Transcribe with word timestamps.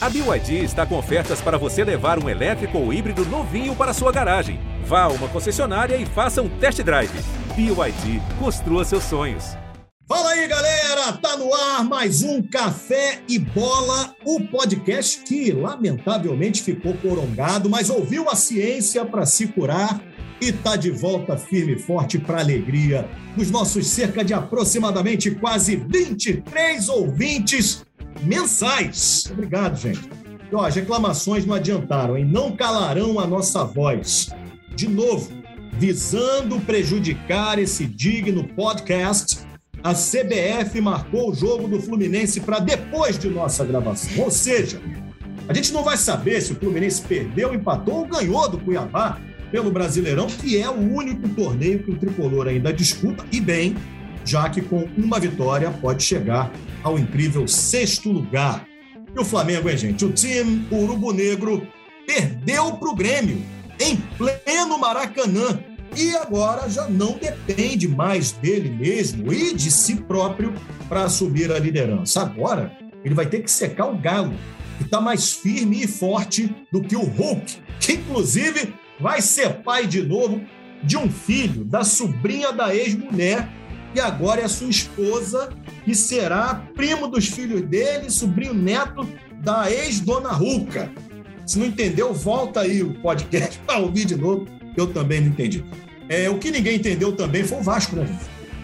A 0.00 0.08
BYD 0.08 0.62
está 0.62 0.86
com 0.86 0.96
ofertas 0.96 1.40
para 1.40 1.58
você 1.58 1.82
levar 1.82 2.22
um 2.22 2.28
elétrico 2.28 2.78
ou 2.78 2.92
híbrido 2.92 3.24
novinho 3.24 3.74
para 3.74 3.92
sua 3.92 4.12
garagem. 4.12 4.60
Vá 4.84 5.02
a 5.02 5.08
uma 5.08 5.26
concessionária 5.26 5.96
e 5.96 6.06
faça 6.06 6.40
um 6.40 6.48
test 6.48 6.80
drive. 6.82 7.10
BYD, 7.56 8.22
construa 8.38 8.84
seus 8.84 9.02
sonhos. 9.02 9.56
Fala 10.06 10.30
aí, 10.30 10.46
galera! 10.46 11.14
Tá 11.14 11.36
no 11.36 11.52
ar 11.52 11.82
mais 11.82 12.22
um 12.22 12.40
Café 12.40 13.22
e 13.28 13.40
Bola, 13.40 14.14
o 14.24 14.40
podcast 14.40 15.18
que 15.24 15.50
lamentavelmente 15.50 16.62
ficou 16.62 16.94
corongado, 16.94 17.68
mas 17.68 17.90
ouviu 17.90 18.30
a 18.30 18.36
ciência 18.36 19.04
para 19.04 19.26
se 19.26 19.48
curar 19.48 20.00
e 20.40 20.52
tá 20.52 20.76
de 20.76 20.92
volta 20.92 21.36
firme 21.36 21.74
e 21.74 21.78
forte 21.78 22.20
para 22.20 22.38
alegria 22.38 23.08
dos 23.36 23.50
nossos 23.50 23.88
cerca 23.88 24.24
de 24.24 24.32
aproximadamente 24.32 25.32
quase 25.32 25.74
23 25.74 26.88
ouvintes 26.88 27.84
mensais. 28.22 29.28
Obrigado, 29.30 29.76
gente. 29.76 30.08
E, 30.50 30.54
ó, 30.54 30.64
as 30.64 30.74
reclamações 30.74 31.44
não 31.44 31.54
adiantaram, 31.54 32.16
hein? 32.16 32.24
Não 32.24 32.56
calarão 32.56 33.20
a 33.20 33.26
nossa 33.26 33.64
voz. 33.64 34.30
De 34.74 34.88
novo, 34.88 35.30
visando 35.72 36.58
prejudicar 36.60 37.58
esse 37.58 37.86
digno 37.86 38.44
podcast, 38.48 39.38
a 39.82 39.92
CBF 39.92 40.80
marcou 40.80 41.30
o 41.30 41.34
jogo 41.34 41.68
do 41.68 41.80
Fluminense 41.80 42.40
para 42.40 42.58
depois 42.58 43.18
de 43.18 43.28
nossa 43.28 43.64
gravação. 43.64 44.24
Ou 44.24 44.30
seja, 44.30 44.80
a 45.48 45.54
gente 45.54 45.72
não 45.72 45.84
vai 45.84 45.96
saber 45.96 46.40
se 46.40 46.52
o 46.52 46.56
Fluminense 46.56 47.02
perdeu, 47.02 47.54
empatou 47.54 48.00
ou 48.00 48.06
ganhou 48.06 48.48
do 48.48 48.58
Cuiabá 48.58 49.20
pelo 49.50 49.70
Brasileirão, 49.70 50.26
que 50.26 50.60
é 50.60 50.68
o 50.68 50.94
único 50.94 51.28
torneio 51.30 51.82
que 51.82 51.90
o 51.90 51.96
tricolor 51.96 52.48
ainda 52.48 52.72
disputa, 52.72 53.24
e 53.32 53.40
bem, 53.40 53.74
já 54.28 54.50
que 54.50 54.60
com 54.60 54.86
uma 54.96 55.18
vitória 55.18 55.70
pode 55.70 56.02
chegar 56.02 56.52
ao 56.82 56.98
incrível 56.98 57.48
sexto 57.48 58.12
lugar. 58.12 58.66
E 59.16 59.18
o 59.18 59.24
Flamengo, 59.24 59.70
hein, 59.70 59.76
gente? 59.76 60.04
O 60.04 60.12
time, 60.12 60.68
Urubu 60.70 61.14
Negro, 61.14 61.66
perdeu 62.06 62.72
para 62.72 62.88
o 62.90 62.94
Grêmio 62.94 63.42
em 63.80 63.96
pleno 63.96 64.78
Maracanã 64.78 65.58
e 65.96 66.14
agora 66.14 66.68
já 66.68 66.86
não 66.88 67.16
depende 67.16 67.88
mais 67.88 68.32
dele 68.32 68.68
mesmo 68.68 69.32
e 69.32 69.54
de 69.54 69.70
si 69.70 69.96
próprio 69.96 70.52
para 70.90 71.04
assumir 71.04 71.50
a 71.50 71.58
liderança. 71.58 72.20
Agora 72.20 72.76
ele 73.02 73.14
vai 73.14 73.24
ter 73.24 73.40
que 73.40 73.50
secar 73.50 73.86
o 73.86 73.96
Galo, 73.96 74.34
que 74.76 74.84
está 74.84 75.00
mais 75.00 75.32
firme 75.32 75.84
e 75.84 75.86
forte 75.86 76.54
do 76.70 76.82
que 76.82 76.94
o 76.94 77.02
Hulk, 77.02 77.58
que 77.80 77.92
inclusive 77.94 78.74
vai 79.00 79.22
ser 79.22 79.62
pai 79.62 79.86
de 79.86 80.02
novo 80.02 80.42
de 80.82 80.98
um 80.98 81.10
filho 81.10 81.64
da 81.64 81.82
sobrinha 81.82 82.52
da 82.52 82.74
ex-mulher 82.74 83.48
e 83.94 84.00
agora 84.00 84.42
é 84.42 84.48
sua 84.48 84.68
esposa, 84.68 85.50
que 85.84 85.94
será 85.94 86.62
primo 86.74 87.08
dos 87.08 87.28
filhos 87.28 87.62
dele, 87.62 88.10
sobrinho 88.10 88.54
neto 88.54 89.08
da 89.42 89.70
ex-dona 89.70 90.30
Ruca. 90.30 90.90
Se 91.46 91.58
não 91.58 91.66
entendeu, 91.66 92.12
volta 92.12 92.60
aí 92.60 92.82
o 92.82 92.94
podcast 93.00 93.58
para 93.64 93.78
ouvir 93.78 94.04
de 94.04 94.16
novo, 94.16 94.46
eu 94.76 94.86
também 94.86 95.20
não 95.20 95.28
entendi. 95.28 95.64
É, 96.08 96.28
o 96.28 96.38
que 96.38 96.50
ninguém 96.50 96.76
entendeu 96.76 97.12
também 97.12 97.44
foi 97.44 97.58
o 97.58 97.62
Vasco, 97.62 97.96
né? 97.96 98.06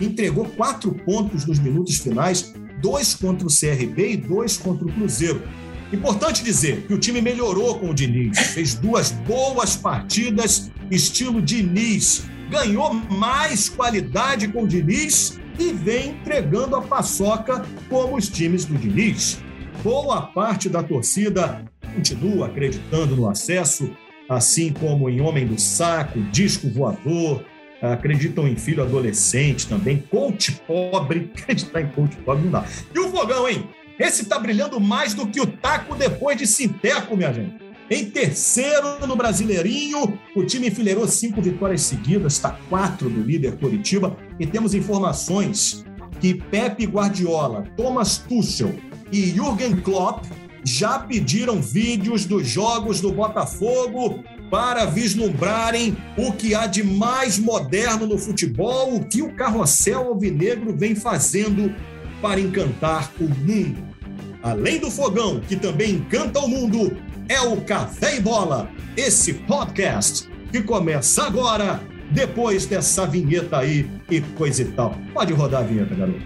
Entregou 0.00 0.46
quatro 0.46 0.92
pontos 0.92 1.46
nos 1.46 1.58
minutos 1.58 1.98
finais, 1.98 2.52
dois 2.80 3.14
contra 3.14 3.46
o 3.46 3.50
CRB 3.50 4.12
e 4.12 4.16
dois 4.16 4.56
contra 4.56 4.86
o 4.86 4.92
Cruzeiro. 4.92 5.42
Importante 5.92 6.42
dizer 6.42 6.86
que 6.86 6.94
o 6.94 6.98
time 6.98 7.20
melhorou 7.20 7.78
com 7.78 7.90
o 7.90 7.94
Diniz, 7.94 8.38
fez 8.38 8.74
duas 8.74 9.10
boas 9.10 9.76
partidas, 9.76 10.70
estilo 10.90 11.40
Diniz, 11.40 12.24
ganhou 12.54 12.94
mais 12.94 13.68
qualidade 13.68 14.46
com 14.46 14.62
o 14.62 14.68
Diniz 14.68 15.40
e 15.58 15.72
vem 15.72 16.10
entregando 16.10 16.76
a 16.76 16.82
paçoca 16.82 17.64
como 17.88 18.16
os 18.16 18.28
times 18.28 18.64
do 18.64 18.78
Diniz. 18.78 19.40
Boa 19.82 20.22
parte 20.22 20.68
da 20.68 20.80
torcida 20.80 21.64
continua 21.92 22.46
acreditando 22.46 23.16
no 23.16 23.28
acesso, 23.28 23.90
assim 24.28 24.72
como 24.72 25.10
em 25.10 25.20
Homem 25.20 25.48
do 25.48 25.60
Saco, 25.60 26.22
Disco 26.30 26.68
Voador, 26.70 27.44
acreditam 27.82 28.46
em 28.46 28.54
filho 28.54 28.84
adolescente 28.84 29.66
também, 29.66 29.98
coach 29.98 30.52
pobre, 30.64 31.32
acreditar 31.36 31.80
em 31.80 31.88
coach 31.88 32.16
pobre 32.18 32.44
não 32.44 32.52
dá. 32.52 32.64
E 32.94 32.98
o 33.00 33.10
Fogão, 33.10 33.48
hein? 33.48 33.68
Esse 33.98 34.26
tá 34.26 34.38
brilhando 34.38 34.80
mais 34.80 35.12
do 35.12 35.26
que 35.26 35.40
o 35.40 35.46
taco 35.46 35.96
depois 35.96 36.38
de 36.38 36.46
Sinteco, 36.46 37.16
minha 37.16 37.32
gente. 37.32 37.63
Em 37.90 38.06
terceiro 38.06 39.06
no 39.06 39.14
Brasileirinho, 39.14 40.18
o 40.34 40.44
time 40.44 40.68
enfileirou 40.68 41.06
cinco 41.06 41.42
vitórias 41.42 41.82
seguidas, 41.82 42.34
está 42.34 42.58
quatro 42.68 43.10
do 43.10 43.20
líder 43.20 43.56
Curitiba. 43.58 44.16
E 44.40 44.46
temos 44.46 44.74
informações 44.74 45.84
que 46.18 46.34
Pepe 46.34 46.86
Guardiola, 46.86 47.64
Thomas 47.76 48.16
Tuchel 48.16 48.74
e 49.12 49.26
Jürgen 49.26 49.76
Klopp 49.76 50.24
já 50.64 50.98
pediram 50.98 51.60
vídeos 51.60 52.24
dos 52.24 52.48
jogos 52.48 53.00
do 53.00 53.12
Botafogo 53.12 54.24
para 54.50 54.86
vislumbrarem 54.86 55.94
o 56.16 56.32
que 56.32 56.54
há 56.54 56.66
de 56.66 56.82
mais 56.82 57.38
moderno 57.38 58.06
no 58.06 58.16
futebol, 58.16 58.94
o 58.94 59.04
que 59.04 59.20
o 59.20 59.34
carrossel 59.34 60.08
alvinegro 60.08 60.74
vem 60.74 60.94
fazendo 60.94 61.74
para 62.22 62.40
encantar 62.40 63.12
o 63.20 63.24
mundo. 63.24 63.84
Além 64.42 64.78
do 64.78 64.90
fogão, 64.90 65.40
que 65.40 65.56
também 65.56 65.92
encanta 65.92 66.38
o 66.38 66.48
mundo, 66.48 66.96
é 67.28 67.40
o 67.40 67.60
Café 67.62 68.16
e 68.16 68.20
Bola, 68.20 68.68
esse 68.96 69.34
podcast 69.34 70.28
que 70.50 70.62
começa 70.62 71.24
agora, 71.24 71.80
depois 72.10 72.66
dessa 72.66 73.06
vinheta 73.06 73.58
aí 73.58 73.90
e 74.10 74.20
coisa 74.20 74.62
e 74.62 74.66
tal. 74.66 74.94
Pode 75.12 75.32
rodar 75.32 75.62
a 75.62 75.64
vinheta, 75.64 75.94
garoto. 75.94 76.24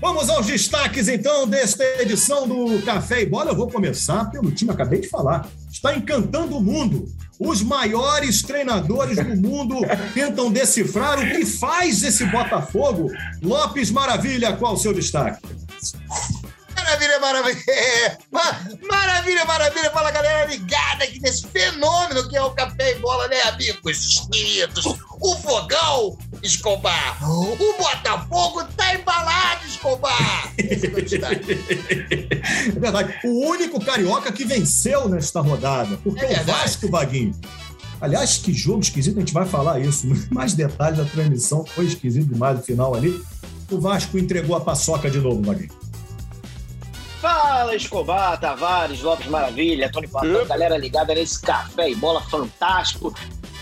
Vamos 0.00 0.30
aos 0.30 0.46
destaques, 0.46 1.08
então, 1.08 1.46
desta 1.46 1.84
edição 2.00 2.46
do 2.46 2.80
Café 2.82 3.22
e 3.22 3.26
Bola. 3.26 3.50
Eu 3.50 3.56
vou 3.56 3.68
começar 3.68 4.30
pelo 4.30 4.50
time, 4.52 4.70
acabei 4.70 5.00
de 5.00 5.08
falar. 5.08 5.46
Está 5.70 5.94
encantando 5.94 6.56
o 6.56 6.60
mundo. 6.62 7.06
Os 7.38 7.62
maiores 7.62 8.42
treinadores 8.42 9.16
do 9.16 9.36
mundo 9.36 9.76
tentam 10.12 10.50
decifrar 10.50 11.20
o 11.20 11.22
que 11.22 11.46
faz 11.46 12.02
esse 12.02 12.24
Botafogo. 12.26 13.10
Lopes 13.40 13.90
Maravilha, 13.90 14.56
qual 14.56 14.74
o 14.74 14.76
seu 14.76 14.92
destaque? 14.92 15.40
Maravilha, 16.88 17.20
maravilha. 17.20 18.18
Maravilha, 18.88 19.44
maravilha. 19.44 19.90
Fala, 19.90 20.10
galera 20.10 20.46
ligada 20.46 21.04
aqui 21.04 21.20
nesse 21.20 21.46
fenômeno 21.48 22.26
que 22.28 22.36
é 22.36 22.42
o 22.42 22.50
Café 22.52 22.92
e 22.92 22.94
Bola, 22.98 23.28
né, 23.28 23.42
amigos 23.42 24.26
queridos? 24.32 24.86
O 25.20 25.36
Fogão, 25.36 26.16
Escobar. 26.42 27.18
O 27.30 27.56
Botafogo 27.76 28.64
tá 28.74 28.94
embalado, 28.94 29.66
Escobar. 29.66 30.50
É 30.56 30.64
o. 30.64 31.60
É 32.74 32.80
verdade. 32.80 33.18
O 33.24 33.46
único 33.48 33.84
carioca 33.84 34.32
que 34.32 34.46
venceu 34.46 35.08
nesta 35.10 35.40
rodada. 35.40 35.98
Porque 36.02 36.24
É 36.24 36.24
o 36.24 36.28
verdade. 36.28 36.50
Vasco, 36.50 36.88
Vaguinho. 36.88 37.34
Aliás, 38.00 38.38
que 38.38 38.54
jogo 38.54 38.80
esquisito, 38.80 39.18
a 39.18 39.20
gente 39.20 39.34
vai 39.34 39.44
falar 39.44 39.78
isso. 39.80 40.06
Mais 40.32 40.54
detalhes 40.54 40.96
da 40.98 41.04
transmissão, 41.04 41.66
foi 41.66 41.84
esquisito 41.84 42.32
demais 42.32 42.60
o 42.60 42.62
final 42.62 42.94
ali. 42.94 43.22
O 43.70 43.78
Vasco 43.78 44.16
entregou 44.16 44.56
a 44.56 44.60
paçoca 44.60 45.10
de 45.10 45.18
novo, 45.18 45.42
Vaguinho. 45.42 45.68
Fala, 47.20 47.74
Escobar, 47.74 48.38
Tavares, 48.38 49.02
Lopes 49.02 49.26
Maravilha, 49.26 49.90
Tony 49.90 50.06
Platão, 50.06 50.46
galera 50.46 50.78
ligada 50.78 51.14
nesse 51.14 51.40
café 51.40 51.90
e 51.90 51.94
bola 51.96 52.20
fantástico. 52.20 53.12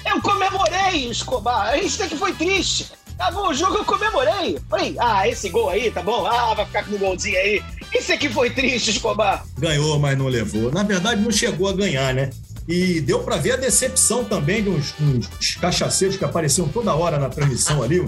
Eu 0.05 0.21
comemorei, 0.21 1.09
Escobar. 1.11 1.79
Isso 1.79 2.03
aqui 2.03 2.17
foi 2.17 2.35
triste. 2.35 2.93
Acabou 3.19 3.49
o 3.49 3.55
jogo, 3.55 3.77
eu 3.77 3.85
comemorei. 3.85 4.59
Falei, 4.69 4.95
ah, 4.99 5.27
esse 5.27 5.49
gol 5.49 5.71
aí, 5.71 5.91
tá 5.91 6.03
bom? 6.03 6.27
Ah, 6.27 6.53
vai 6.53 6.67
ficar 6.67 6.85
com 6.85 6.97
um 6.97 6.99
golzinho 6.99 7.39
aí. 7.39 7.63
Isso 7.95 8.13
aqui 8.13 8.29
foi 8.29 8.51
triste, 8.51 8.91
Escobar. 8.91 9.45
Ganhou, 9.59 9.99
mas 9.99 10.19
não 10.19 10.27
levou. 10.27 10.71
Na 10.71 10.83
verdade, 10.83 11.23
não 11.23 11.31
chegou 11.31 11.69
a 11.69 11.73
ganhar, 11.73 12.13
né? 12.13 12.31
E 12.69 13.01
deu 13.01 13.21
para 13.23 13.37
ver 13.37 13.53
a 13.53 13.57
decepção 13.57 14.25
também 14.25 14.63
de 14.63 14.69
uns, 14.71 14.93
uns 15.01 15.55
cachaceiros 15.55 16.17
que 16.17 16.25
apareciam 16.25 16.67
toda 16.67 16.93
hora 16.95 17.17
na 17.17 17.29
transmissão 17.29 17.81
ali, 17.83 18.01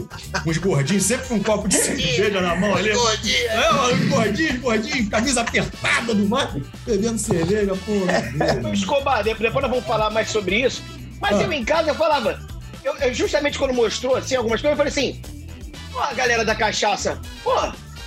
uns 0.44 0.58
gordinhos, 0.58 1.04
sempre 1.04 1.28
com 1.28 1.34
um 1.36 1.42
copo 1.42 1.68
de 1.68 1.76
cerveja 1.76 2.40
na 2.40 2.56
mão 2.56 2.74
ali. 2.74 2.92
Gordinho. 2.92 3.48
É, 3.50 3.92
os 3.94 4.08
gordinhos, 4.08 4.60
gordinhos, 4.60 5.08
camisa 5.08 5.40
apertada 5.42 6.12
do 6.12 6.28
mar, 6.28 6.56
bebendo 6.84 7.18
cerveja, 7.18 7.72
pô. 7.86 7.92
meu 7.92 8.62
Deus. 8.62 8.78
Escobar, 8.80 9.22
de- 9.22 9.34
depois 9.34 9.62
nós 9.62 9.70
vamos 9.70 9.86
falar 9.86 10.10
mais 10.10 10.28
sobre 10.28 10.56
isso. 10.62 10.82
Mas 11.20 11.36
Ah. 11.38 11.42
eu 11.42 11.52
em 11.52 11.64
casa 11.64 11.90
eu 11.90 11.94
falava, 11.94 12.40
eu, 12.82 12.96
eu 12.96 13.14
justamente 13.14 13.58
quando 13.58 13.72
mostrou 13.74 14.16
assim, 14.16 14.34
algumas 14.34 14.60
coisas, 14.60 14.76
eu 14.78 14.84
falei 14.84 14.90
assim: 14.92 15.20
pô, 15.92 16.00
a 16.00 16.12
galera 16.14 16.44
da 16.44 16.54
cachaça, 16.56 17.20
pô, 17.44 17.54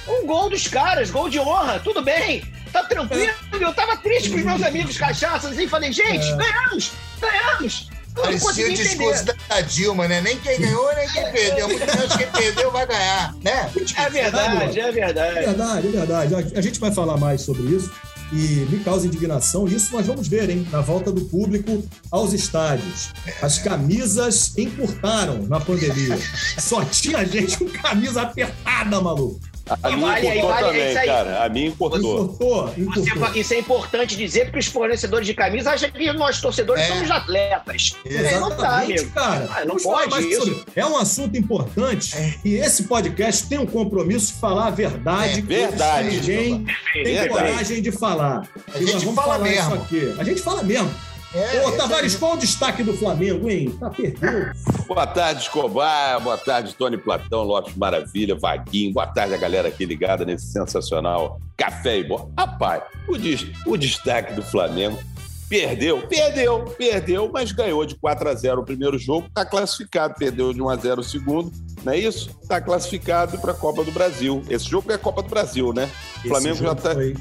um 0.07 0.25
gol 0.25 0.50
dos 0.50 0.68
caras, 0.68 1.09
gol 1.09 1.30
de 1.30 1.39
honra, 1.39 1.80
tudo 1.80 2.01
bem, 2.01 2.42
tá 2.71 2.83
tranquilo. 2.83 3.31
Eu 3.59 3.73
tava 3.73 3.97
triste 3.97 4.29
com 4.29 4.38
os 4.38 4.44
meus 4.44 4.62
amigos 4.63 4.97
cachaças 4.97 5.57
e 5.57 5.68
falei, 5.68 5.91
gente, 5.91 6.27
É. 6.31 6.35
ganhamos, 6.35 6.91
ganhamos. 7.19 7.89
Eu 8.13 8.23
não 8.23 8.39
Parecia 8.39 8.68
o 8.68 8.73
discurso 8.73 9.21
entender. 9.23 9.38
da 9.47 9.62
Dilma, 9.62 10.06
né? 10.07 10.19
Nem 10.19 10.38
quem 10.39 10.59
ganhou, 10.59 10.94
nem 10.95 11.07
quem 11.07 11.31
perdeu. 11.31 11.68
Muito 11.69 11.85
menos 11.85 12.15
quem 12.18 12.27
perdeu 12.27 12.69
vai 12.71 12.85
ganhar, 12.85 13.33
né? 13.41 13.71
É 13.95 14.09
verdade, 14.09 14.79
é 14.79 14.88
É 14.88 14.91
verdade. 14.91 15.33
verdade, 15.39 15.88
é 15.88 15.91
verdade. 15.91 16.35
A- 16.35 16.59
A 16.59 16.62
gente 16.62 16.77
vai 16.79 16.91
falar 16.91 17.15
mais 17.18 17.41
sobre 17.41 17.63
isso. 17.73 17.89
e 18.33 18.65
me 18.69 18.79
causa 18.81 19.06
indignação. 19.06 19.68
Isso 19.68 19.91
nós 19.94 20.07
vamos 20.07 20.25
ver, 20.25 20.50
hein? 20.50 20.65
Na 20.71 20.79
volta 20.79 21.12
do 21.12 21.19
público 21.25 21.83
aos 22.09 22.31
estádios. 22.31 23.09
As 23.41 23.57
camisas 23.57 24.57
encurtaram 24.57 25.44
na 25.50 25.59
pandemia. 25.59 26.18
Só 26.57 26.81
tinha 26.85 27.25
gente 27.27 27.57
com 27.57 27.68
camisa 27.69 28.21
apertada, 28.21 29.01
maluco. 29.01 29.38
A 29.83 29.89
minha 29.91 30.07
Vale 30.07 30.27
aí, 30.27 30.38
importou 30.39 30.50
vale, 30.50 30.65
é 30.65 30.71
também, 30.71 30.89
isso 30.89 31.00
aí. 31.00 31.06
cara. 31.07 31.44
A 31.45 31.50
minha 31.50 31.68
importou. 31.68 32.00
Encurtou, 32.00 32.68
Você- 32.68 32.81
encurtou. 32.81 33.35
isso 33.35 33.53
é 33.53 33.59
importante 33.59 34.15
dizer 34.15 34.45
porque 34.45 34.59
os 34.59 34.65
fornecedores 34.68 35.25
de 35.27 35.33
camisa 35.33 35.71
acham 35.71 35.89
que 35.91 36.12
nós 36.13 36.39
torcedores 36.41 36.83
É. 36.83 36.88
somos 36.88 37.12
atletas. 37.12 37.95
É, 38.06 38.39
não 38.39 38.50
tá, 38.50 38.56
Exatamente, 38.83 39.00
amigo. 39.00 39.13
cara. 39.13 39.50
Ah, 39.56 39.65
não 39.65 39.75
pode 39.77 40.27
isso. 40.29 40.41
sobre- 40.45 40.63
É 40.75 40.85
um 40.85 40.97
assunto 40.97 41.38
importante 41.38 42.39
e 42.44 42.56
esse 42.56 42.83
podcast 42.83 43.47
tem 43.47 43.57
um 43.59 43.65
compromisso 43.65 44.33
de 44.33 44.39
falar 44.39 44.68
a 44.68 44.71
verdade. 44.71 45.39
É, 45.39 45.41
verdade. 45.41 46.09
que 46.09 46.15
Ninguém 46.15 46.65
tem 46.94 47.03
Verdade. 47.03 47.29
coragem 47.29 47.81
de 47.81 47.91
falar. 47.91 48.47
A 48.73 48.77
gente 48.79 48.91
vamos 49.06 49.15
fala 49.15 49.33
falar 49.35 49.39
mesmo. 49.44 49.88
A 50.19 50.23
gente 50.23 50.41
fala 50.41 50.63
mesmo. 50.63 50.91
É, 51.33 51.66
Ô, 51.66 51.72
Tavares, 51.78 52.13
aí. 52.13 52.19
qual 52.19 52.33
o 52.33 52.38
destaque 52.38 52.83
do 52.83 52.94
Flamengo, 52.94 53.50
hein? 53.50 53.69
Tá 53.80 53.89
perdendo. 53.89 54.51
Boa 54.86 55.07
tarde, 55.07 55.44
Escobar. 55.44 56.19
Boa 56.22 56.38
tarde, 56.38 56.75
Tony 56.75 56.98
Platão, 56.98 57.44
Lopes 57.44 57.75
Maravilha, 57.75 58.36
Vaguinho. 58.38 58.94
Boa 58.94 59.07
tarde 59.07 59.33
a 59.33 59.38
galera 59.38 59.69
aqui 59.69 59.86
ligada 59.86 60.25
nesse 60.25 60.48
sensacional 60.48 61.39
Café 61.56 62.00
e 62.00 62.04
Bola. 62.04 62.30
Rapaz, 62.38 62.83
o, 63.07 63.18
des- 63.18 63.48
o 63.66 63.78
destaque 63.78 64.33
do 64.33 64.42
Flamengo 64.42 65.00
perdeu, 65.48 66.01
perdeu, 66.07 66.63
perdeu, 66.78 67.30
mas 67.31 67.51
ganhou 67.51 67.86
de 67.86 67.95
4 67.95 68.28
a 68.30 68.33
0 68.33 68.62
o 68.62 68.66
primeiro 68.66 68.98
jogo, 68.98 69.28
tá 69.33 69.45
classificado, 69.45 70.16
perdeu 70.18 70.54
de 70.54 70.62
1 70.62 70.69
a 70.69 70.75
0 70.78 71.01
o 71.01 71.04
segundo, 71.04 71.51
não 71.83 71.92
é 71.94 71.98
isso? 72.00 72.30
Tá 72.48 72.60
classificado 72.62 73.38
para 73.38 73.51
a 73.51 73.56
Copa 73.56 73.83
do 73.83 73.92
Brasil. 73.92 74.42
Esse 74.50 74.66
jogo 74.69 74.92
é 74.92 74.95
a 74.95 74.98
Copa 74.98 75.22
do 75.22 75.30
Brasil, 75.30 75.74
né? 75.74 75.89
O 76.24 76.28
Flamengo 76.30 76.56
já 76.56 76.68
jogo 76.69 76.81
tá 76.81 76.94
foi- 76.94 77.16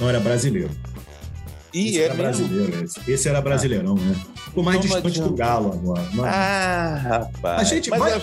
Não 0.00 0.08
era 0.08 0.18
brasileiro. 0.20 0.70
E 1.72 1.88
esse 1.88 1.98
é 2.00 2.04
era 2.04 2.14
mesmo. 2.14 2.48
brasileiro. 2.48 2.84
Esse, 2.84 3.10
esse 3.10 3.28
era 3.28 3.40
brasileirão, 3.40 3.94
né? 3.94 4.16
Ficou 4.46 4.64
mais 4.64 4.76
não 4.76 4.82
distante 4.82 5.02
do 5.20 5.24
adianta. 5.26 5.32
Galo 5.36 5.72
agora. 5.72 6.08
Não- 6.12 6.24
Ah, 6.24 7.00
rapaz. 7.02 7.60
a 7.60 7.64
gente 7.64 7.90
Mas 7.90 7.98
vai. 8.00 8.12
é- 8.12 8.22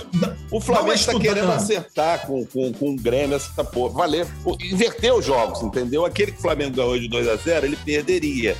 O 0.51 0.59
Flamengo 0.59 0.87
uma 0.89 0.95
está 0.95 1.19
querendo 1.19 1.51
acertar 1.51 2.25
com, 2.27 2.45
com, 2.45 2.73
com 2.73 2.91
o 2.91 2.95
Grêmio 2.95 3.35
essa 3.35 3.63
porra. 3.63 3.93
Valer. 3.93 4.27
Pô, 4.43 4.57
Inverter 4.61 5.13
os 5.13 5.25
jogos, 5.25 5.61
entendeu? 5.61 6.05
Aquele 6.05 6.31
que 6.31 6.39
o 6.39 6.41
Flamengo 6.41 6.75
ganhou 6.75 6.99
de 6.99 7.07
2 7.07 7.27
a 7.27 7.35
0 7.37 7.65
ele 7.65 7.77
perderia. 7.77 8.57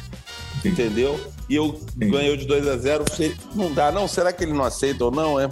Entendi. 0.59 0.81
Entendeu? 0.81 1.19
E 1.49 1.55
eu 1.55 1.79
ganhou 1.95 2.35
de 2.35 2.45
2 2.45 2.67
a 2.67 2.77
0 2.77 3.03
se- 3.13 3.35
Não 3.55 3.73
dá, 3.73 3.91
não? 3.91 4.07
Será 4.07 4.31
que 4.33 4.43
ele 4.43 4.53
não 4.53 4.63
aceita 4.63 5.05
ou 5.05 5.11
não? 5.11 5.39
É? 5.39 5.49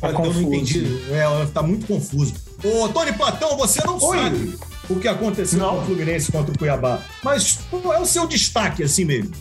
Olha, 0.00 0.12
eu 0.12 0.32
não 0.34 0.42
entendi. 0.42 1.00
É, 1.10 1.24
tá 1.52 1.62
muito 1.62 1.86
confuso. 1.86 2.34
Ô, 2.62 2.88
Tony 2.88 3.12
Platão, 3.12 3.56
você 3.56 3.80
não 3.84 3.98
Oi. 4.00 4.16
sabe 4.18 4.58
o 4.88 4.98
que 4.98 5.08
aconteceu 5.08 5.58
Não. 5.58 5.76
com 5.76 5.82
o 5.82 5.84
Fluminense 5.86 6.32
contra 6.32 6.52
o 6.54 6.58
Cuiabá. 6.58 7.00
Mas 7.22 7.58
qual 7.70 7.94
é 7.94 8.00
o 8.00 8.06
seu 8.06 8.26
destaque 8.26 8.82
assim 8.82 9.04
mesmo? 9.04 9.32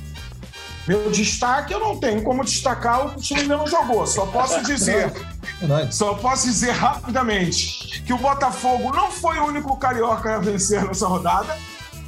Meu 0.88 1.12
destaque, 1.12 1.74
eu 1.74 1.80
não 1.82 1.98
tenho 2.00 2.24
como 2.24 2.46
destacar 2.46 3.06
o 3.06 3.10
que 3.10 3.18
o 3.18 3.22
time 3.22 3.44
não 3.44 3.68
jogou. 3.68 4.08
Só 4.08 4.26
posso 4.26 4.64
dizer, 4.64 5.12
Verdade. 5.60 5.94
só 5.94 6.14
posso 6.14 6.48
dizer 6.48 6.72
rapidamente 6.72 8.02
que 8.06 8.14
o 8.14 8.18
Botafogo 8.18 8.94
não 8.96 9.12
foi 9.12 9.38
o 9.38 9.48
único 9.48 9.76
carioca 9.78 10.36
a 10.36 10.40
vencer 10.40 10.84
nessa 10.86 11.08
rodada. 11.08 11.58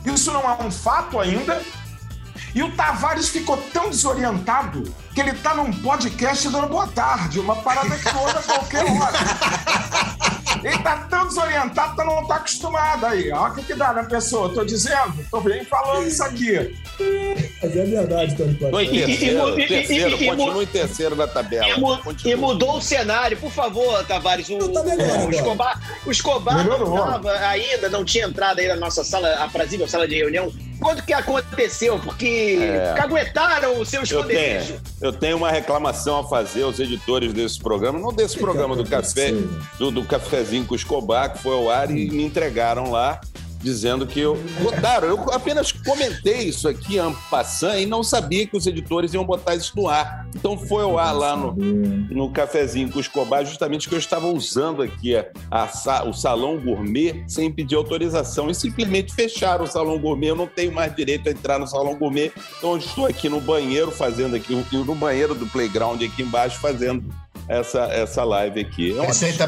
Isso 0.06 0.32
não 0.32 0.42
é 0.42 0.64
um 0.64 0.72
fato 0.72 1.20
ainda. 1.20 1.62
E 2.56 2.64
o 2.64 2.72
Tavares 2.72 3.28
ficou 3.30 3.58
tão 3.74 3.90
desorientado 3.90 4.84
que 5.14 5.20
ele 5.20 5.34
tá 5.34 5.54
num 5.54 5.72
podcast 5.72 6.48
dando 6.50 6.68
boa 6.70 6.88
tarde, 6.88 7.40
uma 7.40 7.58
parada 7.58 7.96
que 7.98 8.12
toda 8.12 8.40
a 8.40 8.44
qualquer 8.44 8.86
hora. 8.86 9.20
Ele 10.64 10.78
tá 10.80 10.98
tão 11.10 11.28
desorientado 11.28 11.96
que 11.96 12.04
não 12.04 12.26
tá 12.28 12.36
acostumado 12.36 13.06
aí. 13.06 13.32
Olha 13.32 13.52
o 13.52 13.56
que, 13.56 13.64
que 13.64 13.74
dá 13.76 13.94
na 13.94 14.04
pessoa. 14.04 14.50
Tô 14.54 14.64
dizendo, 14.64 15.14
tô 15.32 15.40
bem 15.42 15.64
falando 15.66 16.08
isso 16.08 16.24
aqui. 16.24 16.76
Mas 17.62 17.76
é 17.76 17.86
verdade, 17.86 18.36
Tony 18.36 18.54
Platão. 18.56 18.82
Em 18.82 18.90
terceiro, 18.90 19.60
e- 19.60 19.64
e- 19.64 19.68
terceiro, 19.68 20.10
e- 20.22 20.26
continua 20.28 20.64
em 20.64 20.68
terceiro 20.68 21.16
na 21.16 21.28
tabela. 21.28 21.66
E, 22.26 22.30
e 22.30 22.36
mudou 22.36 22.78
o 22.78 22.82
cenário, 22.82 23.38
por 23.38 23.52
favor, 23.52 24.04
Tavares. 24.06 24.50
O, 24.50 24.58
Não, 24.58 24.72
tá 24.72 24.84
melhor 24.84 25.28
o. 25.28 25.30
Escobar, 25.32 26.00
o 26.06 26.12
Escobar 26.12 26.66
não 26.68 26.96
estava 26.96 27.32
ainda, 27.48 27.90
não 27.90 28.04
tinha 28.04 28.26
entrado 28.26 28.60
aí 28.60 28.68
na 28.68 28.76
nossa 28.76 29.04
sala, 29.04 29.30
aprazível 29.44 29.88
sala 29.88 30.08
de 30.08 30.16
reunião. 30.16 30.52
Quando 30.82 31.04
que 31.04 31.12
aconteceu? 31.12 32.00
Porque 32.00 32.58
É. 32.62 32.94
caguetaram 32.96 33.82
o 33.82 33.86
seu 33.86 34.00
Eu 34.02 34.08
tenho, 34.08 34.20
esconderijo. 34.60 34.80
eu 35.02 35.12
tenho 35.12 35.36
uma 35.36 35.52
reclamação 35.52 36.20
a 36.20 36.24
fazer 36.24 36.64
aos 36.64 36.80
editores 36.80 37.34
desse 37.34 37.60
programa, 37.60 38.00
não 38.00 38.14
desse 38.14 38.38
programa 38.38 38.78
do 38.78 38.86
café, 38.86 39.34
do, 39.78 39.92
do 39.92 40.06
cafezinho 40.50 40.66
com 40.66 40.74
o 40.74 40.76
Escobar, 40.76 41.34
que 41.34 41.40
foi 41.40 41.54
ao 41.54 41.70
ar 41.70 41.92
e 41.92 42.10
me 42.10 42.24
entregaram 42.24 42.92
lá, 42.92 43.22
dizendo 43.62 44.08
que 44.08 44.20
eu. 44.20 44.38
Botaram, 44.62 45.08
eu 45.08 45.34
apenas 45.34 45.72
comentei 45.72 46.44
isso 46.44 46.68
aqui 46.68 46.98
en 46.98 47.14
passant 47.30 47.78
e 47.78 47.86
não 47.86 48.04
sabia 48.04 48.48
que 48.48 48.58
os 48.58 48.66
editores 48.66 49.14
iam 49.14 49.24
botar 49.26 49.56
isso 49.56 49.74
no 49.76 49.88
ar. 49.88 50.28
Então 50.36 50.58
foi 50.58 50.84
ao 50.84 50.98
ar 50.98 51.12
lá 51.12 51.36
no, 51.36 51.54
no 51.54 52.32
cafezinho 52.32 52.90
com 52.90 52.98
o 52.98 53.02
Escobar, 53.02 53.46
justamente 53.46 53.88
que 53.88 53.94
eu 53.94 54.00
estava 54.00 54.28
usando 54.28 54.82
aqui 54.82 55.16
a, 55.16 55.26
a 55.52 56.04
o 56.06 56.14
salão 56.14 56.58
gourmet 56.58 57.24
sem 57.28 57.52
pedir 57.52 57.76
autorização. 57.76 58.50
E 58.50 58.56
simplesmente 58.56 59.14
fecharam 59.14 59.66
o 59.66 59.68
salão 59.68 60.00
gourmet. 60.00 60.30
Eu 60.30 60.36
não 60.36 60.48
tenho 60.48 60.72
mais 60.72 60.96
direito 60.96 61.28
a 61.28 61.32
entrar 61.32 61.60
no 61.60 61.68
salão 61.68 61.96
gourmet. 61.96 62.32
Então 62.58 62.72
eu 62.72 62.78
estou 62.78 63.06
aqui 63.06 63.28
no 63.30 63.42
banheiro 63.42 63.92
fazendo 63.92 64.36
aqui, 64.36 64.56
no 64.74 64.96
banheiro 64.96 65.36
do 65.36 65.46
playground 65.48 66.02
aqui 66.02 66.24
embaixo, 66.24 66.60
fazendo 66.60 67.04
essa, 67.50 67.80
essa 67.86 68.24
live 68.24 68.60
aqui. 68.62 68.98
É, 69.00 69.10
Esse 69.10 69.26
aí 69.26 69.34
tá 69.34 69.48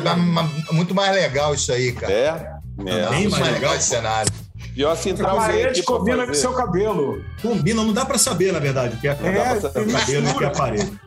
muito 0.72 0.94
mais 0.96 1.14
legal, 1.14 1.54
isso 1.54 1.72
aí, 1.72 1.92
cara. 1.94 2.12
é, 2.12 2.32
Tá 2.32 2.92
é. 2.92 3.10
Bem 3.10 3.20
muito 3.20 3.32
mais 3.32 3.44
legal 3.44 3.54
legal, 3.54 3.76
esse 3.76 3.90
cenário. 3.90 4.32
Pior 4.74 4.98
entrar 5.06 5.30
alguém 5.32 5.48
Parede 5.48 5.84
combina 5.84 6.26
com 6.26 6.34
seu 6.34 6.54
cabelo. 6.54 7.24
Combina, 7.42 7.84
não 7.84 7.94
dá 7.94 8.06
pra 8.06 8.18
saber, 8.18 8.54
na 8.54 8.60
verdade, 8.60 8.96
o 8.96 9.00
que 9.00 9.08
é, 9.08 9.12
É, 9.12 9.14
o 9.18 9.92
cabelo 9.92 10.28
e 10.28 10.32
o 10.32 10.38
que 10.38 10.44
é 10.44 10.48
a 10.48 10.52
parede. 10.52 11.00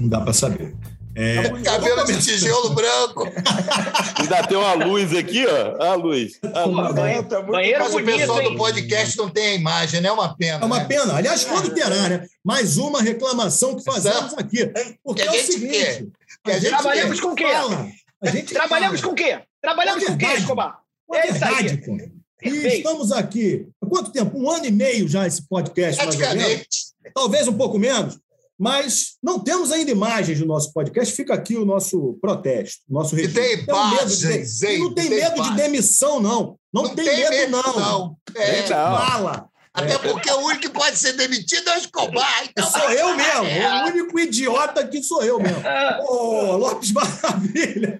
Não 0.00 0.08
dá 0.08 0.20
pra 0.20 0.32
saber. 0.32 0.74
É, 1.20 1.48
Cabelo 1.64 1.96
vamos 1.96 2.24
de 2.24 2.32
tijolo 2.32 2.70
branco. 2.70 3.24
Ainda 4.20 4.46
tem 4.46 4.56
uma 4.56 4.74
luz 4.74 5.12
aqui, 5.16 5.44
ó. 5.48 5.82
A 5.82 5.94
luz. 5.96 6.38
A 6.54 6.62
Pô, 6.62 6.68
luz. 6.70 6.94
banheiro, 6.94 7.24
Tá 7.24 7.36
muito 7.38 7.50
banheiro 7.50 7.80
Mas 7.80 7.88
o 7.92 7.98
bonito, 7.98 8.18
pessoal 8.18 8.40
hein? 8.40 8.52
do 8.52 8.56
podcast 8.56 9.18
não 9.18 9.28
tem 9.28 9.46
a 9.48 9.54
imagem, 9.54 10.00
né? 10.00 10.08
É 10.10 10.12
uma 10.12 10.36
pena. 10.36 10.62
É 10.62 10.64
uma 10.64 10.78
né? 10.78 10.84
pena. 10.84 11.14
Aliás, 11.16 11.44
quando 11.44 11.70
terá, 11.74 12.08
né? 12.08 12.24
Mais 12.44 12.76
uma 12.78 13.02
reclamação 13.02 13.74
que 13.74 13.82
fazemos 13.82 14.32
aqui. 14.34 14.70
Porque 15.02 15.22
Que 15.22 15.28
a 15.28 15.34
é 15.34 15.42
o 15.42 15.44
seguinte. 15.44 16.08
Quer. 16.44 16.50
Que 16.50 16.56
a 16.56 16.60
gente 16.60 16.68
Trabalhamos 16.70 17.20
com 17.20 17.28
o 17.28 17.34
quê? 17.34 17.44
fala, 17.44 17.88
a 18.22 18.30
gente 18.30 18.52
Trabalhamos 18.54 19.00
fala. 19.00 19.14
com 19.14 19.20
o 19.20 19.24
quê? 19.24 19.40
Trabalhamos 19.60 20.02
É 20.02 20.06
com 20.06 20.12
o 20.12 20.18
quê. 20.18 20.26
Escobar? 20.34 20.78
Com 21.06 21.14
a 21.14 21.18
É 21.18 21.24
isso 21.30 21.32
aí. 21.44 21.54
verdade, 21.54 21.76
pô. 21.84 21.98
E 22.44 22.48
estamos 22.68 23.10
aqui. 23.12 23.66
Há 23.82 23.86
quanto 23.86 24.12
tempo? 24.12 24.38
Um 24.38 24.48
ano 24.50 24.66
e 24.66 24.70
meio 24.70 25.08
já 25.08 25.26
esse 25.26 25.46
podcast. 25.48 26.00
Praticamente. 26.00 26.68
Talvez 27.14 27.48
um 27.48 27.56
pouco 27.56 27.78
menos. 27.78 28.18
Mas 28.60 29.16
não 29.22 29.38
temos 29.38 29.70
ainda 29.70 29.90
imagens 29.90 30.38
do 30.40 30.46
nosso 30.46 30.72
podcast. 30.72 31.14
Fica 31.14 31.32
aqui 31.34 31.56
o 31.56 31.64
nosso 31.64 32.18
protesto, 32.20 32.82
o 32.88 32.92
nosso 32.94 33.14
E 33.16 33.22
registro. 33.22 33.40
tem 33.42 33.66
Não 33.66 33.90
medo 33.90 34.06
de- 34.16 34.24
imagens, 34.26 34.62
hein? 34.62 34.78
Não 34.80 34.94
tem 34.94 35.08
Tem 35.08 35.20
medo 35.20 35.42
de 35.42 35.54
demissão, 35.56 36.20
não. 36.20 36.58
Não, 36.74 36.94
tem, 36.94 37.04
medo, 37.04 37.50
não. 37.52 37.62
não. 37.76 38.16
A 38.36 38.40
É, 38.42 38.62
Não. 38.62 38.68
fala. 38.68 39.47
Até 39.78 39.98
porque 39.98 40.30
o 40.30 40.38
único 40.38 40.60
que 40.62 40.68
pode 40.68 40.98
ser 40.98 41.12
demitido 41.12 41.68
é 41.70 41.74
o 41.74 41.78
Escobar. 41.78 42.44
Então, 42.44 42.68
Sou 42.68 42.90
eu 42.90 43.16
mesmo. 43.16 43.42
O 43.44 43.86
único 43.88 44.18
idiota 44.18 44.86
que 44.86 45.02
sou 45.02 45.22
eu 45.22 45.38
mesmo. 45.38 45.62
Ah, 45.64 46.00
Ô, 46.02 46.56
Lopes 46.56 46.92
Maravilha. 46.92 47.98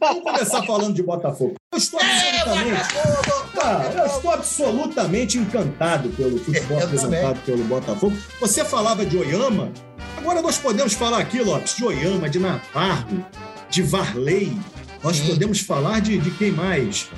Vamos 0.00 0.22
começar 0.22 0.62
falando 0.64 0.94
de 0.94 1.02
Botafogo. 1.02 1.54
Eu 1.72 1.78
estou 1.78 2.00
É, 2.00 2.40
absolutamente, 2.40 3.54
Cara, 3.54 3.94
eu 3.98 4.06
estou 4.06 4.30
absolutamente 4.30 5.38
encantado 5.38 6.08
pelo 6.10 6.38
futebol 6.38 6.78
Eu 6.78 6.84
apresentado 6.86 7.40
pelo 7.44 7.64
Botafogo. 7.64 8.16
Você 8.40 8.64
falava 8.64 9.04
de 9.04 9.16
Oyama, 9.16 9.72
agora 10.16 10.40
nós 10.42 10.58
podemos 10.58 10.92
falar 10.94 11.18
aqui, 11.18 11.40
Lopes, 11.40 11.76
de 11.76 11.84
Oyama, 11.84 12.28
de 12.28 12.38
Navarro, 12.38 13.24
de 13.70 13.82
Varley. 13.82 14.56
Nós 15.04 15.18
Sim. 15.18 15.26
podemos 15.26 15.60
falar 15.60 16.00
de, 16.00 16.16
de 16.16 16.30
quem 16.30 16.50
mais? 16.50 17.10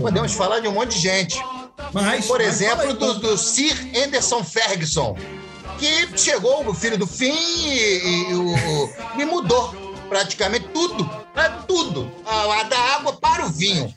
Podemos 0.00 0.32
falar 0.32 0.58
de 0.58 0.66
um 0.66 0.72
monte 0.72 0.96
de 0.96 0.98
gente. 0.98 1.38
Mas, 1.92 2.26
Por 2.26 2.40
mas 2.40 2.48
exemplo, 2.48 2.76
fala 2.78 2.90
aí, 2.90 2.94
do, 2.94 3.14
do 3.20 3.38
Sir 3.38 3.74
Anderson 4.04 4.42
Ferguson, 4.42 5.16
que 5.78 6.18
chegou 6.18 6.68
o 6.68 6.74
filho 6.74 6.98
do 6.98 7.06
fim 7.06 7.32
e, 7.32 8.30
e 8.30 8.34
o, 8.34 9.20
e 9.20 9.24
mudou 9.24 9.72
praticamente 10.08 10.66
tudo, 10.74 11.04
né? 11.36 11.62
tudo, 11.68 12.10
a, 12.26 12.60
a 12.60 12.62
da 12.64 12.78
água 12.96 13.12
para 13.12 13.46
o 13.46 13.48
vinho. 13.48 13.94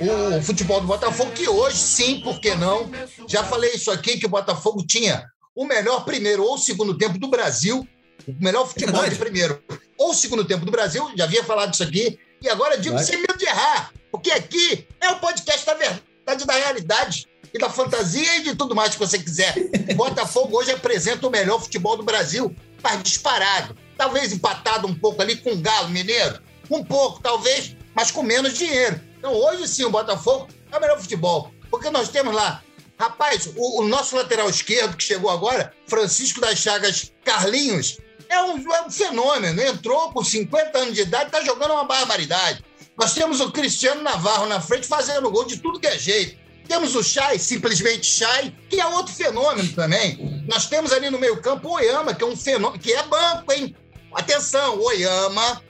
O, 0.00 0.42
futebol 0.42 0.80
do 0.80 0.86
Botafogo, 0.86 1.30
que 1.32 1.46
hoje, 1.46 1.76
sim, 1.76 2.20
por 2.20 2.40
que 2.40 2.54
não? 2.54 2.90
Já 3.28 3.44
falei 3.44 3.72
isso 3.72 3.90
aqui, 3.90 4.16
que 4.16 4.24
o 4.24 4.30
Botafogo 4.30 4.84
tinha 4.84 5.26
o 5.54 5.66
melhor 5.66 6.06
primeiro 6.06 6.42
ou 6.42 6.56
segundo 6.56 6.96
tempo 6.96 7.18
do 7.18 7.28
Brasil, 7.28 7.86
o 8.26 8.34
melhor 8.42 8.66
futebol 8.66 9.02
Verdade. 9.02 9.14
de 9.14 9.20
primeiro 9.20 9.62
ou 9.98 10.14
segundo 10.14 10.42
tempo 10.44 10.64
do 10.64 10.72
Brasil, 10.72 11.08
já 11.14 11.24
havia 11.24 11.44
falado 11.44 11.74
isso 11.74 11.82
aqui, 11.82 12.18
e 12.42 12.48
agora 12.48 12.76
digo 12.76 12.96
Verdade. 12.96 13.10
sem 13.10 13.20
medo 13.20 13.38
de 13.38 13.44
errar, 13.46 13.92
porque 14.10 14.30
aqui 14.30 14.86
é 15.00 15.10
o 15.10 15.18
podcast 15.18 15.64
da 15.64 15.74
verdade, 15.74 16.46
da 16.46 16.54
realidade 16.54 17.28
e 17.54 17.58
da 17.58 17.70
fantasia 17.70 18.36
e 18.38 18.42
de 18.42 18.54
tudo 18.54 18.74
mais 18.74 18.94
que 18.94 18.98
você 18.98 19.18
quiser. 19.18 19.54
O 19.90 19.94
Botafogo 19.94 20.58
hoje 20.58 20.70
apresenta 20.70 21.26
o 21.26 21.30
melhor 21.30 21.60
futebol 21.60 21.96
do 21.96 22.02
Brasil, 22.02 22.54
mas 22.82 23.02
disparado. 23.02 23.76
Talvez 23.96 24.32
empatado 24.32 24.86
um 24.86 24.94
pouco 24.94 25.22
ali 25.22 25.36
com 25.36 25.52
o 25.52 25.60
Galo 25.60 25.90
Mineiro. 25.90 26.40
Um 26.70 26.82
pouco, 26.84 27.20
talvez, 27.20 27.76
mas 27.94 28.10
com 28.10 28.22
menos 28.22 28.54
dinheiro. 28.54 29.00
Então 29.18 29.34
hoje 29.34 29.68
sim 29.68 29.84
o 29.84 29.90
Botafogo 29.90 30.48
é 30.70 30.76
o 30.76 30.80
melhor 30.80 30.98
futebol. 30.98 31.52
Porque 31.70 31.90
nós 31.90 32.08
temos 32.08 32.34
lá 32.34 32.62
Rapaz, 33.02 33.50
o, 33.56 33.80
o 33.80 33.88
nosso 33.88 34.14
lateral 34.14 34.48
esquerdo 34.48 34.96
que 34.96 35.02
chegou 35.02 35.28
agora, 35.28 35.72
Francisco 35.88 36.40
das 36.40 36.56
Chagas 36.58 37.12
Carlinhos, 37.24 37.98
é 38.32 38.42
um, 38.42 38.72
é 38.72 38.82
um 38.82 38.90
fenômeno. 38.90 39.60
Entrou 39.60 40.10
com 40.12 40.24
50 40.24 40.78
anos 40.78 40.94
de 40.94 41.02
idade, 41.02 41.30
tá 41.30 41.42
jogando 41.42 41.72
uma 41.72 41.84
barbaridade. 41.84 42.64
Nós 42.98 43.14
temos 43.14 43.40
o 43.40 43.50
Cristiano 43.50 44.02
Navarro 44.02 44.46
na 44.46 44.60
frente 44.60 44.86
fazendo 44.86 45.30
gol 45.30 45.44
de 45.44 45.58
tudo 45.58 45.78
que 45.78 45.86
é 45.86 45.98
jeito. 45.98 46.40
Temos 46.66 46.94
o 46.94 47.02
Chay, 47.02 47.38
simplesmente 47.38 48.06
Chay, 48.06 48.54
que 48.68 48.80
é 48.80 48.86
outro 48.86 49.12
fenômeno 49.12 49.70
também. 49.72 50.44
Nós 50.48 50.66
temos 50.66 50.92
ali 50.92 51.10
no 51.10 51.18
meio-campo 51.18 51.68
o 51.68 51.72
Oyama, 51.72 52.14
que 52.14 52.22
é 52.22 52.26
um 52.26 52.36
fenômeno, 52.36 52.82
que 52.82 52.92
é 52.92 53.02
banco, 53.02 53.52
hein? 53.52 53.74
Atenção, 54.14 54.78
Oyama, 54.80 55.62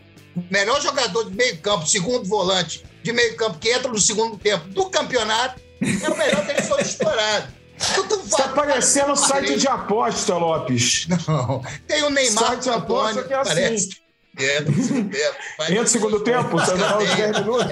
melhor 0.51 0.81
jogador 0.81 1.25
de 1.25 1.37
meio-campo, 1.37 1.87
segundo 1.87 2.29
volante 2.29 2.85
de 3.03 3.13
meio-campo 3.13 3.59
que 3.59 3.71
entra 3.71 3.91
no 3.91 4.01
segundo 4.01 4.37
tempo 4.37 4.69
do 4.69 4.91
campeonato, 4.91 5.61
é 5.81 6.09
o 6.09 6.17
melhor 6.17 6.45
foi 6.69 6.83
estourado. 6.83 7.53
Está 8.25 8.49
parecendo 8.49 9.15
site 9.17 9.57
de 9.59 9.67
aposta, 9.69 10.35
Lopes. 10.37 11.07
Não. 11.09 11.63
Tem 11.87 12.03
o 12.03 12.11
Neymar 12.11 12.45
Site 12.49 12.63
de 12.63 12.71
aposta 12.71 13.25
que 13.25 13.33
é 13.33 13.37
assim. 13.37 13.49
parece. 13.55 14.03
Entra 14.39 14.71
no 14.73 14.83
segundo 14.83 15.11
tempo. 15.11 15.37
Faz- 15.59 15.71
Entra 15.71 15.83
no 15.83 15.89
segundo 15.89 16.21
tempo, 16.21 16.59
jogando 16.65 17.03
os 17.03 17.15
10 17.17 17.39
minutos. 17.41 17.67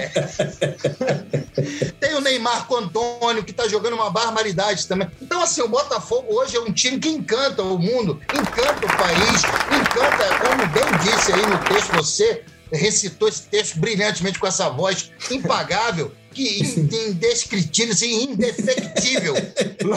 Tem 1.99 2.13
o 2.15 2.21
Neymar 2.21 2.67
com 2.67 2.75
o 2.75 2.77
Antônio, 2.77 3.43
que 3.43 3.51
tá 3.53 3.67
jogando 3.67 3.93
uma 3.93 4.09
barbaridade 4.11 4.87
também. 4.87 5.09
Então, 5.21 5.41
assim, 5.41 5.61
o 5.61 5.67
Botafogo 5.67 6.27
hoje 6.35 6.57
é 6.57 6.59
um 6.59 6.71
time 6.71 6.99
que 6.99 7.09
encanta 7.09 7.63
o 7.63 7.79
mundo, 7.79 8.21
encanta 8.33 8.85
o 8.85 8.97
país, 8.97 9.41
encanta, 9.73 10.37
como 10.47 10.67
bem 10.67 10.83
disse 11.03 11.33
aí 11.33 11.45
no 11.47 11.57
texto, 11.59 11.91
você 11.95 12.43
recitou 12.71 13.27
esse 13.27 13.43
texto 13.43 13.79
brilhantemente 13.79 14.37
com 14.39 14.45
essa 14.47 14.69
voz 14.69 15.11
impagável, 15.31 16.13
que 16.33 16.63
in- 16.63 17.09
indescritível, 17.09 17.93
assim, 17.93 18.23
indefectível. 18.23 19.33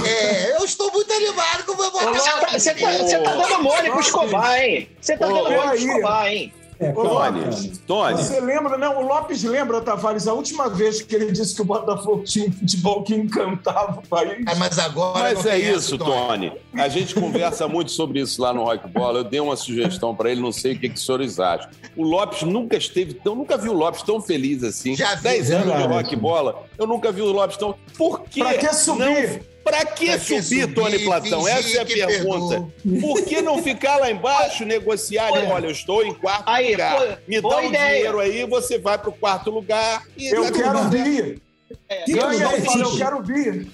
É, 0.06 0.56
eu 0.58 0.64
estou 0.64 0.90
muito 0.92 1.12
animado 1.12 1.64
com 1.64 1.72
o 1.72 1.76
meu 1.76 1.90
Você 1.90 2.30
tá, 2.74 2.92
você 2.98 3.18
tá- 3.18 3.34
dando 3.36 3.62
mole 3.62 3.90
pro 3.90 4.00
Escobar, 4.00 4.58
hein? 4.58 4.88
Você 4.98 5.14
tá 5.16 5.26
Ô, 5.26 5.32
dando 5.34 5.50
mole 5.50 5.68
pro. 5.68 5.76
Escobar, 5.76 6.26
hein? 6.32 6.52
É, 6.78 6.92
Tony. 6.92 7.72
Tony, 7.86 8.16
Você 8.16 8.40
lembra, 8.40 8.76
né? 8.76 8.88
O 8.88 9.02
Lopes 9.02 9.42
lembra, 9.44 9.80
Tavares, 9.80 10.26
a 10.26 10.32
última 10.32 10.68
vez 10.68 11.02
que 11.02 11.14
ele 11.14 11.30
disse 11.30 11.54
que 11.54 11.62
o 11.62 11.64
Botafogo 11.64 12.24
tinha 12.24 12.48
um 12.48 12.52
futebol 12.52 13.02
que 13.02 13.14
encantava 13.14 14.00
o 14.00 14.08
país. 14.08 14.44
Ah, 14.46 14.54
mas 14.56 14.78
agora 14.78 15.20
Mas 15.20 15.44
não 15.44 15.52
é 15.52 15.58
isso, 15.58 15.96
Tony. 15.98 16.52
A 16.74 16.88
gente 16.88 17.14
conversa 17.14 17.68
muito 17.68 17.90
sobre 17.90 18.20
isso 18.20 18.42
lá 18.42 18.52
no 18.52 18.64
Rock 18.64 18.88
Bola. 18.88 19.20
Eu 19.20 19.24
dei 19.24 19.40
uma 19.40 19.56
sugestão 19.56 20.14
para 20.14 20.30
ele, 20.30 20.40
não 20.40 20.52
sei 20.52 20.74
o 20.74 20.78
que, 20.78 20.88
que 20.88 20.96
os 20.96 21.04
senhores 21.04 21.38
acham. 21.38 21.70
O 21.96 22.02
Lopes 22.02 22.42
nunca 22.42 22.76
esteve 22.76 23.14
tão, 23.14 23.34
nunca 23.34 23.56
vi 23.56 23.68
o 23.68 23.72
Lopes 23.72 24.02
tão 24.02 24.20
feliz 24.20 24.62
assim. 24.64 24.96
Já 24.96 25.14
vi, 25.14 25.22
Dez 25.22 25.50
anos 25.50 25.66
de 25.66 25.72
verdade. 25.72 25.92
Rock 25.92 26.16
Bola, 26.16 26.64
eu 26.76 26.86
nunca 26.86 27.12
vi 27.12 27.22
o 27.22 27.32
Lopes 27.32 27.56
tão. 27.56 27.74
Por 27.96 28.22
que? 28.22 28.40
Pra 28.40 28.54
que 28.54 28.74
subir? 28.74 29.38
Não... 29.38 29.53
Pra 29.64 29.84
que 29.86 30.06
que 30.06 30.18
subir, 30.18 30.42
subir, 30.42 30.74
Tony 30.74 30.98
Platão? 31.00 31.48
Essa 31.48 31.78
é 31.78 31.80
a 31.80 31.86
pergunta. 31.86 32.68
Por 33.00 33.24
que 33.24 33.40
não 33.40 33.62
ficar 33.62 33.96
lá 33.96 34.10
embaixo, 34.10 34.64
negociar? 34.64 35.30
e, 35.30 35.46
Olha, 35.46 35.66
eu 35.66 35.70
estou 35.70 36.04
em 36.04 36.12
quarto 36.14 36.44
Aí, 36.46 36.72
lugar. 36.72 36.96
boa- 36.98 37.18
Me 37.26 37.40
dá 37.40 37.48
um 37.56 37.68
ideia. 37.68 37.86
dinheiro 37.94 38.20
aí, 38.20 38.46
você 38.46 38.78
vai 38.78 38.98
pro 38.98 39.10
quarto 39.12 39.50
lugar. 39.50 40.02
E 40.16 40.28
Eu 40.28 40.44
tá 40.44 40.52
quero 40.52 40.84
bem. 40.84 41.02
vir. 41.02 41.42
É, 41.88 42.04
Ganha, 42.06 42.48
lugar 42.50 42.58
eu 42.78 42.80
eu 42.90 42.96
quero 42.96 43.22
vir. 43.22 43.68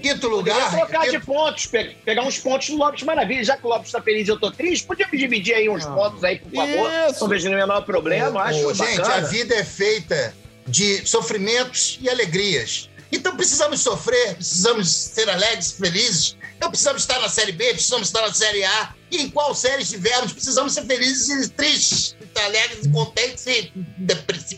Quinto 0.00 0.20
Podia 0.20 0.28
lugar. 0.28 0.70
trocar 0.70 1.02
de 1.04 1.10
quinto- 1.10 1.26
pontos, 1.26 1.66
pe- 1.66 1.96
pegar 2.04 2.22
uns 2.22 2.38
pontos 2.38 2.68
do 2.70 2.76
Lopes 2.76 3.02
Maravilha. 3.02 3.42
Já 3.42 3.56
que 3.56 3.66
o 3.66 3.68
Lopes 3.68 3.90
tá 3.90 4.00
feliz 4.00 4.28
e 4.28 4.30
eu 4.30 4.38
tô 4.38 4.50
triste, 4.52 4.86
podíamos 4.86 5.18
dividir 5.18 5.54
aí 5.54 5.68
uns 5.68 5.84
Ah. 5.84 5.90
pontos 5.90 6.22
aí, 6.22 6.38
por 6.38 6.52
favor. 6.52 6.90
Isso. 7.10 7.20
Não 7.20 7.28
vejo 7.28 7.44
nenhum 7.46 7.58
menor 7.60 7.80
problema, 7.84 8.42
acho 8.42 8.66
Ô, 8.68 8.72
gente, 8.74 8.98
bacana. 8.98 9.14
a 9.16 9.20
vida 9.22 9.54
é 9.54 9.64
feita 9.64 10.32
de 10.66 11.04
sofrimentos 11.08 11.98
e 12.00 12.08
alegrias. 12.08 12.88
Então 13.12 13.36
precisamos 13.36 13.80
sofrer, 13.80 14.34
precisamos 14.34 14.90
ser 14.90 15.28
alegres, 15.28 15.72
felizes. 15.72 16.36
Então 16.56 16.70
precisamos 16.70 17.02
estar 17.02 17.20
na 17.20 17.28
Série 17.28 17.52
B, 17.52 17.72
precisamos 17.72 18.08
estar 18.08 18.22
na 18.22 18.32
Série 18.32 18.64
A. 18.64 18.94
E 19.10 19.22
em 19.22 19.30
qual 19.30 19.54
série 19.54 19.82
estivermos, 19.82 20.32
precisamos 20.32 20.72
ser 20.72 20.84
felizes 20.86 21.46
e 21.46 21.48
tristes, 21.50 22.16
alegres, 22.36 22.86
contentes 22.88 23.46
e 23.46 23.72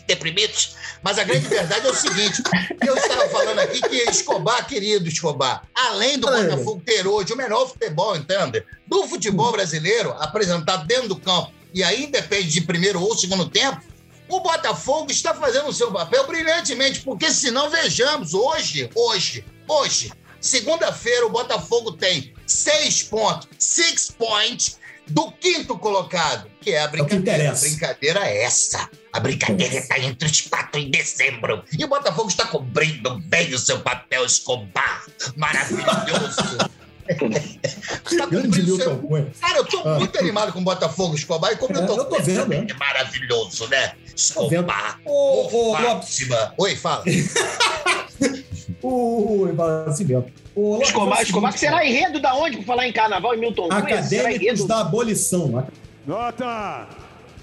deprimidos. 0.07 0.75
Mas 1.03 1.19
a 1.19 1.23
grande 1.23 1.47
verdade 1.47 1.85
é 1.85 1.89
o 1.91 1.93
seguinte: 1.93 2.41
eu 2.85 2.97
estava 2.97 3.29
falando 3.29 3.59
aqui 3.59 3.81
que 3.81 3.97
Escobar, 4.09 4.65
querido 4.65 5.07
Escobar, 5.07 5.63
além 5.75 6.17
do. 6.17 6.27
Botafogo 6.27 6.81
ter 6.85 7.05
hoje 7.05 7.33
o 7.33 7.37
melhor 7.37 7.67
futebol, 7.67 8.15
entende? 8.15 8.63
Do 8.87 9.07
futebol 9.07 9.51
brasileiro, 9.51 10.11
apresentado 10.19 10.87
dentro 10.87 11.09
do 11.09 11.15
campo, 11.17 11.51
e 11.73 11.83
aí 11.83 12.07
depende 12.07 12.49
de 12.49 12.61
primeiro 12.61 13.01
ou 13.01 13.15
segundo 13.15 13.49
tempo, 13.49 13.81
o 14.29 14.39
Botafogo 14.39 15.11
está 15.11 15.33
fazendo 15.33 15.67
o 15.67 15.73
seu 15.73 15.91
papel 15.91 16.25
brilhantemente, 16.27 17.01
porque 17.01 17.31
senão 17.31 17.69
vejamos, 17.69 18.33
hoje, 18.33 18.89
hoje, 18.95 19.45
hoje, 19.67 20.11
segunda-feira, 20.39 21.25
o 21.25 21.29
Botafogo 21.29 21.93
tem 21.93 22.33
seis 22.45 23.03
pontos, 23.03 23.47
six 23.57 24.11
points, 24.11 24.77
do 25.09 25.31
quinto 25.31 25.77
colocado, 25.77 26.49
que 26.61 26.71
é 26.71 26.81
a 26.81 26.87
que 26.87 26.97
brincadeira. 26.97 27.31
a 27.31 27.35
interessa. 27.37 27.69
brincadeira 27.69 28.19
é 28.27 28.43
essa. 28.43 28.89
A 29.13 29.19
brincadeira 29.19 29.75
está 29.75 29.97
entre 29.99 30.27
os 30.27 30.41
quatro 30.41 30.79
em 30.79 30.91
dezembro. 30.91 31.63
E 31.77 31.83
o 31.83 31.87
Botafogo 31.87 32.27
está 32.27 32.45
cumprindo 32.45 33.17
bem 33.21 33.53
o 33.53 33.59
seu 33.59 33.79
papel, 33.79 34.25
Escobar. 34.25 35.05
Maravilhoso. 35.35 36.57
Está 37.09 38.25
Grande 38.25 38.65
seu 38.65 38.97
Cunha. 38.97 39.27
Cara, 39.39 39.57
eu 39.57 39.65
tô 39.65 39.79
Ah. 39.79 39.99
muito 39.99 40.17
animado 40.17 40.51
com 40.53 40.59
o 40.59 40.63
Botafogo, 40.63 41.15
Escobar, 41.15 41.51
e 41.51 41.55
como 41.55 41.75
É, 41.77 41.81
eu 41.81 41.87
tô, 41.87 41.95
eu 41.97 42.05
tô 42.05 42.19
vendo, 42.21 42.47
né? 42.47 42.67
é 42.69 42.73
maravilhoso, 42.73 43.67
né? 43.67 43.93
Escobar. 44.15 44.99
Ô, 45.05 45.71
ô, 45.71 45.75
Fátima. 45.75 46.35
Lopes, 46.37 46.51
Oi, 46.57 46.75
fala. 46.75 47.03
o 48.81 49.47
é 49.47 50.83
Escobar, 50.83 51.21
Escobar, 51.21 51.53
que 51.53 51.59
será 51.59 51.85
enredo 51.85 52.19
da 52.19 52.33
onde? 52.35 52.57
Por 52.57 52.65
falar 52.65 52.87
em 52.87 52.93
carnaval 52.93 53.33
e 53.35 53.37
Milton 53.37 53.69
Cunha, 53.69 54.03
será 54.03 54.29
Acadêmicos 54.29 54.65
da 54.65 54.81
abolição. 54.81 55.67
Nota 56.05 56.87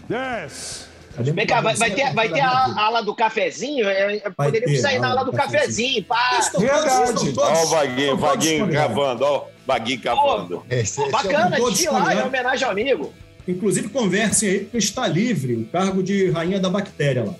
10. 0.08 0.83
Vem 1.18 1.46
cá, 1.46 1.60
vai, 1.60 1.74
vai 1.76 1.90
ter, 1.90 2.12
vai 2.12 2.28
ter 2.28 2.40
a, 2.40 2.48
a 2.50 2.80
ala 2.86 3.02
do 3.02 3.14
cafezinho? 3.14 3.88
É, 3.88 4.16
é, 4.16 4.30
Poderíamos 4.30 4.76
ter 4.76 4.82
sair 4.82 4.98
na 4.98 5.08
a 5.08 5.10
ala 5.10 5.24
do 5.24 5.32
cafezinho, 5.32 6.02
pá. 6.04 6.38
Estão 6.40 6.60
todos- 6.60 6.74
Verdade. 6.74 7.34
Olha 7.38 7.62
o 7.62 7.66
Vaguinho, 7.68 8.16
Vaguinho 8.16 8.72
cavando, 8.72 9.24
ó. 9.24 9.38
o 9.38 9.46
Vaguinho 9.66 10.00
cavando. 10.00 10.66
Esse 10.68 11.08
Bacana, 11.10 11.56
de 11.70 11.88
lá, 11.88 12.14
em 12.14 12.22
homenagem 12.22 12.64
ao 12.64 12.72
amigo. 12.72 13.12
Inclusive, 13.46 13.88
conversem 13.88 14.48
aí, 14.48 14.58
porque 14.60 14.78
está 14.78 15.06
livre 15.06 15.54
o 15.54 15.64
cargo 15.66 16.02
de 16.02 16.30
rainha 16.30 16.58
da 16.58 16.68
bactéria 16.70 17.24
lá. 17.24 17.34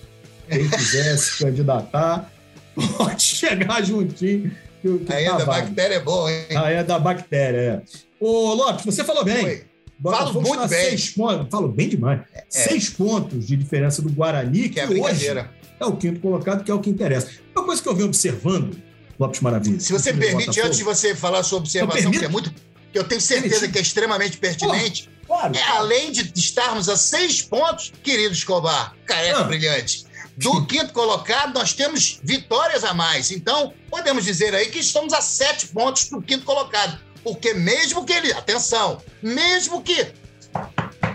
Quem 0.48 0.68
quiser 0.68 1.16
se 1.16 1.42
candidatar, 1.42 2.30
pode 2.98 3.22
chegar 3.22 3.82
juntinho. 3.82 4.50
Que, 4.82 4.98
que 4.98 5.12
é, 5.14 5.24
tá 5.24 5.34
a 5.34 5.38
vago. 5.38 5.46
bactéria 5.46 5.94
é 5.94 6.00
boa, 6.00 6.30
hein? 6.30 6.44
Rainha 6.52 6.84
da 6.84 6.98
bactéria, 6.98 7.58
é. 7.58 7.82
Ô, 8.20 8.52
Lopes, 8.52 8.84
você 8.84 9.02
falou 9.02 9.24
bem. 9.24 9.44
Oi. 9.44 9.64
Falo 10.02 10.40
muito 10.42 10.68
bem. 10.68 10.68
Seis 10.90 11.10
pontos, 11.10 11.46
falo 11.50 11.68
bem 11.68 11.88
demais. 11.88 12.20
Seis 12.48 12.88
pontos 12.90 13.46
de 13.46 13.56
diferença 13.56 14.02
do 14.02 14.10
Guarani, 14.10 14.62
que, 14.68 14.68
Que 14.70 14.80
é 14.80 14.84
hoje 14.84 14.92
brincadeira. 14.94 15.50
é 15.80 15.84
o 15.86 15.96
quinto 15.96 16.20
colocado, 16.20 16.64
que 16.64 16.70
é 16.70 16.74
o 16.74 16.80
que 16.80 16.90
interessa. 16.90 17.30
Uma 17.54 17.64
coisa 17.64 17.82
que 17.82 17.88
eu 17.88 17.94
venho 17.94 18.06
observando, 18.08 18.76
Lopes 19.18 19.40
Maravilha. 19.40 19.78
Se 19.80 19.92
você 19.92 20.12
permite, 20.12 20.60
antes 20.60 20.78
de 20.78 20.84
você 20.84 21.14
falar 21.14 21.42
sua 21.42 21.58
observação, 21.58 22.10
que 22.10 22.24
é 22.24 22.28
muito. 22.28 22.52
que 22.92 22.98
eu 22.98 23.04
tenho 23.04 23.20
certeza 23.20 23.66
que 23.68 23.78
é 23.78 23.82
extremamente 23.82 24.36
pertinente, 24.38 25.08
Claro. 25.26 25.56
é 25.56 25.62
além 25.62 26.12
de 26.12 26.30
estarmos 26.36 26.88
a 26.88 26.96
seis 26.96 27.40
pontos, 27.42 27.92
querido 28.02 28.32
Escobar, 28.34 28.94
careca 29.06 29.38
Ah. 29.40 29.44
brilhante. 29.44 30.04
Do 30.36 30.66
quinto 30.66 30.92
colocado, 30.92 31.54
nós 31.54 31.72
temos 31.72 32.18
vitórias 32.22 32.82
a 32.82 32.92
mais. 32.92 33.30
Então, 33.30 33.72
podemos 33.88 34.24
dizer 34.24 34.52
aí 34.54 34.66
que 34.66 34.80
estamos 34.80 35.12
a 35.12 35.20
sete 35.20 35.68
pontos 35.68 36.08
do 36.08 36.20
quinto 36.20 36.44
colocado. 36.44 36.98
Porque 37.24 37.54
mesmo 37.54 38.04
que 38.04 38.12
ele. 38.12 38.32
Atenção! 38.32 39.00
Mesmo 39.22 39.82
que 39.82 40.12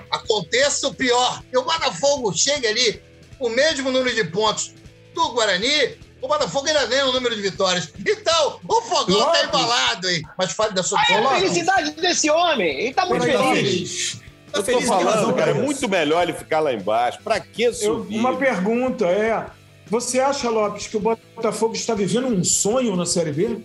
aconteça 0.10 0.88
o 0.88 0.94
pior, 0.94 1.42
e 1.54 1.58
o 1.58 1.64
Botafogo 1.64 2.34
chegue 2.36 2.68
ali 2.68 3.02
com 3.38 3.48
o 3.48 3.50
mesmo 3.50 3.92
número 3.92 4.14
de 4.14 4.24
pontos 4.26 4.74
do 5.14 5.30
Guarani, 5.34 5.98
o 6.22 6.28
Botafogo 6.28 6.68
ainda 6.68 6.86
ganha 6.88 7.06
o 7.06 7.12
número 7.14 7.36
de 7.36 7.42
vitórias. 7.42 7.90
Então, 8.00 8.60
o 8.68 8.82
fogão 8.82 9.20
tá 9.20 9.26
Lopes. 9.28 9.44
embalado, 9.44 10.10
hein? 10.10 10.22
Mas 10.38 10.52
fale 10.52 10.74
da 10.74 10.84
sua 10.84 11.00
Aí 11.00 11.16
a 11.16 11.30
felicidade 11.36 11.92
desse 11.92 12.30
homem. 12.30 12.80
Ele 12.86 12.94
tá 12.94 13.06
muito 13.06 13.26
tá 13.26 13.32
feliz. 13.54 13.56
feliz. 13.56 14.14
Tá 14.52 14.58
Eu 14.58 14.64
tô 14.64 14.64
feliz 14.64 14.80
tem 14.82 14.90
razão 14.90 15.12
falando, 15.14 15.36
cara, 15.36 15.52
é 15.52 15.54
muito 15.54 15.88
melhor 15.88 16.24
ele 16.24 16.34
ficar 16.34 16.60
lá 16.60 16.74
embaixo. 16.74 17.20
Pra 17.24 17.40
que 17.40 17.64
Eu- 17.64 17.74
subir? 17.74 18.18
uma 18.18 18.36
pergunta 18.36 19.06
é: 19.06 19.46
você 19.88 20.20
acha, 20.20 20.50
Lopes, 20.50 20.88
que 20.88 20.98
o 20.98 21.00
Botafogo 21.00 21.76
está 21.76 21.94
vivendo 21.94 22.28
um 22.28 22.44
sonho 22.44 22.96
na 22.96 23.06
Série 23.06 23.32
B? 23.32 23.60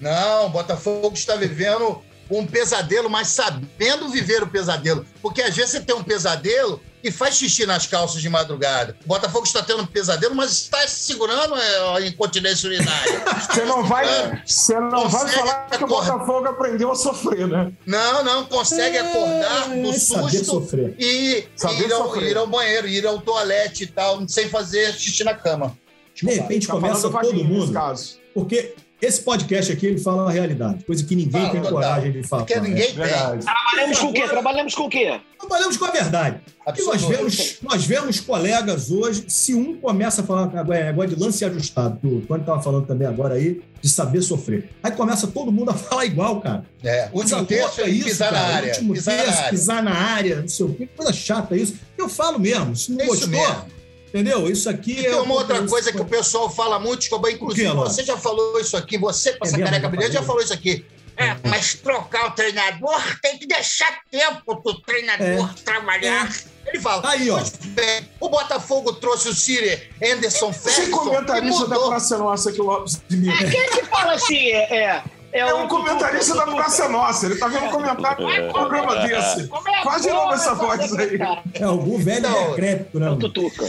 Não, 0.00 0.46
o 0.46 0.50
Botafogo 0.50 1.12
está 1.14 1.34
vivendo 1.36 2.00
um 2.30 2.46
pesadelo, 2.46 3.08
mas 3.08 3.28
sabendo 3.28 4.08
viver 4.10 4.42
o 4.42 4.46
pesadelo. 4.46 5.04
Porque 5.22 5.40
às 5.42 5.56
vezes 5.56 5.72
você 5.72 5.80
tem 5.80 5.94
um 5.96 6.04
pesadelo 6.04 6.80
e 7.02 7.10
faz 7.10 7.36
xixi 7.36 7.64
nas 7.64 7.86
calças 7.86 8.20
de 8.20 8.28
madrugada. 8.28 8.94
O 9.04 9.08
Botafogo 9.08 9.46
está 9.46 9.62
tendo 9.62 9.82
um 9.82 9.86
pesadelo, 9.86 10.34
mas 10.34 10.50
está 10.52 10.86
se 10.86 11.00
segurando 11.06 11.56
é, 11.56 11.96
a 11.96 12.00
incontinência 12.06 12.68
urinária. 12.68 13.22
Você 13.48 13.64
não 13.64 13.82
vai, 13.84 14.42
você 14.44 14.78
não 14.78 15.08
vai 15.08 15.22
Consegue 15.22 15.34
falar 15.38 15.70
que 15.70 15.84
o. 15.84 15.86
Botafogo 15.86 16.48
aprendeu 16.48 16.90
a 16.92 16.94
sofrer, 16.94 17.46
né? 17.48 17.72
Não, 17.86 18.22
não, 18.22 18.44
consegue 18.44 18.98
acordar 18.98 19.68
do 19.70 19.88
É, 19.88 19.92
susto 19.94 20.68
e 20.98 21.46
Saber 21.56 21.86
ir 21.86 21.92
ao, 21.92 22.16
ir 22.20 22.36
ao 22.36 22.46
banheiro, 22.46 22.86
ir 22.88 23.06
ao 23.06 23.20
toalete 23.20 23.84
e 23.84 23.86
tal, 23.86 24.28
sem 24.28 24.48
fazer 24.48 24.92
xixi 24.92 25.24
na 25.24 25.34
cama. 25.34 25.76
De 26.14 26.26
repente 26.26 26.66
Tá 26.66 26.74
começa 26.74 27.10
falando 27.10 27.30
todo 27.30 27.44
mundo. 27.44 27.72
caso. 27.72 28.18
Porque 28.34 28.74
esse 29.00 29.20
podcast 29.22 29.72
aqui, 29.72 29.86
ele 29.86 29.98
fala 29.98 30.28
a 30.28 30.32
realidade, 30.32 30.84
coisa 30.84 31.04
que 31.04 31.14
ninguém 31.14 31.40
Fala, 31.40 31.50
tem 31.52 31.60
total. 31.60 31.72
coragem 31.74 32.12
de 32.12 32.22
falar. 32.26 32.44
Porque 32.44 32.60
ninguém 32.60 32.86
tem. 32.86 32.94
Verdade. 32.94 33.44
Trabalhamos 33.44 33.98
com 33.98 34.06
o 34.06 34.12
quê? 34.12 34.28
Trabalhamos 34.28 34.74
com 34.74 34.82
o 34.84 34.88
quê? 34.90 35.20
Trabalhamos 35.38 35.76
com 35.76 35.84
a 35.84 35.90
verdade. 35.90 36.40
E 36.76 36.82
nós 36.82 37.02
vemos, 37.04 37.56
nós 37.62 37.84
vemos 37.86 38.20
colegas 38.20 38.90
hoje, 38.90 39.24
se 39.28 39.54
um 39.54 39.76
começa 39.76 40.20
a 40.20 40.24
falar 40.24 40.42
agora, 40.44 40.78
é 40.78 40.88
agora 40.88 41.08
de 41.08 41.14
lance 41.14 41.44
ajustado, 41.44 41.96
que 42.00 42.06
o 42.06 42.20
Tony 42.22 42.40
estava 42.40 42.60
falando 42.60 42.86
também 42.86 43.06
agora 43.06 43.34
aí, 43.36 43.62
de 43.80 43.88
saber 43.88 44.20
sofrer. 44.20 44.68
Aí 44.82 44.90
começa 44.90 45.26
todo 45.28 45.52
mundo 45.52 45.70
a 45.70 45.74
falar 45.78 46.04
igual, 46.04 46.40
cara. 46.40 46.64
É, 46.82 47.08
último 47.12 47.44
terço 47.46 47.80
é 47.80 47.88
isso, 47.88 48.04
pisar 48.08 48.32
na 48.32 48.38
cara. 48.40 48.54
área. 48.56 48.68
Último 48.72 48.92
Pisar 48.94 49.16
na 49.16 49.22
terço, 49.22 49.38
área. 49.38 49.50
pisar 49.50 49.82
na 49.82 49.94
área, 49.94 50.40
não 50.40 50.48
sei 50.48 50.66
o 50.66 50.74
quê. 50.74 50.86
Que 50.86 50.96
coisa 50.96 51.12
chata 51.12 51.56
isso. 51.56 51.76
Eu 51.96 52.08
falo 52.08 52.38
mesmo, 52.38 52.74
se 52.76 52.90
não 52.92 53.00
É 53.00 53.04
isso 53.04 53.10
gostou, 53.12 53.28
mesmo. 53.30 53.64
Entendeu? 54.08 54.50
Isso 54.50 54.68
aqui 54.68 54.92
E 55.00 55.06
é. 55.06 55.10
tem 55.10 55.20
uma 55.20 55.34
outra 55.34 55.62
coisa 55.66 55.92
que 55.92 56.00
o 56.00 56.04
pessoal 56.04 56.50
fala 56.50 56.78
muito, 56.78 57.02
Escobar, 57.02 57.30
inclusive 57.30 57.68
você 57.72 58.04
já 58.04 58.16
falou 58.16 58.58
isso 58.60 58.76
aqui, 58.76 58.98
você 58.98 59.32
com 59.32 59.44
É 59.44 59.48
essa 59.48 59.58
careca 59.58 59.80
Já 59.82 59.88
brilhante 59.88 60.12
já 60.14 60.22
falou 60.22 60.42
isso 60.42 60.52
aqui. 60.52 60.84
É, 61.16 61.36
mas 61.48 61.74
trocar 61.74 62.28
o 62.28 62.30
treinador 62.30 63.00
tem 63.20 63.36
que 63.38 63.46
deixar 63.46 64.02
tempo 64.08 64.62
pro 64.62 64.80
treinador 64.82 65.52
trabalhar. 65.64 66.32
Ele 66.64 66.80
fala, 66.80 67.10
Aí, 67.10 67.28
ó. 67.28 67.38
"Pois 67.38 67.50
bem, 67.70 68.08
o 68.20 68.28
Botafogo 68.28 68.92
trouxe 68.92 69.28
o 69.28 69.34
Siri 69.34 69.90
Anderson 70.00 70.52
Ferguson 70.52 70.82
e 70.82 70.90
comentarista 70.90 71.66
da. 71.66 71.78
Praça 71.78 72.18
Nossa 72.18 72.52
que 72.52 72.60
o 72.60 72.64
Lopes 72.64 73.02
imita. 73.10 73.50
Quem 73.50 73.60
é 73.60 73.66
que 73.68 73.84
fala 73.86 74.12
assim? 74.12 74.48
É, 74.48 74.76
é, 74.76 75.02
É 75.32 75.52
o 75.52 75.64
um 75.64 75.68
comentarista 75.68 76.34
da. 76.34 76.46
Praça 76.46 76.88
Nossa. 76.88 77.26
Ele 77.26 77.36
tá 77.36 77.48
vendo 77.48 77.70
comentário 77.70 78.26
um 78.26 78.52
programa 78.52 79.06
desse. 79.06 79.42
É 79.42 79.82
Quase 79.82 80.08
bom 80.08 80.14
não 80.16 80.32
essa 80.32 80.54
voz 80.54 80.92
aí. 80.94 81.18
É 81.54 81.64
algum 81.64 81.98
velho 81.98 82.26
Então, 82.26 82.50
decrépito, 82.50 83.00
né? 83.00 83.06
É 83.06 83.10
o? 83.10 83.16
Tutuca. 83.16 83.66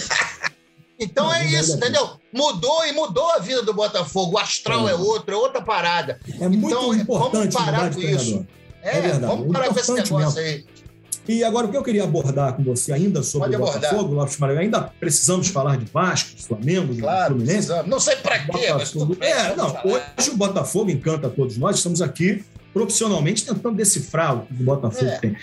Então 1.00 1.34
é 1.34 1.46
isso, 1.46 1.78
entendeu? 1.78 2.10
Mudou 2.34 2.86
e 2.86 2.92
mudou 2.92 3.32
a 3.32 3.40
vida 3.40 3.64
do 3.64 3.74
Botafogo. 3.74 4.36
O 4.36 4.38
astral 4.38 4.88
é, 4.90 4.94
outro, 4.94 5.34
é 5.34 5.38
outra 5.38 5.62
parada. 5.62 6.20
É 6.40 6.48
muito 6.48 6.68
Então, 6.68 6.94
importante 6.94 7.54
vamos 7.54 7.72
parar 7.72 7.90
de 7.90 7.96
com 7.96 8.02
isso. 8.02 8.46
É, 8.82 8.98
É 8.98 9.02
verdade, 9.02 9.26
vamos 9.26 9.52
parar 9.54 9.70
com 9.70 9.80
esse 9.80 9.92
negócio 9.94 10.42
aí. 10.42 10.66
E 11.32 11.44
agora, 11.44 11.68
o 11.68 11.70
que 11.70 11.78
eu 11.78 11.84
queria 11.84 12.04
abordar 12.06 12.54
com 12.54 12.64
você 12.64 12.92
ainda 12.92 13.22
sobre 13.22 13.56
Pode 13.56 13.62
o. 13.62 13.74
Botafogo, 13.80 14.14
Lopes 14.16 14.38
Maranhão, 14.38 14.62
ainda 14.64 14.82
precisamos 15.00 15.48
falar 15.50 15.78
de 15.78 15.86
Vasco, 15.86 16.36
de 16.36 16.42
Flamengo, 16.44 16.92
de 16.92 17.02
Claro, 17.02 17.36
Fluminense. 17.36 17.54
precisamos. 17.68 17.88
Não 17.88 18.00
sei 18.00 18.16
pra 18.16 18.40
quê, 18.40 18.74
mas 18.74 18.90
tudo 18.92 19.16
bem. 19.16 19.30
É, 19.30 19.56
não, 19.56 19.70
falar. 19.70 19.86
hoje 20.18 20.30
o 20.32 20.36
Botafogo 20.36 20.90
encanta 20.90 21.30
todos 21.30 21.56
nós, 21.56 21.76
estamos 21.78 22.02
aqui 22.02 22.44
profissionalmente 22.74 23.46
tentando 23.46 23.76
decifrar 23.76 24.38
o 24.38 24.46
que 24.48 24.54
o 24.54 24.66
Botafogo 24.66 25.06
É. 25.06 25.18
tem. 25.20 25.36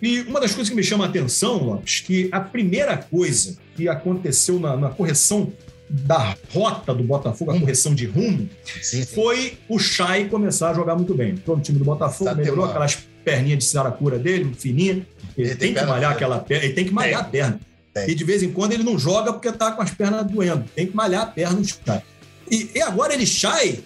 E 0.00 0.20
uma 0.22 0.40
das 0.40 0.52
coisas 0.54 0.70
que 0.70 0.74
me 0.76 0.82
chama 0.82 1.04
a 1.04 1.08
atenção, 1.08 1.62
Lopes, 1.62 2.00
que 2.00 2.28
a 2.32 2.40
primeira 2.40 2.96
coisa 2.96 3.56
que 3.76 3.88
aconteceu 3.90 4.58
na, 4.58 4.74
na 4.76 4.88
correção 4.88 5.52
da 5.90 6.34
rota 6.52 6.94
do 6.94 7.02
Botafogo, 7.04 7.50
a 7.50 7.60
correção 7.60 7.94
de 7.94 8.06
rumo, 8.06 8.48
Sim, 8.64 9.02
sim. 9.02 9.04
foi 9.04 9.58
o 9.68 9.78
Chay 9.78 10.28
começar 10.28 10.70
a 10.70 10.74
jogar 10.74 10.96
muito 10.96 11.12
bem. 11.14 11.30
Entrou 11.32 11.56
no 11.56 11.62
time 11.62 11.78
do 11.78 11.84
Botafogo, 11.84 12.30
Tá 12.30 12.34
melhorou 12.36 12.64
aquelas 12.64 12.98
perninhas 13.26 13.58
de 13.58 13.64
saracura 13.64 14.18
dele, 14.20 14.54
fininha. 14.56 14.92
Ele, 14.92 15.06
Ele 15.36 15.48
tem, 15.56 15.74
tem 15.74 15.82
que 15.82 15.90
malhar 15.90 16.12
aquela 16.12 16.38
perna, 16.38 16.64
ele 16.64 16.74
tem 16.74 16.84
que 16.84 16.94
malhar 16.94 17.28
Tem. 17.28 17.40
a 17.42 17.44
perna. 17.48 17.60
Tem. 17.92 18.08
E 18.10 18.14
de 18.14 18.24
vez 18.24 18.42
em 18.44 18.52
quando 18.52 18.72
ele 18.72 18.84
não 18.84 18.96
joga 18.96 19.32
porque 19.32 19.50
tá 19.50 19.72
com 19.72 19.82
as 19.82 19.90
pernas 19.90 20.24
doendo. 20.26 20.64
Tem 20.76 20.86
que 20.86 20.94
malhar 20.94 21.22
a 21.22 21.26
perna 21.26 21.56
do 21.60 21.66
Chay. 21.66 22.02
E, 22.48 22.70
e 22.76 22.80
agora 22.82 23.12
ele 23.12 23.26
Chay 23.26 23.82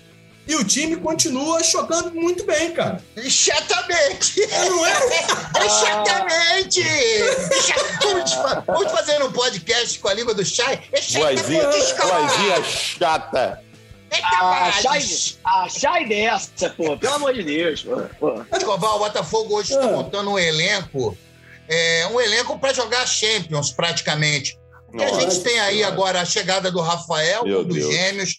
e 0.47 0.54
o 0.56 0.64
time 0.64 0.97
continua 0.97 1.62
jogando 1.62 2.12
muito 2.12 2.44
bem, 2.44 2.73
cara. 2.73 3.00
Chatamente! 3.28 4.40
Não 4.50 4.85
é? 4.87 4.92
É 5.61 5.68
chatamente! 5.68 6.82
Vamos 8.02 8.32
fa- 8.32 8.64
Vamos 8.66 8.92
fazer 8.92 9.23
um 9.23 9.32
podcast 9.32 9.99
com 9.99 10.09
a 10.09 10.14
língua 10.14 10.35
do 10.35 10.44
Chay? 10.44 10.80
É 10.92 11.00
Vozinha, 11.00 11.64
vozinha 11.70 12.64
chata. 12.64 13.62
É 14.11 14.17
A 14.17 14.73
Chay, 14.73 14.83
capaz! 14.83 15.38
a 15.45 15.69
Chay 15.69 16.09
dessa, 16.09 16.71
pô. 16.71 16.97
Pelo 16.97 17.14
amor 17.14 17.33
de 17.35 17.43
Deus, 17.45 17.83
pô. 18.19 18.45
Escobar, 18.57 18.97
o 18.97 18.99
Botafogo 18.99 19.57
hoje 19.57 19.73
está 19.73 19.85
Ah. 19.85 19.88
montando 19.93 20.31
um 20.31 20.38
elenco, 20.38 21.17
é, 21.69 22.07
um 22.12 22.21
elenco 22.21 22.59
para 22.59 22.73
jogar 22.75 23.07
Champions, 23.07 23.71
praticamente. 23.71 24.59
E 24.92 25.03
a 25.03 25.07
Nossa 25.07 25.20
gente 25.20 25.40
tem 25.44 25.61
aí 25.61 25.77
Senhora. 25.77 25.92
agora 25.94 26.20
a 26.20 26.25
chegada 26.25 26.70
do 26.70 26.81
Rafael, 26.81 27.44
Meu 27.44 27.64
dos 27.64 27.77
Deus. 27.77 27.94
gêmeos. 27.94 28.35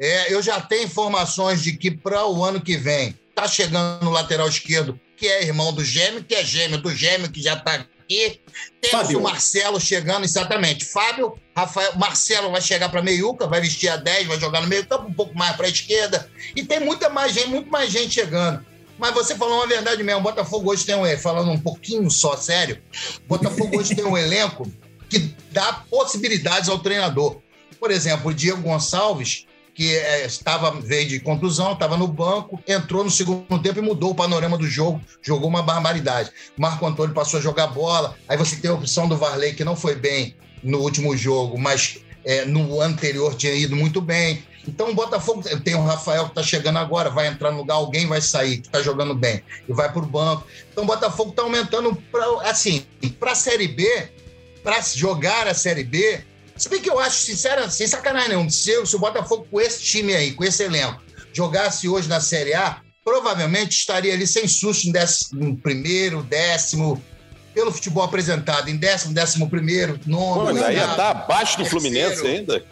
É, 0.00 0.32
eu 0.32 0.40
já 0.42 0.58
tenho 0.60 0.84
informações 0.84 1.62
de 1.62 1.74
que 1.76 1.90
para 1.90 2.24
o 2.26 2.42
ano 2.42 2.60
que 2.60 2.76
vem 2.76 3.18
tá 3.34 3.46
chegando 3.46 4.02
no 4.04 4.10
lateral 4.10 4.48
esquerdo, 4.48 4.98
que 5.16 5.26
é 5.28 5.42
irmão 5.44 5.72
do 5.74 5.84
gêmeo, 5.84 6.24
que 6.24 6.34
é 6.34 6.42
gêmeo 6.42 6.78
do 6.78 6.94
gêmeo, 6.94 7.30
que 7.30 7.42
já 7.42 7.52
está 7.54 7.84
aqui. 8.10 8.40
Temos 8.80 9.06
Fábio. 9.06 9.18
o 9.18 9.22
Marcelo 9.22 9.80
chegando, 9.80 10.24
exatamente. 10.24 10.84
Fábio, 10.84 11.38
Rafael, 11.56 11.96
Marcelo 11.96 12.50
vai 12.50 12.60
chegar 12.60 12.88
para 12.88 13.02
meiuca, 13.02 13.46
vai 13.46 13.60
vestir 13.60 13.88
a 13.88 13.96
10, 13.96 14.26
vai 14.26 14.40
jogar 14.40 14.60
no 14.60 14.66
meio 14.66 14.84
campo, 14.86 15.06
um 15.06 15.12
pouco 15.12 15.36
mais 15.36 15.54
para 15.56 15.66
a 15.66 15.70
esquerda. 15.70 16.28
E 16.56 16.64
tem 16.64 16.80
muita 16.80 17.08
mais 17.08 17.32
gente, 17.32 17.48
muito 17.48 17.70
mais 17.70 17.90
gente 17.90 18.14
chegando. 18.14 18.64
Mas 18.98 19.14
você 19.14 19.34
falou 19.34 19.56
uma 19.58 19.66
verdade 19.66 20.02
mesmo. 20.02 20.20
O 20.20 20.24
Botafogo 20.24 20.70
hoje 20.70 20.84
tem 20.84 20.94
um. 20.94 21.18
Falando 21.18 21.50
um 21.50 21.60
pouquinho 21.60 22.10
só 22.10 22.36
sério, 22.36 22.82
o 23.24 23.28
Botafogo 23.28 23.78
hoje 23.78 23.94
tem 23.94 24.04
um 24.04 24.18
elenco 24.18 24.70
que 25.08 25.34
dá 25.50 25.72
possibilidades 25.88 26.68
ao 26.68 26.78
treinador. 26.78 27.40
Por 27.78 27.90
exemplo, 27.90 28.30
o 28.30 28.34
Diego 28.34 28.60
Gonçalves, 28.60 29.46
que 29.74 29.96
eh, 29.96 30.26
estava 30.26 30.70
veio 30.80 31.08
de 31.08 31.20
contusão, 31.20 31.72
estava 31.72 31.96
no 31.96 32.06
banco, 32.06 32.60
entrou 32.66 33.04
no 33.04 33.10
segundo 33.10 33.58
tempo 33.60 33.78
e 33.78 33.82
mudou 33.82 34.10
o 34.10 34.14
panorama 34.14 34.58
do 34.58 34.66
jogo, 34.66 35.00
jogou 35.22 35.48
uma 35.48 35.62
barbaridade. 35.62 36.30
Marco 36.56 36.86
Antônio 36.86 37.14
passou 37.14 37.38
a 37.38 37.42
jogar 37.42 37.68
bola, 37.68 38.16
aí 38.28 38.36
você 38.36 38.56
tem 38.56 38.70
a 38.70 38.74
opção 38.74 39.08
do 39.08 39.16
Varley, 39.16 39.54
que 39.54 39.64
não 39.64 39.76
foi 39.76 39.94
bem 39.94 40.34
no 40.62 40.78
último 40.78 41.16
jogo, 41.16 41.58
mas 41.58 41.98
eh, 42.24 42.44
no 42.44 42.80
anterior 42.80 43.34
tinha 43.34 43.54
ido 43.54 43.74
muito 43.76 44.00
bem. 44.00 44.42
Então 44.66 44.90
o 44.90 44.94
Botafogo 44.94 45.42
tem 45.60 45.74
o 45.74 45.82
Rafael 45.82 46.24
que 46.24 46.30
está 46.30 46.42
chegando 46.42 46.78
agora, 46.78 47.10
vai 47.10 47.26
entrar 47.26 47.50
no 47.50 47.58
lugar, 47.58 47.76
alguém 47.76 48.06
vai 48.06 48.20
sair, 48.20 48.58
que 48.58 48.66
está 48.66 48.82
jogando 48.82 49.14
bem, 49.14 49.42
e 49.68 49.72
vai 49.72 49.90
para 49.90 50.02
o 50.02 50.06
banco. 50.06 50.46
Então 50.70 50.84
o 50.84 50.86
Botafogo 50.86 51.30
está 51.30 51.42
aumentando, 51.42 51.94
pra, 52.12 52.24
assim, 52.48 52.84
para 53.18 53.32
a 53.32 53.34
Série 53.34 53.68
B, 53.68 54.08
para 54.62 54.80
jogar 54.80 55.48
a 55.48 55.54
Série 55.54 55.84
B. 55.84 56.20
Se 56.60 56.68
bem 56.68 56.80
que 56.80 56.90
eu 56.90 56.98
acho, 56.98 57.16
sincero, 57.22 57.70
sem 57.70 57.86
sacanagem 57.86 58.28
nenhum, 58.30 58.50
se, 58.50 58.84
se 58.84 58.94
o 58.94 58.98
Botafogo 58.98 59.46
com 59.50 59.58
esse 59.60 59.80
time 59.82 60.14
aí, 60.14 60.32
com 60.32 60.44
esse 60.44 60.62
elenco, 60.62 61.00
jogasse 61.32 61.88
hoje 61.88 62.06
na 62.06 62.20
Série 62.20 62.52
A, 62.52 62.80
provavelmente 63.02 63.72
estaria 63.72 64.12
ali 64.12 64.26
sem 64.26 64.46
susto 64.46 64.86
em 64.86 64.92
décimo 64.92 65.56
primeiro, 65.56 66.22
décimo, 66.22 67.02
pelo 67.54 67.72
futebol 67.72 68.02
apresentado, 68.04 68.68
em 68.68 68.76
décimo, 68.76 69.14
décimo 69.14 69.48
primeiro, 69.48 69.98
nono. 70.06 70.46
Pô, 70.48 70.52
mas 70.52 70.62
aí 70.62 70.74
oitavo. 70.76 70.96
tá 70.96 71.10
abaixo 71.10 71.56
do 71.56 71.64
Fluminense 71.64 72.16
terceiro. 72.22 72.38
ainda. 72.40 72.64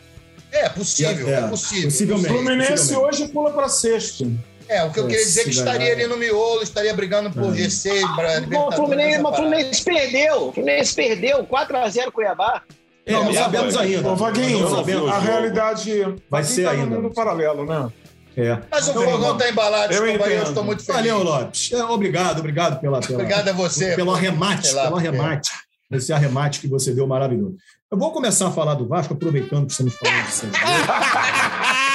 É 0.53 0.69
possível, 0.69 1.29
é, 1.29 1.33
É, 1.33 1.49
possível. 1.49 1.89
O 1.89 1.91
Possivelmente. 1.93 2.29
Fluminense 2.29 2.71
possivelmente. 2.73 3.23
hoje 3.23 3.29
pula 3.33 3.51
para 3.53 3.69
sexto. 3.71 4.31
É, 4.69 4.85
o 4.85 4.91
que 4.93 5.01
eu 5.01 5.05
É, 5.05 5.09
queria 5.09 5.25
dizer 5.25 5.41
é 5.41 5.45
que 5.45 5.51
estaria 5.51 5.93
ali 5.93 6.07
no 6.07 6.17
miolo, 6.19 6.63
estaria 6.63 6.93
brigando 6.93 7.31
por 7.31 7.45
É. 7.55 7.57
G6, 7.63 8.15
para 8.15 8.41
Bom, 8.43 8.69
o. 8.69 8.73
Fluminense, 8.73 9.19
mas 9.23 9.33
o. 9.33 9.37
Fluminense 9.37 9.83
perdeu. 9.83 10.49
O 10.49 10.53
Fluminense 10.53 10.95
perdeu 10.95 11.43
4x0 11.47 12.13
Cuiabá. 12.13 12.63
É, 13.09 13.13
não 13.13 13.25
Não, 13.25 13.33
sabemos 13.33 13.75
é, 13.75 13.79
ainda. 13.81 14.09
Ô, 14.11 14.17
Vaguinho, 14.17 14.61
Não 14.61 14.77
sabemos. 14.77 15.11
a 15.11 15.19
realidade 15.19 16.15
Vai 16.31 16.45
ser 16.45 16.65
tá 16.65 16.75
no 16.75 16.83
ainda. 16.83 16.97
mundo 16.97 17.15
paralelo, 17.15 17.65
né? 17.65 17.91
É. 18.37 18.59
Mas 18.71 18.87
o 18.87 18.93
fogão 18.93 19.33
está 19.33 19.49
embalado, 19.49 19.93
Eu 19.93 20.07
eu 20.07 20.43
estou 20.43 20.63
muito 20.63 20.85
feliz. 20.85 21.11
Valeu, 21.11 21.23
Lopes. 21.25 21.73
É, 21.73 21.83
obrigado, 21.85 22.39
obrigado 22.39 22.81
pela, 22.81 23.01
pela, 23.01 23.15
Obrigado 23.15 23.49
a 23.49 23.53
você. 23.53 23.97
pelo 23.97 24.15
arremate, 24.15 24.71
lá, 24.73 24.85
pelo 24.85 24.97
arremate. 24.97 25.51
Esse 25.91 26.13
arremate 26.13 26.61
que 26.61 26.69
você 26.69 26.93
deu 26.93 27.07
maravilhoso. 27.07 27.57
Eu 27.91 27.99
vou 27.99 28.13
começar 28.13 28.49
a 28.49 28.51
falar 28.51 28.75
do 28.75 28.87
Vasco, 28.87 29.15
aproveitando 29.15 29.65
que 29.65 29.73
estamos 29.73 29.95
falando 29.95 30.25
de 30.27 30.31
Série 30.33 30.53
B. 30.53 30.59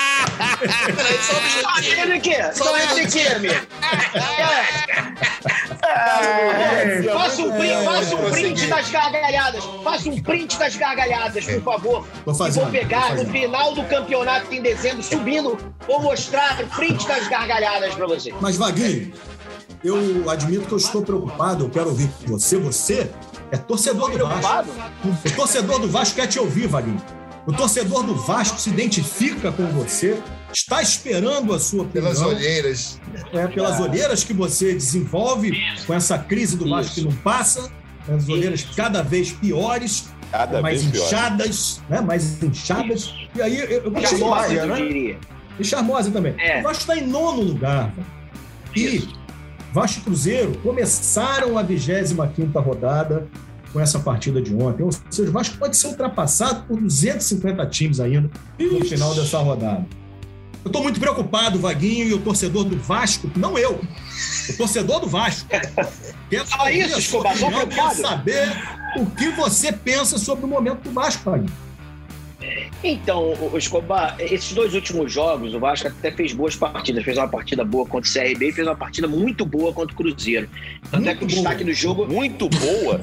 Só 1.22 2.02
ele 2.02 2.14
aqui. 2.14 2.36
Só 2.54 2.78
ele 2.78 3.02
aqui, 3.02 3.28
amigo. 3.28 3.56
É. 5.84 7.04
Faça 7.04 7.42
um 7.42 7.52
print, 7.52 7.84
faça 7.84 8.16
um 8.16 8.32
print 8.32 8.68
das 8.68 8.90
gargalhadas. 8.90 9.64
Faça 9.84 10.10
um 10.10 10.22
print 10.22 10.58
das 10.58 10.76
gargalhadas, 10.76 11.46
por 11.46 11.62
favor. 11.62 12.08
E 12.26 12.34
fazendo, 12.34 12.64
vou 12.64 12.72
pegar 12.72 13.16
no 13.16 13.26
final 13.26 13.74
do 13.74 13.84
campeonato 13.84 14.54
em 14.54 14.62
dezembro, 14.62 15.04
subindo, 15.04 15.58
vou 15.86 16.02
mostrar 16.02 16.60
o 16.62 16.68
print 16.68 17.06
das 17.08 17.28
gargalhadas 17.28 17.94
pra 17.96 18.08
você. 18.08 18.34
Mas, 18.40 18.58
Vaguinho, 18.58 19.14
eu 19.84 20.30
admito 20.30 20.68
que 20.68 20.74
eu 20.74 20.78
estou 20.78 21.02
preocupado, 21.02 21.66
eu 21.66 21.70
quero 21.70 21.90
ouvir 21.90 22.10
você. 22.26 22.58
Você 22.58 23.12
é 23.52 23.58
torcedor 23.58 24.10
do 24.12 24.26
Vasco. 24.26 24.72
O 25.04 25.32
torcedor 25.36 25.80
do 25.80 25.90
Vasco 25.90 26.16
quer 26.16 26.28
te 26.28 26.40
ouvir, 26.40 26.68
Vaguinho. 26.68 27.02
O 27.46 27.52
torcedor 27.52 28.04
do 28.04 28.16
Vasco 28.16 28.58
se 28.58 28.70
identifica 28.70 29.52
com 29.52 29.66
você, 29.68 30.18
está 30.56 30.82
esperando 30.82 31.54
a 31.54 31.60
sua 31.60 31.86
Pelas 31.86 32.20
opinião. 32.20 32.38
olheiras. 32.38 33.00
É, 33.34 33.48
pelas 33.48 33.80
olheiras 33.80 34.24
que 34.24 34.34
você 34.34 34.74
desenvolve 34.74 35.52
com 35.86 35.94
essa 35.94 36.18
crise 36.18 36.58
do 36.58 36.70
Vasco 36.70 36.96
que 36.96 37.02
não 37.02 37.12
passa, 37.18 37.72
as 38.08 38.28
olheiras 38.30 38.64
cada 38.76 39.02
vez 39.02 39.32
piores, 39.32 40.06
Cada 40.32 40.62
mais 40.62 40.82
vez 40.84 40.92
pior. 40.92 41.06
inchadas, 41.06 41.82
né? 41.90 42.02
mais 42.02 42.42
inchadas. 42.44 43.14
E 43.36 43.42
aí 43.42 43.58
eu, 43.60 43.66
eu 43.84 43.92
vou 43.92 44.02
te 44.02 44.08
Charmosa, 44.10 44.54
eu 44.54 44.68
né? 44.68 44.76
diria. 44.76 45.18
e 45.60 45.64
charmosa 45.64 46.12
também. 46.12 46.34
É. 46.40 46.60
O 46.60 46.64
Vasco 46.64 46.82
está 46.82 46.98
em 46.98 47.06
nono 47.08 47.42
lugar. 47.42 47.94
velho. 47.94 48.08
E 48.76 49.08
Vasco 49.72 50.00
e 50.00 50.04
Cruzeiro 50.04 50.58
começaram 50.64 51.58
a 51.58 51.64
25 51.64 52.60
rodada 52.60 53.28
com 53.72 53.80
essa 53.80 54.00
partida 54.00 54.42
de 54.42 54.54
ontem. 54.56 54.84
Ou 54.84 54.92
seja, 55.10 55.30
o 55.30 55.32
Vasco 55.32 55.58
pode 55.58 55.76
ser 55.78 55.88
ultrapassado 55.88 56.64
por 56.68 56.80
250 56.80 57.66
times 57.68 58.00
ainda 58.00 58.30
no 58.60 58.86
final 58.86 59.14
dessa 59.16 59.38
rodada. 59.40 59.86
Eu 60.66 60.72
tô 60.72 60.82
muito 60.82 61.00
preocupado, 61.00 61.60
Vaguinho, 61.60 62.08
e 62.08 62.14
o 62.14 62.20
torcedor 62.20 62.64
do 62.64 62.78
Vasco, 62.78 63.30
não 63.36 63.58
eu, 63.58 63.82
o 64.50 64.58
torcedor 64.58 65.00
do 65.02 65.08
Vasco. 65.08 65.48
Quer 66.30 66.46
Fala 66.46 66.72
isso, 66.72 66.98
Escobar, 67.00 67.38
só 67.38 67.50
quer 67.50 67.56
preocupado. 67.68 67.96
saber 68.02 68.50
o 68.98 69.06
que 69.06 69.30
você 69.30 69.72
pensa 69.72 70.18
sobre 70.18 70.46
o 70.46 70.48
momento 70.48 70.80
do 70.82 70.92
Vasco, 70.92 71.30
Vaguinho. 71.30 71.52
Então, 72.84 73.34
Escobar, 73.56 74.16
esses 74.20 74.52
dois 74.54 74.74
últimos 74.74 75.12
jogos, 75.12 75.54
o 75.54 75.60
Vasco 75.60 75.88
até 75.88 76.12
fez 76.12 76.34
boas 76.34 76.56
partidas. 76.56 77.04
Fez 77.04 77.18
uma 77.18 77.28
partida 77.28 77.64
boa 77.64 77.86
contra 77.86 78.10
o 78.10 78.14
CRB 78.14 78.50
e 78.50 78.52
fez 78.52 78.68
uma 78.68 78.76
partida 78.76 79.08
muito 79.08 79.46
boa 79.46 79.72
contra 79.72 79.94
o 79.94 79.98
Cruzeiro. 79.98 80.50
Tanto 80.92 81.08
é 81.08 81.16
que 81.16 81.24
o 81.24 81.28
destaque 81.28 81.64
do 81.64 81.74
jogo 81.74 82.06
Muito 82.08 82.50
boa. 82.50 83.00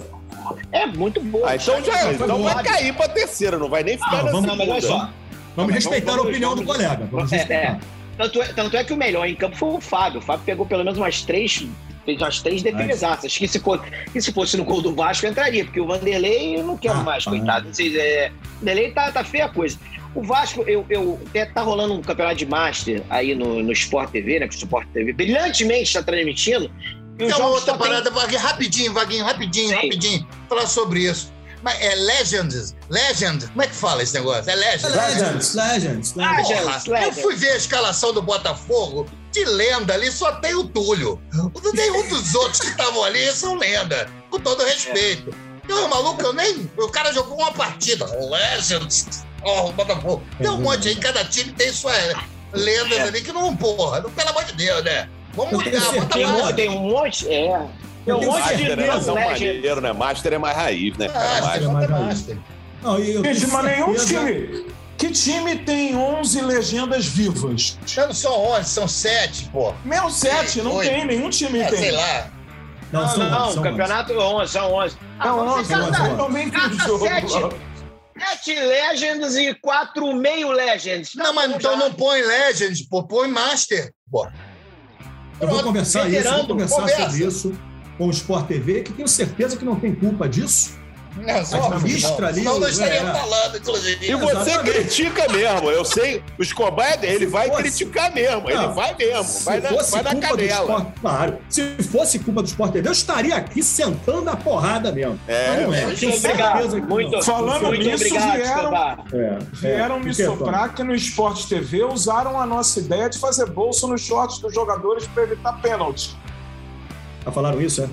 é 0.73 0.87
muito 0.87 1.21
boa. 1.23 1.49
Ah, 1.51 1.57
então 1.57 1.83
já 1.83 1.99
foi 1.99 2.15
então 2.15 2.27
boa. 2.39 2.53
vai 2.55 2.65
cair 2.65 2.93
pra 2.95 3.09
terceira, 3.09 3.59
não 3.59 3.71
vai 3.71 3.83
nem 3.83 3.97
ficar 3.97 4.21
Ah, 4.21 4.23
na 4.25 4.31
vamos- 4.33 4.47
Não, 4.47 4.57
mas 4.57 4.69
olha 4.69 4.81
segunda. 4.83 5.05
só. 5.05 5.13
Vamos 5.57 5.75
respeitar 5.75 6.13
vamos- 6.13 6.27
a 6.27 6.29
opinião 6.29 6.51
vamos- 6.51 6.65
do 6.67 6.73
colega. 6.73 7.09
Vamos 7.11 7.33
É, 7.33 7.37
é. 7.53 7.79
Tanto 8.17 8.43
é, 8.43 8.47
tanto 8.53 8.77
é 8.77 8.85
que 8.85 8.93
o 8.93 8.97
melhor 8.97 9.27
em 9.27 9.35
campo 9.35 9.57
foi 9.57 9.71
o 9.71 9.81
Fábio. 9.81 10.19
O 10.21 10.23
Fábio 10.23 10.45
pegou 10.45 10.67
pelo 10.67 10.85
menos 10.85 10.99
umas 10.99 11.23
três, 11.23 11.65
fez 12.05 12.21
umas 12.21 12.41
três 12.43 12.63
defesaças. 12.63 13.37
Que 13.37 13.49
se, 13.49 13.59
fosse, 13.59 13.83
que 14.13 14.21
se 14.21 14.33
fosse 14.33 14.57
no 14.59 14.65
gol 14.65 14.83
do 14.83 14.95
Vasco 14.95 15.27
entraria, 15.27 15.65
porque 15.65 15.81
o 15.81 15.87
Vanderlei 15.87 16.57
eu 16.57 16.65
não 16.65 16.77
quero 16.77 16.99
Ah, 16.99 17.03
mais, 17.03 17.25
coitado. 17.25 17.69
Não 17.69 17.75
sei, 17.75 17.99
é, 17.99 18.31
o 18.57 18.59
Vanderlei 18.61 18.91
tá, 18.91 19.11
tá 19.11 19.25
feia 19.25 19.47
a 19.47 19.49
coisa. 19.49 19.79
O 20.15 20.23
Vasco, 20.23 20.63
eu, 20.67 20.85
eu, 20.91 21.19
até 21.29 21.47
tá 21.47 21.63
rolando 21.63 21.95
um 21.95 22.03
campeonato 22.03 22.37
de 22.37 22.45
Master 22.47 23.03
aí 23.09 23.35
no, 23.35 23.63
no 23.63 23.73
Sport 23.73 24.11
TV, 24.11 24.41
né? 24.41 24.49
Que 24.49 24.55
o 24.57 24.59
Sport 24.59 24.87
TV 24.93 25.13
brilhantemente 25.13 25.85
está 25.85 26.03
transmitindo. 26.03 26.71
E 27.19 27.25
uma 27.25 27.47
outra 27.47 27.73
só 27.73 27.79
tem- 27.79 27.87
parada, 27.89 28.11
Vaguinho, 28.11 28.41
rapidinho, 28.41 28.93
Vaguinho, 28.93 29.25
rapidinho, 29.25 29.69
Sim. 29.69 29.75
rapidinho, 29.75 30.29
falar 30.49 30.67
sobre 30.67 31.01
isso. 31.09 31.33
Mas 31.63 31.81
é 31.81 31.95
Legends, 31.95 32.75
Legend, 32.89 33.47
como 33.49 33.63
é 33.63 33.67
que 33.67 33.75
fala 33.75 34.03
esse 34.03 34.15
negócio? 34.15 34.51
É 34.51 34.55
Legend. 34.55 34.97
Legends, 34.97 35.55
Legends, 35.55 36.15
Ah, 36.19 36.31
Legends. 36.37 36.49
já- 36.49 36.57
Porra, 36.57 36.65
Legends, 36.73 36.87
eu 36.87 36.93
Legends. 36.95 37.21
fui 37.23 37.37
ver 37.37 37.51
a 37.51 37.57
escalação 37.57 38.13
do 38.15 38.23
Botafogo, 38.23 39.07
de 39.31 39.45
lenda 39.45 39.95
ali 39.95 40.11
só 40.11 40.33
tem 40.37 40.55
o 40.55 40.65
Túlio. 40.65 41.21
Nenhum 41.75 42.09
dos 42.09 42.35
outros 42.35 42.61
que 42.61 42.69
estavam 42.69 43.05
ali 43.05 43.31
são 43.33 43.55
lenda, 43.57 44.09
com 44.31 44.41
todo 44.41 44.65
respeito. 44.65 45.35
Eu, 45.69 45.87
maluco, 45.89 46.21
eu 46.23 46.33
nem. 46.33 46.69
O 46.77 46.89
cara 46.89 47.13
jogou 47.13 47.37
uma 47.39 47.53
partida. 47.53 48.05
Legends. 48.07 49.25
Ó, 49.43 49.69
o 49.69 49.73
Botafogo. 49.73 50.23
Tem 50.39 50.49
um 50.51 50.61
monte 50.61 50.89
aí, 50.89 50.97
cada 50.97 51.25
time 51.25 51.53
tem 51.53 51.73
suas 51.73 51.97
lendas 52.53 53.01
ali 53.01 53.21
que 53.21 53.33
não, 53.33 53.55
porra. 53.57 54.01
Não, 54.01 54.11
pelo 54.11 54.31
amor 54.31 54.45
de 54.45 54.53
Deus, 54.55 54.83
né? 54.83 55.09
Vamos 55.35 55.53
mudar, 55.65 55.93
bota 55.93 56.19
mais. 56.19 56.57
tem 56.57 56.69
um 56.71 56.81
monte. 56.91 57.29
É. 57.33 57.67
Tem 58.05 58.15
Eu 58.15 58.19
um 58.19 58.25
monte 58.25 58.35
de 58.35 58.41
Master 58.41 58.71
era 58.71 58.83
Legends. 58.83 59.05
tão 59.07 59.15
maneiro, 59.15 59.81
né? 59.81 59.93
Master 59.93 60.33
é 60.33 60.39
mais 60.39 60.57
raiz, 60.57 60.97
né? 60.97 61.09
cara? 61.09 61.25
Ah, 61.37 61.41
Master. 61.41 61.61
tem 61.61 61.69
mais. 61.73 61.91
Master. 61.91 62.39
Não, 62.83 62.99
eu 62.99 63.23
Gente, 63.25 63.47
mas 63.49 63.65
nenhum 63.65 63.95
time. 63.95 64.67
Que 64.97 65.11
time 65.11 65.57
tem 65.57 65.97
11 65.97 66.41
legendas 66.43 67.07
vivas? 67.07 67.79
Não 67.97 68.13
são 68.13 68.33
11, 68.53 68.69
são 68.69 68.87
7, 68.89 69.49
pô. 69.51 69.73
Meu 69.85 70.11
7, 70.11 70.61
não 70.61 70.75
Oito. 70.75 70.91
tem, 70.91 71.07
nenhum 71.07 71.31
time 71.31 71.59
É, 71.59 71.69
tem. 71.69 71.79
sei 71.79 71.91
lá. 71.93 72.27
Não, 72.93 73.01
Não, 73.03 73.09
são 73.09 73.19
não, 73.31 73.43
onze, 73.45 73.53
são 73.55 73.63
o 73.63 73.65
campeonato 73.65 74.13
é 74.13 74.17
11, 74.19 74.53
são 74.53 74.73
11. 74.75 74.97
Ah, 75.19 75.27
Não, 75.29 75.37
vamos 75.37 75.53
11, 75.61 75.69
tentar 75.69 75.81
onze, 75.83 75.93
dar 75.93 76.03
onze. 76.03 76.17
também 76.17 76.51
tem 76.51 76.61
Cada 76.61 76.75
jogo. 76.85 77.07
sete. 77.07 77.57
Sete 78.19 78.55
Legends 78.61 79.37
e 79.37 79.55
quatro 79.55 80.13
meio 80.15 80.51
Legends. 80.51 81.15
Não, 81.15 81.33
mas 81.33 81.51
então 81.51 81.77
não 81.79 81.91
põe 81.93 82.21
Legend, 82.21 82.87
pô, 82.91 83.03
põe 83.03 83.29
Master. 83.29 83.95
Pô. 84.11 84.29
Eu 85.41 85.49
vou 85.49 85.63
conversar 85.63 86.11
isso, 86.11 86.29
vou 86.31 86.47
conversar 86.49 86.77
conversa. 86.81 87.03
sobre 87.11 87.25
isso 87.25 87.59
com 88.01 88.07
o 88.07 88.11
Sport 88.11 88.47
TV, 88.47 88.81
que 88.81 88.95
tenho 88.95 89.07
certeza 89.07 89.59
que 89.59 89.65
não 89.65 89.77
tem 89.77 89.95
culpa 89.95 90.27
disso. 90.27 90.81
Não, 91.17 91.45
só 91.45 91.73
A 91.73 91.79
ministra 91.81 92.29
ali, 92.29 92.41
Não, 92.43 92.59
não 92.61 92.67
é. 92.69 92.71
estaria 92.71 93.05
falando, 93.13 93.57
inclusive. 93.59 94.07
E 94.11 94.15
você 94.15 94.33
Exatamente. 94.53 94.73
critica 94.73 95.29
mesmo. 95.29 95.71
Eu 95.71 95.85
sei, 95.85 96.23
o 96.39 96.43
Escobar 96.43 96.99
é 97.03 97.07
ele 97.07 97.27
Se 97.27 97.27
vai 97.27 97.49
fosse- 97.49 97.63
criticar 97.63 98.15
mesmo. 98.15 98.49
Ele 98.49 98.57
Não, 98.59 98.73
vai 98.75 98.95
mesmo. 98.95 99.25
Se 99.25 99.45
Vai 99.45 99.61
na, 99.61 99.69
fosse 99.71 99.91
vai 99.91 100.03
na 100.03 100.11
culpa 100.13 100.27
do 100.29 100.37
canela. 100.37 100.61
Sport, 100.61 100.87
claro. 101.01 101.39
Se 101.51 101.63
fosse 101.83 102.19
culpa 102.21 102.43
do 102.43 102.47
Sport 102.49 102.73
TV, 102.73 102.89
eu 102.89 102.93
estaria 102.93 103.37
aqui 103.37 103.63
sentando 103.63 104.31
a 104.31 104.37
porrada 104.37 104.93
mesmo. 104.93 105.19
É, 105.29 105.61
não 105.67 105.75
é. 105.75 105.87
Muito 105.87 105.99
Tenho 106.01 106.15
obrigado. 106.17 106.53
certeza 106.55 106.81
que 106.81 106.87
Muito, 106.87 107.11
não. 107.11 107.23
Falando 107.23 107.67
muito 107.67 107.85
nisso, 107.85 108.05
obrigado, 108.07 108.37
vieram- 108.37 108.55
Escobar. 108.61 109.05
É, 109.13 109.39
Vieram 109.53 109.97
é. 109.97 109.99
me 109.99 110.15
que, 110.15 110.25
Tony? 110.25 110.39
soprar 110.39 110.75
que 110.75 110.83
no 110.85 110.95
Esporte 110.95 111.49
TV 111.49 111.83
usaram 111.85 112.41
a 112.41 112.47
nossa 112.47 112.79
ideia 112.79 113.11
de 113.11 113.19
fazer 113.19 113.47
bolsa 113.47 113.87
nos 113.89 114.01
shorts 114.01 114.39
dos 114.39 114.55
jogadores 114.55 115.07
para 115.09 115.25
evitar 115.25 115.61
pênalti. 115.61 116.17
Ah, 117.25 117.31
falaram 117.33 117.61
isso, 117.61 117.83
é? 117.83 117.89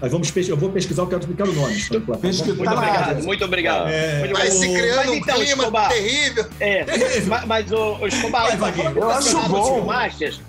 Mas 0.00 0.12
vamos 0.12 0.30
pes- 0.30 0.48
eu 0.48 0.56
vou 0.56 0.68
pesquisar, 0.70 1.02
eu 1.02 1.06
quero, 1.06 1.22
eu 1.26 1.34
quero 1.36 1.52
nomes. 1.54 1.88
Tony 1.88 2.00
Platão. 2.04 2.20
Pesquisa- 2.22 2.54
Vamos- 2.54 2.58
Muito 2.58 2.70
Tá 2.70 2.76
obrigado, 2.76 3.08
área. 3.08 3.22
muito 3.22 3.44
obrigado. 3.44 3.88
É. 3.88 4.18
Muito 4.20 4.32
Vai 4.34 4.50
se 4.50 4.68
criando 4.68 4.96
Mas 4.96 5.08
um 5.08 5.14
então, 5.14 5.34
clima 5.36 5.62
Escobar, 5.62 5.88
terrível. 5.88 6.46
É, 6.60 6.84
Terrível. 6.84 7.26
mas, 7.28 7.44
mas 7.46 7.72
o, 7.72 7.94
o 7.96 8.06
Escobar, 8.06 8.42
Vai, 8.48 8.56
Vaguinho. 8.56 8.84
falando 8.84 8.94
do 8.94 9.00
Eu 9.00 9.10
acho 9.10 9.48
bom. 9.48 9.84
Masters, 9.86 10.40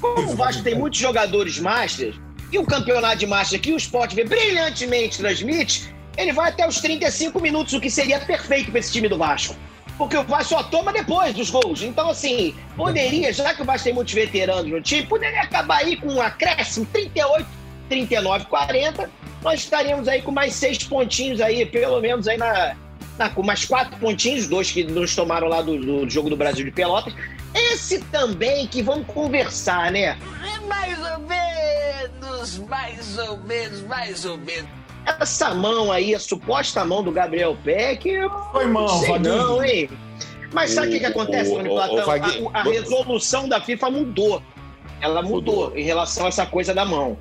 como 0.00 0.32
o 0.32 0.34
Vasco 0.36 0.62
tem 0.62 0.74
muitos 0.74 0.98
jogadores 0.98 1.58
Masters, 1.58 2.16
e 2.50 2.58
o 2.58 2.64
campeonato 2.64 3.18
de 3.18 3.26
Masters 3.26 3.60
que 3.60 3.72
o 3.72 3.76
Sport 3.76 4.14
vê 4.14 4.24
brilhantemente 4.24 5.18
transmite, 5.18 5.94
ele 6.16 6.32
vai 6.32 6.48
até 6.48 6.66
os 6.66 6.80
35 6.80 7.38
minutos, 7.40 7.74
o 7.74 7.80
que 7.80 7.90
seria 7.90 8.18
perfeito 8.20 8.70
para 8.70 8.80
esse 8.80 8.92
time 8.92 9.08
do 9.08 9.18
Vasco. 9.18 9.54
Porque 9.98 10.16
o 10.16 10.22
Vasco 10.24 10.54
só 10.54 10.62
toma 10.62 10.92
depois 10.92 11.32
dos 11.34 11.48
gols. 11.50 11.80
Então, 11.82 12.10
assim, 12.10 12.54
poderia, 12.76 13.32
já 13.32 13.54
que 13.54 13.62
o 13.62 13.64
Vasco 13.64 13.84
tem 13.84 13.94
muitos 13.94 14.12
veteranos 14.12 14.70
no 14.70 14.80
time, 14.80 15.06
poderia 15.06 15.40
acabar 15.40 15.78
aí 15.78 15.96
com 15.96 16.08
um 16.08 16.20
acréscimo 16.20 16.84
38, 16.92 17.46
39, 17.88 18.44
40. 18.46 19.10
Nós 19.42 19.60
estaríamos 19.60 20.06
aí 20.06 20.20
com 20.20 20.30
mais 20.32 20.54
seis 20.54 20.78
pontinhos 20.84 21.40
aí, 21.40 21.64
pelo 21.64 22.00
menos 22.00 22.28
aí 22.28 22.36
na, 22.36 22.76
na- 23.16 23.30
com 23.30 23.42
mais 23.42 23.64
quatro 23.64 23.96
pontinhos, 23.98 24.46
dois 24.46 24.70
que 24.70 24.84
nos 24.84 25.14
tomaram 25.14 25.48
lá 25.48 25.62
do, 25.62 25.78
do 25.78 26.10
jogo 26.10 26.28
do 26.28 26.36
Brasil 26.36 26.64
de 26.64 26.70
Pelotas. 26.72 27.14
Esse 27.54 28.00
também 28.12 28.66
que 28.66 28.82
vamos 28.82 29.06
conversar, 29.06 29.90
né? 29.90 30.18
É 30.54 30.58
mais 30.66 30.98
ou 30.98 31.18
menos, 31.20 32.58
mais 32.68 33.16
ou 33.18 33.38
menos, 33.38 33.80
mais 33.82 34.24
ou 34.26 34.36
menos. 34.36 34.68
Essa 35.20 35.54
mão 35.54 35.90
aí, 35.90 36.14
a 36.14 36.18
suposta 36.20 36.84
mão 36.84 37.02
do 37.02 37.10
Gabriel 37.10 37.56
Peck, 37.64 38.06
eu 38.08 38.30
Foi 38.52 38.66
mão, 38.66 38.86
não 38.86 39.00
sei 39.00 39.18
não, 39.18 39.64
hein? 39.64 39.90
Mas 40.52 40.70
sabe 40.70 40.88
o 40.88 40.90
que, 40.90 41.00
que 41.00 41.06
O- 41.06 41.08
acontece, 41.08 41.50
o- 41.50 41.56
Tony 41.56 41.68
o- 41.68 41.72
Platão? 41.74 41.96
o 41.96 42.06
Vaguinho- 42.06 42.50
a, 42.54 42.60
a 42.60 42.62
resolução 42.62 43.48
da 43.48 43.60
FIFA 43.60 43.90
mudou. 43.90 44.42
Ela 45.00 45.22
mudou, 45.22 45.76
em 45.76 45.82
relação 45.84 46.24
a 46.24 46.28
essa 46.28 46.46
coisa 46.46 46.72
da 46.72 46.84
mão. 46.84 47.16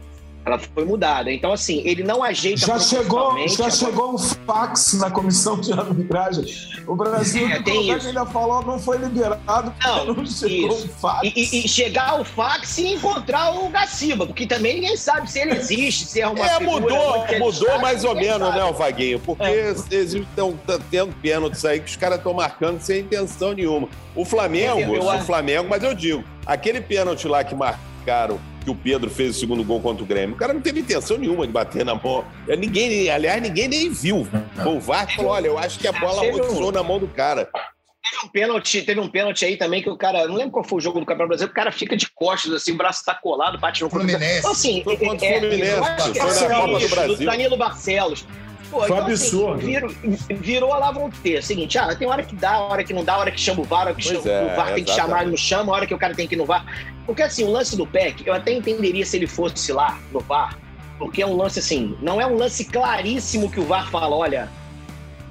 Ela 0.46 0.60
foi 0.60 0.86
mudada. 0.86 1.32
Então, 1.32 1.52
assim, 1.52 1.82
ele 1.86 2.04
não 2.04 2.22
ajeita 2.24 2.68
Já 2.68 2.78
chegou, 2.80 3.36
já 3.48 3.66
a- 3.66 3.72
chegou 3.72 4.14
um 4.14 4.18
fax 4.20 4.94
na 4.94 5.10
comissão 5.10 5.60
de 5.60 5.74
arbitragem. 5.74 6.46
O 6.86 6.96
Brasil 6.96 7.48
É, 7.50 7.60
tem 7.64 7.90
isso. 7.92 8.08
ainda 8.08 8.28
falou 8.28 8.62
não 8.64 8.78
foi 8.78 9.00
liberado 9.00 9.72
porque 9.72 9.88
Não, 9.88 10.06
não, 10.14 10.26
chegou 10.28 10.70
isso. 10.78 10.86
um 10.86 10.90
fax. 10.90 11.24
E, 11.24 11.34
e- 11.36 11.66
e 11.66 11.68
chegar 11.68 12.10
ao 12.12 12.24
fax 12.24 12.78
e 12.78 12.94
encontrar 12.94 13.56
o 13.56 13.70
Gaciba, 13.70 14.28
porque 14.28 14.46
também 14.46 14.76
ninguém 14.76 14.96
sabe 14.96 15.32
se 15.32 15.40
ele 15.40 15.54
existe, 15.56 16.06
se 16.06 16.22
é 16.22 16.28
uma 16.28 16.46
É, 16.46 16.58
figura 16.60 16.80
mudou, 16.82 17.26
ele 17.28 17.40
mudou 17.40 17.80
mais 17.82 18.04
ou 18.04 18.14
menos, 18.14 18.48
sabe. 18.48 18.58
né, 18.60 18.64
o 18.66 18.74
Vaguinho? 18.74 19.20
Porque 19.20 19.44
eles 19.90 20.14
estão 20.14 20.60
tendo 20.92 21.12
pênaltis 21.24 21.66
aí 21.66 21.80
que 21.80 21.90
os 21.90 21.96
caras 21.96 22.20
estão 22.20 22.36
marcando 22.36 22.80
sem 22.82 23.00
intenção 23.02 23.54
nenhuma. 23.54 23.90
O 24.16 24.24
Flamengo, 24.24 24.80
Eu- 24.80 24.96
eu 24.96 25.04
o 25.06 25.10
acho- 25.10 25.26
Flamengo, 25.26 25.68
mas 25.68 25.82
eu 25.84 25.96
digo, 25.96 26.24
aquele 26.46 26.82
pênalti 26.82 27.28
lá 27.28 27.44
que 27.44 27.56
marcaram, 27.56 28.40
que 28.66 28.72
o 28.72 28.76
Pedro 28.76 29.10
fez 29.10 29.38
o 29.38 29.40
segundo 29.40 29.64
gol 29.64 29.80
contra 29.80 30.04
o 30.04 30.08
Grêmio, 30.08 30.36
o 30.36 30.40
cara 30.40 30.52
não 30.52 30.60
teve 30.60 30.80
intenção 30.80 31.18
nenhuma 31.18 31.46
de 31.46 31.54
bater 31.54 31.86
na 31.86 31.94
mão. 31.94 32.26
É, 32.48 32.56
Ninguém, 32.56 33.10
aliás, 33.10 33.42
ninguém 33.42 33.68
nem 33.68 33.92
viu. 33.92 34.28
O 34.66 34.80
VAR 34.80 35.08
falou: 35.16 35.32
olha, 35.32 35.48
eu 35.48 35.58
acho 35.58 35.78
que 35.78 35.88
a 35.88 35.92
bola 35.92 36.32
roçou 36.32 36.72
na 36.72 36.82
mão 36.82 36.98
do 36.98 37.08
cara. 37.08 37.46
Teve 37.46 38.26
um 38.26 38.30
pênalti, 38.30 38.82
teve 38.84 39.00
um 39.00 39.08
pênalti 39.08 39.46
aí 39.46 39.58
também 39.58 39.82
que 39.82 39.90
o 39.90 39.98
cara, 39.98 40.28
não 40.28 40.36
lembro 40.36 40.52
qual 40.52 40.64
foi 40.64 40.78
o 40.78 40.82
jogo 40.82 41.00
do 41.00 41.06
Campeonato 41.06 41.30
Brasileiro, 41.30 41.52
o 41.52 41.56
cara 41.56 41.72
fica 41.72 41.98
de 41.98 42.08
costas, 42.14 42.54
assim, 42.54 42.74
o 42.74 42.78
braço 42.78 43.04
tá 43.04 43.16
colado, 43.16 43.58
bate 43.58 43.84
no 43.84 43.90
Fluminense. 43.90 44.40
Então, 44.40 44.52
assim, 44.52 44.84
Foi 44.84 44.96
contra 44.98 45.28
o 45.28 45.32
é, 45.32 45.40
Fluminense, 45.40 45.80
acho 45.80 46.12
que 46.12 46.20
foi 46.20 46.46
é 46.46 46.48
na 46.48 46.56
Copa 46.56 46.68
do 46.68 46.78
isso, 46.78 46.96
Brasil. 46.96 47.26
Danilo 47.26 47.58
Barcelos. 47.58 48.26
Pô, 48.70 48.80
Foi 48.80 48.86
então, 48.86 48.98
absurdo. 48.98 49.56
Assim, 49.56 49.66
virou, 49.68 49.96
virou 50.30 50.74
a 50.74 50.78
lá 50.78 50.92
vão 50.92 51.10
ter. 51.10 51.44
Seguinte, 51.44 51.78
ah, 51.78 51.96
tem 51.96 52.08
hora 52.08 52.24
que 52.24 52.36
dá, 52.36 52.60
hora 52.60 52.84
que 52.84 52.94
não 52.94 53.04
dá, 53.04 53.18
hora 53.18 53.32
que 53.32 53.40
chama 53.40 53.62
o 53.62 53.64
VAR, 53.64 53.88
hora 53.88 53.96
que 53.96 54.02
chama, 54.02 54.30
é, 54.30 54.54
o 54.54 54.56
VAR 54.56 54.74
tem 54.74 54.84
que 54.84 54.92
chamar, 54.92 55.22
ele 55.22 55.32
não 55.32 55.38
chama, 55.38 55.72
hora 55.72 55.86
que 55.86 55.94
o 55.94 55.98
cara 55.98 56.14
tem 56.14 56.28
que 56.28 56.36
ir 56.36 56.38
no 56.38 56.46
VAR. 56.46 56.66
Porque 57.06 57.22
assim, 57.22 57.44
o 57.44 57.52
lance 57.52 57.78
do 57.78 57.86
PEC, 57.86 58.26
eu 58.26 58.34
até 58.34 58.52
entenderia 58.52 59.06
se 59.06 59.18
ele 59.18 59.28
fosse 59.28 59.72
lá 59.72 60.00
no 60.12 60.20
VAR, 60.20 60.58
porque 60.98 61.22
é 61.22 61.28
um 61.28 61.36
lance 61.36 61.60
assim, 61.60 61.96
não 62.02 62.20
é 62.20 62.26
um 62.26 62.36
lance 62.36 62.66
claríssimo 62.66 63.52
que 63.52 63.60
o 63.60 63.66
VAR 63.66 63.90
fala, 63.90 64.16
olha, 64.16 64.50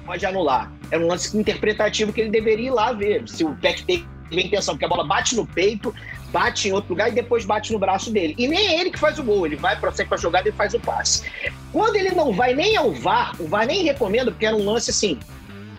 pode 0.05 0.25
anular. 0.25 0.71
É 0.91 0.97
um 0.97 1.07
lance 1.07 1.35
interpretativo 1.37 2.13
que 2.13 2.21
ele 2.21 2.29
deveria 2.29 2.67
ir 2.67 2.71
lá 2.71 2.93
ver 2.93 3.27
se 3.27 3.43
o 3.43 3.55
PEC 3.55 3.83
teve 3.83 4.05
a 4.31 4.41
intenção, 4.41 4.75
porque 4.75 4.85
a 4.85 4.89
bola 4.89 5.05
bate 5.05 5.35
no 5.35 5.45
peito, 5.45 5.93
bate 6.35 6.67
em 6.67 6.73
outro 6.73 6.89
lugar 6.89 7.07
e 7.07 7.11
depois 7.13 7.45
bate 7.45 7.71
no 7.71 7.79
braço 7.79 8.11
dele. 8.11 8.35
E 8.37 8.45
nem 8.45 8.67
é 8.67 8.81
ele 8.81 8.91
que 8.91 8.99
faz 8.99 9.17
o 9.17 9.23
gol, 9.23 9.45
ele 9.45 9.55
vai, 9.55 9.79
prossegue 9.79 10.09
com 10.09 10.15
a 10.15 10.17
jogada 10.17 10.49
e 10.49 10.51
faz 10.51 10.73
o 10.73 10.79
passe. 10.81 11.23
Quando 11.71 11.95
ele 11.95 12.11
não 12.11 12.33
vai 12.33 12.53
nem 12.53 12.75
ao 12.75 12.91
VAR, 12.91 13.33
o 13.39 13.47
VAR 13.47 13.65
nem 13.65 13.83
recomenda, 13.85 14.31
porque 14.31 14.45
era 14.45 14.53
um 14.55 14.65
lance 14.65 14.89
assim, 14.91 15.17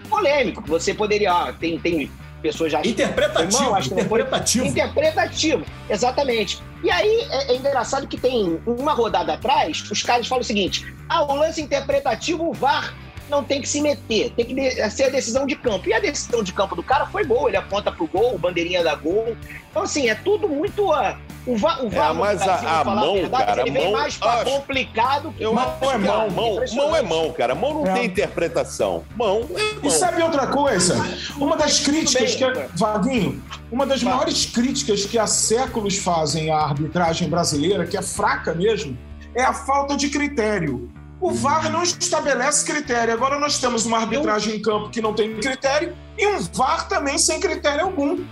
polêmico, 0.08 0.62
você 0.66 0.94
poderia, 0.94 1.30
ah, 1.30 1.52
tem, 1.52 1.78
tem 1.78 2.10
pessoas 2.40 2.72
já 2.72 2.80
Interpretativo, 2.80 3.62
Irmão, 3.62 3.74
acho 3.74 3.90
não 3.90 3.96
foi- 3.96 4.04
interpretativo. 4.06 4.66
Interpretativo, 4.66 5.66
exatamente. 5.90 6.62
E 6.82 6.90
aí 6.90 7.26
é, 7.30 7.52
é 7.52 7.56
engraçado 7.56 8.06
que 8.06 8.16
tem 8.16 8.58
uma 8.66 8.94
rodada 8.94 9.34
atrás, 9.34 9.82
os 9.90 10.02
caras 10.02 10.26
falam 10.26 10.40
o 10.40 10.44
seguinte: 10.44 10.86
ah, 11.06 11.22
o 11.22 11.34
lance 11.34 11.60
interpretativo, 11.60 12.48
o 12.48 12.54
VAR 12.54 12.94
não 13.28 13.42
tem 13.44 13.60
que 13.60 13.68
se 13.68 13.80
meter, 13.80 14.30
tem 14.36 14.44
que 14.44 14.54
de- 14.54 14.90
ser 14.90 15.04
a 15.04 15.08
decisão 15.10 15.46
de 15.46 15.56
campo. 15.56 15.88
E 15.88 15.94
a 15.94 16.00
decisão 16.00 16.42
de 16.42 16.52
campo 16.52 16.74
do 16.76 16.82
cara 16.82 17.06
foi 17.06 17.24
gol, 17.24 17.48
ele 17.48 17.56
aponta 17.56 17.90
pro 17.92 18.06
gol, 18.06 18.38
bandeirinha 18.38 18.82
da 18.84 18.94
gol. 18.94 19.36
Então, 19.70 19.82
assim, 19.82 20.08
é 20.08 20.14
tudo 20.14 20.48
muito. 20.48 20.90
ah, 20.92 21.18
o 21.46 21.56
VAR, 21.56 21.84
o 21.84 21.88
VAR 21.88 22.12
no 22.14 22.20
mas 22.20 22.42
a- 22.42 22.44
Brasil, 22.44 22.68
a 22.68 22.84
mão, 22.84 23.14
verdade, 23.14 23.44
cara, 23.46 23.60
ele 23.62 23.70
vem 23.70 23.84
mão- 23.84 23.92
mais 23.92 24.16
pra 24.16 24.32
acho- 24.32 24.44
complicado 24.50 25.32
que 25.36 25.42
Eu 25.44 25.50
a 25.56 25.98
mão. 25.98 26.30
mão, 26.30 26.56
mão 26.74 26.96
é 26.96 27.02
mão, 27.02 27.32
cara. 27.32 27.54
Mão 27.54 27.74
não 27.74 27.86
É. 27.86 27.94
tem 27.94 28.04
interpretação. 28.06 29.04
Mão 29.14 29.46
é 29.56 29.62
E 29.62 29.80
mão. 29.82 29.90
sabe 29.90 30.22
outra 30.22 30.46
coisa? 30.48 30.96
Uma 31.38 31.56
das 31.56 31.78
críticas 31.80 32.34
bem, 32.34 32.52
que. 32.52 32.78
Vaguinho, 32.78 33.42
uma 33.70 33.86
das 33.86 34.02
Vai. 34.02 34.12
maiores 34.14 34.46
críticas 34.46 35.04
que 35.04 35.18
há 35.18 35.26
séculos 35.26 35.98
fazem 35.98 36.50
à 36.50 36.56
arbitragem 36.58 37.28
brasileira, 37.28 37.86
que 37.86 37.96
é 37.96 38.02
fraca 38.02 38.52
mesmo, 38.54 38.96
é 39.34 39.42
a 39.42 39.52
falta 39.52 39.96
de 39.96 40.08
critério. 40.08 40.90
O 41.26 41.32
VAR 41.34 41.68
não 41.72 41.82
estabelece 41.82 42.64
critério. 42.64 43.12
Agora 43.12 43.36
nós 43.40 43.58
temos 43.58 43.84
uma 43.84 43.98
arbitragem 43.98 44.54
em 44.54 44.62
campo 44.62 44.90
que 44.90 45.02
não 45.02 45.12
tem 45.12 45.34
critério 45.40 45.92
e 46.16 46.24
um 46.24 46.38
VAR 46.40 46.86
também 46.86 47.18
sem 47.18 47.40
critério 47.40 47.86
algum. 47.86 48.24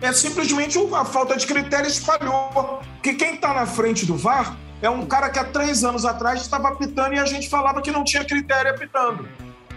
É 0.00 0.10
simplesmente 0.14 0.78
a 0.94 1.04
falta 1.04 1.36
de 1.36 1.46
critério 1.46 1.86
espalhou. 1.86 2.80
Porque 2.94 3.12
quem 3.12 3.34
está 3.34 3.52
na 3.52 3.66
frente 3.66 4.06
do 4.06 4.16
VAR 4.16 4.56
é 4.80 4.88
um 4.88 5.04
cara 5.04 5.28
que 5.28 5.38
há 5.38 5.44
três 5.44 5.84
anos 5.84 6.06
atrás 6.06 6.40
estava 6.40 6.68
apitando 6.68 7.12
e 7.14 7.18
a 7.18 7.26
gente 7.26 7.50
falava 7.50 7.82
que 7.82 7.90
não 7.90 8.02
tinha 8.02 8.24
critério 8.24 8.70
apitando. 8.70 9.28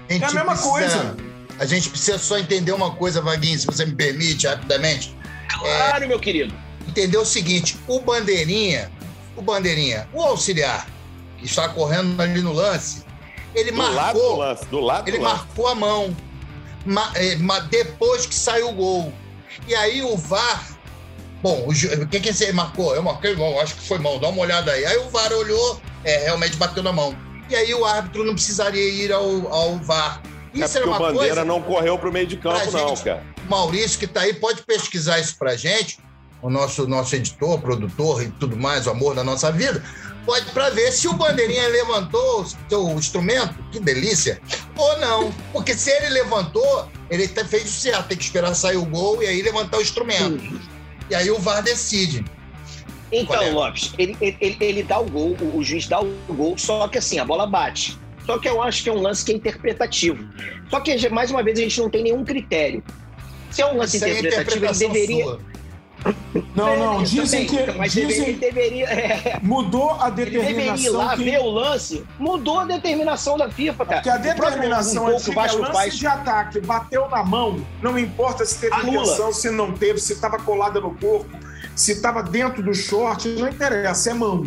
A 0.10 0.14
É 0.14 0.16
a 0.16 0.20
mesma 0.20 0.46
precisa- 0.46 0.70
coisa. 0.70 1.18
A 1.60 1.66
gente 1.66 1.90
precisa 1.90 2.18
só 2.18 2.38
entender 2.38 2.72
uma 2.72 2.92
coisa, 2.96 3.22
Vaguinho, 3.22 3.60
se 3.60 3.66
você 3.66 3.86
me 3.86 3.94
permite, 3.96 4.48
rapidamente. 4.48 5.14
Claro, 5.50 6.08
meu 6.08 6.22
querido. 6.22 6.54
Entender 6.88 7.18
o 7.18 7.26
seguinte: 7.26 7.78
o 7.86 8.00
Bandeirinha, 8.00 8.90
o 9.36 9.42
Bandeirinha, 9.42 10.08
o 10.14 10.22
auxiliar, 10.22 10.88
que 11.42 11.46
está 11.48 11.68
correndo 11.70 12.20
ali 12.22 12.42
no 12.42 12.54
lance, 12.54 13.04
ele 13.54 13.72
Do 13.72 13.78
lado 13.78 13.90
do 13.92 13.96
marcou. 13.96 14.38
lance, 14.38 14.66
do 14.66 14.80
lado 14.80 15.08
Ele 15.10 15.18
do 15.18 15.24
lance. 15.24 15.36
marcou 15.36 15.68
a 15.68 15.76
mão 15.76 16.16
ma- 16.86 17.12
é, 17.16 17.36
ma- 17.36 17.60
depois 17.60 18.26
que 18.26 18.34
saiu 18.36 18.70
o 18.70 18.74
gol. 18.74 19.14
E 19.68 19.76
aí 19.76 20.02
o 20.02 20.16
VAR. 20.16 20.78
Bom, 21.42 21.66
o, 21.68 21.72
o 21.72 22.08
que, 22.08 22.20
que 22.20 22.32
você 22.34 22.52
marcou? 22.54 22.96
Eu 22.96 23.04
marquei 23.04 23.36
mão, 23.36 23.60
acho 23.60 23.76
que 23.76 23.88
foi 23.88 23.98
mão, 23.98 24.20
dá 24.20 24.30
uma 24.30 24.42
olhada 24.42 24.72
aí. 24.72 24.86
Aí 24.86 24.98
o 25.00 25.10
VAR 25.10 25.32
olhou, 25.34 25.82
é, 26.04 26.26
realmente 26.26 26.56
bateu 26.56 26.82
na 26.84 26.94
mão. 26.94 27.16
E 27.50 27.56
aí 27.56 27.74
o 27.74 27.84
árbitro 27.84 28.24
não 28.24 28.34
precisaria 28.34 28.88
ir 28.90 29.12
ao, 29.12 29.52
ao 29.54 29.78
VAR. 29.80 30.22
É 30.54 30.60
Isso 30.60 30.78
era 30.78 30.86
porque 30.86 30.88
o 30.88 30.90
uma 30.90 31.00
Bandeira 31.00 31.28
coisa. 31.36 31.46
não 31.46 31.62
correu 31.62 31.98
pro 31.98 32.12
meio 32.12 32.28
de 32.28 32.38
campo, 32.38 32.72
não, 32.72 32.90
gente- 32.90 33.04
cara. 33.04 33.24
O 33.46 33.50
Maurício, 33.50 33.98
que 34.00 34.06
está 34.06 34.22
aí, 34.22 34.34
pode 34.34 34.62
pesquisar 34.64 35.20
isso 35.20 35.36
pra 35.38 35.56
gente, 35.58 36.00
o 36.42 36.50
nosso, 36.50 36.88
nosso 36.88 37.16
editor, 37.16 37.60
produtor 37.60 38.22
e 38.24 38.30
tudo 38.32 38.56
mais, 38.56 38.86
o 38.88 38.92
amor 38.92 39.16
da 39.16 39.24
nossa 39.24 39.52
vida. 39.52 39.84
Pode 40.26 40.46
para 40.52 40.70
ver 40.70 40.92
se 40.92 41.08
o 41.08 41.14
Bandeirinha 41.14 41.68
levantou 41.68 42.42
o 42.42 42.46
seu 42.70 42.90
instrumento, 42.92 43.56
que 43.72 43.80
delícia, 43.80 44.40
ou 44.78 44.98
não. 45.00 45.32
Porque 45.52 45.74
se 45.76 45.90
ele 45.90 46.10
levantou, 46.10 46.88
ele 47.10 47.28
fez 47.28 47.66
o 47.66 47.72
certo, 47.72 48.08
tem 48.10 48.18
que 48.18 48.24
esperar 48.24 48.54
sair 48.54 48.78
o 48.78 48.86
gol 48.86 49.22
e 49.24 49.28
aí 49.28 49.42
levantar 49.42 49.78
o 49.78 49.82
instrumento. 49.82 50.60
E 51.10 51.16
aí 51.16 51.30
o 51.32 51.40
VAR 51.40 51.64
decide. 51.64 52.24
Então, 53.12 53.42
é? 53.42 53.50
Lopes, 53.52 53.94
ele, 53.98 54.16
ele, 54.22 54.58
ele- 54.60 54.84
dá 54.84 55.00
o 55.00 55.06
gol, 55.10 55.36
o, 55.42 55.58
o 55.58 55.64
juiz 55.64 55.88
dá 55.88 56.00
o 56.00 56.14
gol, 56.30 56.58
só 56.58 56.88
que 56.88 56.98
assim, 56.98 57.20
a 57.20 57.26
bola 57.26 57.46
bate. 57.46 58.00
Só 58.26 58.38
que 58.38 58.48
eu 58.48 58.62
acho 58.62 58.84
que 58.84 58.90
é 58.90 58.94
um 58.94 59.02
lance 59.02 59.26
que 59.26 59.32
é 59.34 59.36
interpretativo. 59.36 60.24
Só 60.70 60.80
que, 60.80 61.10
mais 61.10 61.32
uma 61.32 61.44
vez, 61.44 61.60
a 61.60 61.64
gente 61.64 61.82
não 61.82 61.90
tem 61.90 62.04
nenhum 62.04 62.24
critério. 62.24 62.82
Se 63.50 63.62
é 63.62 63.66
um 63.66 63.78
lance 63.78 64.02
aí 64.04 64.12
é 64.12 64.20
interpretativo, 64.20 64.66
ele 64.66 64.94
deveria. 64.94 65.24
sua. 65.26 65.51
Não, 66.56 66.78
não, 66.78 67.04
dizem 67.04 67.46
Também, 67.46 67.66
que. 67.66 67.72
Mas 67.78 67.92
Dizem, 67.92 68.30
ele 68.30 68.38
deveria. 68.38 68.86
é, 68.88 69.40
mudou 69.42 69.92
a 69.92 70.08
ele 70.08 70.32
deveria 70.32 70.50
ir 70.50 70.56
determinação 70.56 70.94
lá 70.98 71.16
que, 71.16 71.24
ver 71.24 71.40
o 71.40 71.50
lance, 71.50 72.04
mudou 72.18 72.60
a 72.60 72.66
determinação 72.66 73.38
da 73.38 73.50
FIFA, 73.50 73.86
cara. 73.86 74.02
que 74.02 74.10
a 74.10 74.18
determinação 74.18 75.06
gol 75.06 75.20
que 75.20 75.32
é 75.32 75.34
Vasco 75.34 75.62
lance 75.62 75.74
faz 75.74 75.96
de 75.98 76.08
ataque, 76.08 76.60
bateu 76.62 77.08
na 77.10 77.24
mão, 77.24 77.66
não 77.82 77.98
importa 78.00 78.46
se 78.46 78.60
teve 78.60 78.74
Anula. 78.74 79.04
intenção, 79.04 79.32
se 79.34 79.50
não 79.52 79.72
teve, 79.72 80.00
se 80.00 80.14
estava 80.14 80.38
colada 80.40 80.80
no 80.80 80.96
corpo, 80.96 81.30
se 81.76 81.92
estava 81.92 82.24
dentro 82.24 82.64
do 82.64 82.74
short, 82.74 83.28
não 83.30 83.48
interessa, 83.48 84.12
é 84.12 84.14
mão. 84.14 84.44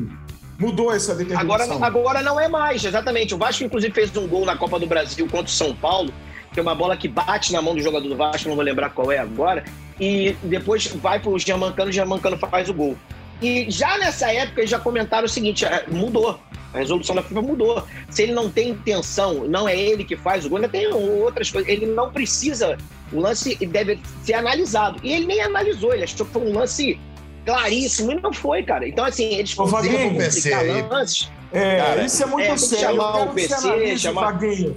Mudou 0.59 0.93
essa 0.93 1.13
Agora, 1.13 1.25
determinação. 1.25 1.85
agora 1.85 2.23
não 2.23 2.39
é 2.39 2.49
mais, 2.49 2.85
exatamente. 2.85 3.35
O 3.35 3.39
Vasco, 3.39 3.65
inclusive, 3.65 3.93
fez 3.93 4.17
um 4.17 4.27
gol 4.29 4.45
na 4.45 4.57
Copa 4.57 4.79
do 4.79 4.87
Brasil 4.87 5.27
contra 5.27 5.47
o 5.47 5.49
São 5.49 5.75
Paulo, 5.75 6.13
que 6.55 6.61
é 6.61 6.63
uma 6.63 6.75
bola 6.75 6.97
que 6.97 7.09
bate 7.09 7.53
na 7.53 7.61
mão 7.61 7.75
do 7.75 7.83
jogador 7.83 8.09
do 8.09 8.17
Vasco, 8.17 8.49
não 8.49 8.55
vou 8.55 8.65
lembrar 8.65 8.91
qual 8.91 9.11
é 9.11 9.19
agora, 9.19 9.65
e 10.01 10.37
depois 10.45 10.87
vai 10.87 11.19
pro 11.19 11.37
Germancano, 11.39 11.91
o 11.91 11.93
Germancano 11.93 12.39
faz 12.39 12.69
o 12.69 12.75
gol. 12.75 12.97
E 13.43 13.69
já 13.69 13.99
nessa 13.99 14.33
época 14.33 14.61
eles 14.61 14.71
já 14.71 14.79
comentaram 14.79 15.27
o 15.27 15.29
seguinte: 15.29 15.65
é, 15.65 15.85
mudou. 15.89 16.39
A 16.73 16.79
resolução 16.79 17.15
da 17.15 17.23
FIFA 17.23 17.43
mudou. 17.43 17.85
Se 18.11 18.23
ele 18.23 18.33
não 18.33 18.51
tem 18.51 18.71
intenção, 18.71 19.45
não 19.47 19.69
é 19.69 19.77
ele 19.77 20.03
que 20.05 20.17
faz 20.17 20.45
o 20.45 20.49
gol, 20.49 20.59
ainda 20.59 20.69
tem 20.69 20.87
outras 20.93 21.51
coisas. 21.51 21.69
Ele 21.71 21.87
não 21.87 22.11
precisa. 22.11 22.77
O 23.13 23.21
lance 23.21 23.55
deve 23.67 24.01
ser 24.25 24.35
analisado. 24.35 24.99
E 25.03 25.13
ele 25.13 25.27
nem 25.27 25.41
analisou, 25.41 25.93
ele 25.93 26.03
achou 26.03 26.27
que 26.27 26.33
foi 26.33 26.43
um 26.43 26.53
lance 26.53 26.99
claríssimo 27.45 28.13
e 28.13 28.21
não 28.21 28.33
foi, 28.33 28.63
cara. 28.65 28.89
Então, 28.89 29.05
assim, 29.05 29.35
eles 29.35 29.55
conseguem 29.55 30.17
PC 30.17 30.51
complicar 30.51 30.89
lances. 30.91 31.31
É, 31.53 31.77
Cara, 31.77 32.03
isso 32.03 32.23
é 32.23 32.27
muito 32.27 32.43
é, 32.45 32.49
tem 32.49 32.59
sério. 32.59 32.85
Chamar 32.85 33.23
o 33.23 33.27
PC, 33.29 33.97
chamar- 33.97 34.33
Vaguinho. 34.33 34.77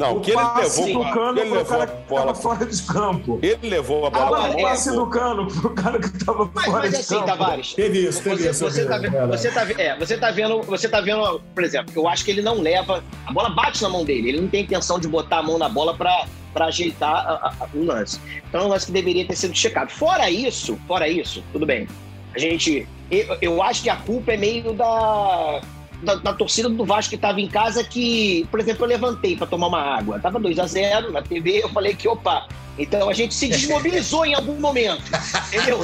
Não, 0.00 0.16
o 0.16 0.20
que 0.20 0.30
ele 0.30 0.40
passe 0.40 0.82
levou, 0.84 1.04
do 1.04 1.10
cano 1.12 1.34
que 1.34 1.40
ele 1.40 1.48
pro 1.50 1.58
levou 1.58 1.76
a 1.76 1.86
cara 1.86 1.86
que 1.86 2.08
bola. 2.08 2.34
fora 2.34 2.66
de 2.66 2.82
campo. 2.82 3.38
Ele 3.42 3.68
levou 3.68 4.06
a 4.06 4.10
bola 4.10 4.26
pra 4.30 4.50
o 4.56 4.58
é, 4.58 4.62
passe 4.62 4.90
bola. 4.90 5.04
do 5.04 5.10
cano 5.10 5.46
pro 5.46 5.70
cara 5.74 5.98
que 6.00 6.06
estava 6.06 6.50
Mas, 6.54 6.64
fora 6.64 6.78
mas 6.80 6.90
de 6.90 6.96
assim, 6.96 7.14
campo. 7.16 7.26
Tavares, 7.26 7.74
Teve 7.74 8.08
isso, 8.08 8.22
teve 8.22 8.36
você, 8.42 8.50
isso. 8.50 8.64
você, 8.64 8.84
tá, 8.86 8.98
vi, 8.98 9.08
vendo- 9.10 9.28
você, 9.28 9.50
tá, 9.50 9.62
é, 9.78 9.98
você 9.98 10.16
tá 10.18 10.30
vendo, 10.30 10.62
você 10.62 10.88
tá 10.88 11.00
vendo, 11.00 11.40
por 11.54 11.62
exemplo, 11.62 11.92
eu 11.94 12.08
acho 12.08 12.24
que 12.24 12.30
ele 12.30 12.42
não 12.42 12.60
leva, 12.60 13.04
a 13.26 13.32
bola 13.32 13.50
bate 13.50 13.82
na 13.82 13.88
mão 13.88 14.04
dele, 14.04 14.30
ele 14.30 14.40
não 14.40 14.48
tem 14.48 14.62
intenção 14.62 14.98
de 14.98 15.06
botar 15.06 15.38
a 15.38 15.42
mão 15.42 15.58
na 15.58 15.68
bola 15.68 15.94
pra, 15.94 16.24
pra 16.54 16.66
ajeitar 16.66 17.10
a- 17.14 17.32
a- 17.32 17.64
a- 17.64 17.68
o 17.74 17.84
lance. 17.84 18.18
Então 18.48 18.62
é 18.62 18.64
um 18.64 18.68
lance 18.68 18.86
que 18.86 18.92
deveria 18.92 19.26
ter 19.26 19.36
sido 19.36 19.54
checado. 19.54 19.90
Fora 19.90 20.30
isso, 20.30 20.78
fora 20.88 21.06
isso, 21.08 21.44
tudo 21.52 21.66
bem. 21.66 21.86
A 22.34 22.38
gente, 22.38 22.86
eu, 23.10 23.36
eu 23.42 23.62
acho 23.62 23.82
que 23.82 23.90
a 23.90 23.96
culpa 23.96 24.32
é 24.32 24.36
meio 24.36 24.72
da, 24.72 25.60
da, 26.02 26.14
da 26.16 26.32
torcida 26.32 26.68
do 26.68 26.84
Vasco 26.84 27.10
que 27.10 27.16
estava 27.16 27.40
em 27.40 27.48
casa 27.48 27.82
que, 27.84 28.46
por 28.50 28.60
exemplo, 28.60 28.84
eu 28.84 28.88
levantei 28.88 29.36
para 29.36 29.46
tomar 29.46 29.68
uma 29.68 29.80
água. 29.80 30.18
Tava 30.18 30.38
2 30.38 30.58
a 30.58 30.66
0 30.66 31.12
na 31.12 31.22
TV, 31.22 31.62
eu 31.62 31.68
falei 31.70 31.94
que, 31.94 32.08
opa, 32.08 32.46
então 32.78 33.08
a 33.08 33.12
gente 33.12 33.34
se 33.34 33.48
desmobilizou 33.48 34.24
em 34.24 34.34
algum 34.34 34.58
momento. 34.58 35.02
Entendeu? 35.48 35.80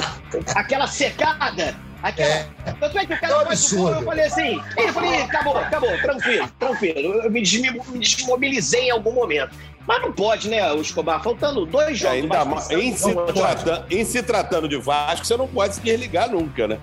Aquela 0.54 0.86
secada, 0.86 1.76
aquela. 2.02 2.46
Tanto 2.80 2.98
é 2.98 3.06
que 3.06 3.12
o 3.14 3.20
cara 3.20 3.32
É 3.34 3.36
um 3.38 3.46
faz 3.46 3.72
o 3.72 3.76
gol, 3.76 3.90
eu 3.90 4.02
falei 4.02 4.24
assim, 4.24 4.60
eu 4.76 4.92
falei, 4.92 5.22
acabou, 5.22 5.56
acabou, 5.56 5.98
tranquilo, 5.98 6.48
tranquilo. 6.58 7.14
Eu 7.22 7.30
me 7.30 7.42
desmobilizei 7.42 8.88
em 8.88 8.90
algum 8.90 9.12
momento. 9.12 9.54
Mas 9.86 10.02
não 10.02 10.12
pode, 10.12 10.48
né, 10.48 10.72
o 10.72 10.80
Escobar? 10.80 11.22
Faltando 11.22 11.64
dois 11.64 11.90
É, 11.90 11.94
jogos. 11.94 12.16
ainda 12.16 12.44
Vasco 12.44 12.72
mais, 12.72 12.84
em, 12.84 12.96
se 12.96 13.14
tratando, 13.14 13.84
em 13.92 14.04
se 14.04 14.22
tratando 14.22 14.68
de 14.68 14.76
Vasco, 14.76 15.24
você 15.24 15.36
não 15.36 15.46
pode 15.46 15.76
se 15.76 15.80
desligar 15.80 16.28
nunca, 16.28 16.66
né? 16.66 16.78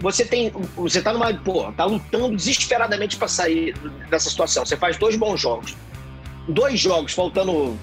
Você 0.00 0.24
tem. 0.24 0.50
Você 0.76 1.00
tá 1.02 1.12
numa. 1.12 1.32
Pô, 1.34 1.72
tá 1.72 1.84
lutando 1.84 2.36
desesperadamente 2.36 3.16
pra 3.16 3.28
sair 3.28 3.74
dessa 4.10 4.28
situação. 4.30 4.64
Você 4.64 4.76
faz 4.76 4.96
dois 4.96 5.16
bons 5.16 5.40
jogos. 5.40 5.76
Dois 6.48 6.78
jogos, 6.80 7.12
faltando 7.12 7.78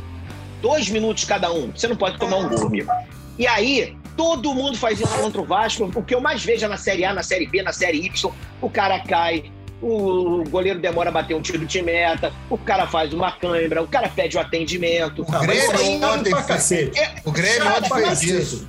dois 0.62 0.90
minutos 0.90 1.24
cada 1.24 1.52
um. 1.52 1.72
Você 1.72 1.88
não 1.88 1.96
pode 1.96 2.18
tomar 2.18 2.38
um 2.38 2.50
gol, 2.50 2.68
amigo. 2.68 2.92
E 3.38 3.48
aí, 3.48 3.96
todo 4.18 4.54
mundo 4.54 4.78
faz 4.78 5.00
isso 5.00 5.18
contra 5.18 5.40
o 5.42 5.46
Vasco. 5.46 5.90
O 5.96 6.04
que 6.04 6.14
eu 6.14 6.20
mais 6.20 6.44
vejo 6.44 6.66
é 6.66 6.68
na 6.68 6.76
Série 6.78 7.06
A, 7.06 7.14
na 7.14 7.24
Série 7.24 7.48
B, 7.48 7.62
na 7.64 7.72
Série 7.72 8.06
Y. 8.06 8.32
O 8.62 8.70
cara 8.70 9.00
cai, 9.00 9.50
o 9.82 10.44
goleiro 10.50 10.78
demora 10.80 11.10
a 11.10 11.14
bater 11.14 11.36
um 11.36 11.42
tiro 11.42 11.66
de 11.66 11.82
meta, 11.82 12.34
o 12.50 12.58
cara 12.58 12.86
faz 12.86 13.14
uma 13.14 13.32
câimbra, 13.32 13.82
o 13.82 13.88
cara 13.88 14.10
pede 14.10 14.36
o 14.36 14.40
atendimento. 14.42 15.26
Mas 15.30 15.42
Grêmio 15.42 15.74
isso 15.74 16.06
ontem 16.06 16.34
fez- 16.34 16.46
cacete. 16.46 17.02
O 17.24 17.32
Grêmio 17.32 17.68
ontem 17.78 17.90
fez 17.90 18.22
isso. 18.24 18.68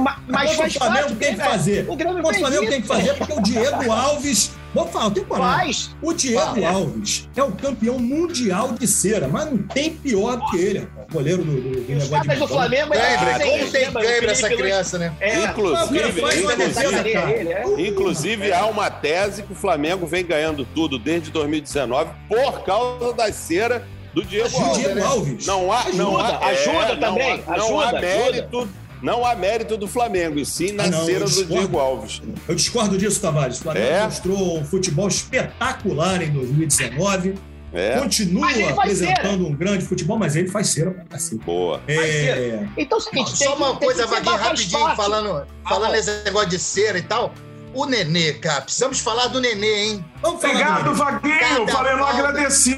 Ma- 0.00 0.18
Mas 0.26 0.58
o 0.58 0.70
Flamengo 0.70 1.14
tem 1.16 1.32
que 1.32 1.38
né? 1.38 1.44
fazer. 1.44 1.84
O 1.88 1.96
Grêmio 1.96 2.20
O 2.22 2.26
fez 2.26 2.38
Flamengo 2.38 2.66
tem 2.70 2.80
que 2.82 2.86
fazer 2.88 3.14
porque 3.14 3.32
o 3.32 3.40
Diego 3.42 3.90
Alves. 3.92 4.52
Vou 4.72 4.86
falar, 4.86 5.10
tem 5.10 5.24
que 5.24 5.28
falar. 5.28 5.58
Faz. 5.58 5.90
O 6.00 6.12
Diego 6.12 6.38
Fala. 6.40 6.68
Alves 6.70 7.28
é 7.34 7.42
o 7.42 7.50
campeão 7.50 7.98
mundial 7.98 8.72
de 8.72 8.86
cera, 8.86 9.26
mas 9.26 9.46
não 9.50 9.58
tem 9.58 9.90
pior 9.90 10.36
do 10.36 10.46
que 10.50 10.58
ele, 10.58 10.78
rapaz. 10.80 11.06
goleiro 11.12 11.42
do, 11.42 11.52
do, 11.60 11.70
do 11.80 11.92
negócio 11.92 12.30
de 12.30 12.36
do. 12.38 12.46
Flamengo 12.48 12.94
é 12.94 13.38
como 13.38 13.70
tem? 13.72 13.88
O 13.88 13.92
cãibra 13.92 14.30
essa 14.30 14.46
Luiz- 14.46 14.60
criança, 14.60 14.98
né? 14.98 15.12
É, 15.20 15.44
Inclusive, 15.44 16.20
O 16.22 16.30
inclusive, 16.30 17.12
é. 17.12 17.64
Inclusive, 17.88 18.52
há 18.52 18.66
uma 18.66 18.90
tese 18.90 19.42
que 19.42 19.52
o 19.52 19.56
Flamengo 19.56 20.06
vem 20.06 20.24
ganhando 20.24 20.64
tudo 20.74 20.98
desde 20.98 21.30
2019 21.30 22.10
por 22.28 22.62
causa 22.64 23.12
da 23.12 23.32
cera 23.32 23.84
do 24.14 24.24
Diego 24.24 24.56
O 24.56 24.62
Alves. 24.64 24.78
Diego 24.78 25.02
Alves. 25.04 25.46
Não 25.46 25.72
há, 25.72 25.84
não 25.94 26.16
há, 26.18 26.26
Ajuda, 26.26 26.46
ajuda 26.46 26.78
é, 26.92 26.94
não 26.94 27.00
também, 27.00 27.44
há- 27.46 27.56
Não 27.56 27.80
há, 27.80 27.84
ajuda, 27.88 28.00
mérito, 28.00 28.68
não 29.02 29.24
há 29.24 29.34
mérito 29.34 29.76
do 29.76 29.86
Flamengo, 29.88 30.38
e 30.38 30.44
sim 30.46 30.72
na 30.72 30.84
Ah, 30.84 30.86
não, 30.88 31.04
cera 31.04 31.24
do. 31.24 31.44
Diego 31.44 31.78
Alves. 31.78 32.22
Eu 32.48 32.54
discordo 32.54 32.96
disso, 32.98 33.20
Tavares. 33.20 33.58
O 33.58 33.62
Flamengo 33.62 33.86
É? 33.86 34.04
mostrou 34.04 34.58
um 34.58 34.64
futebol 34.64 35.08
espetacular 35.08 36.22
em 36.22 36.30
2019. 36.30 37.34
É, 37.72 38.00
Continua 38.00 38.48
apresentando 38.70 39.46
um 39.46 39.54
grande 39.54 39.84
futebol, 39.84 40.18
mas 40.18 40.34
ele 40.34 40.48
faz 40.48 40.66
cera 40.70 40.90
pra 40.90 41.04
cacete. 41.04 41.44
boa. 41.44 41.80
É, 41.86 42.66
Então, 42.76 42.98
é 42.98 43.00
o 43.00 43.04
seguinte, 43.04 43.38
tem 43.38 43.46
Só 43.46 43.54
uma 43.54 43.76
coisa, 43.76 44.06
Vaguinho, 44.08 44.34
rapidinho, 44.36 44.80
parte. 44.80 44.96
falando, 44.96 45.46
falando 45.68 45.86
bom. 45.86 45.92
nesse 45.92 46.10
negócio 46.24 46.48
de 46.48 46.58
cera 46.58 46.98
e 46.98 47.02
tal. 47.02 47.32
O 47.72 47.86
Nenê, 47.86 48.32
cara, 48.32 48.62
precisamos 48.62 48.98
falar 48.98 49.28
do 49.28 49.40
Nenê, 49.40 49.84
hein? 49.84 50.04
Vamos 50.20 50.42
falar 50.42 50.52
Obrigado, 50.54 50.84
do 50.84 50.94
Vaguinho. 50.96 51.38
Cada 51.38 51.68
Falei, 51.72 51.92
eu 51.92 51.96
não 51.98 52.04
falta- 52.06 52.18
agradeci. 52.28 52.76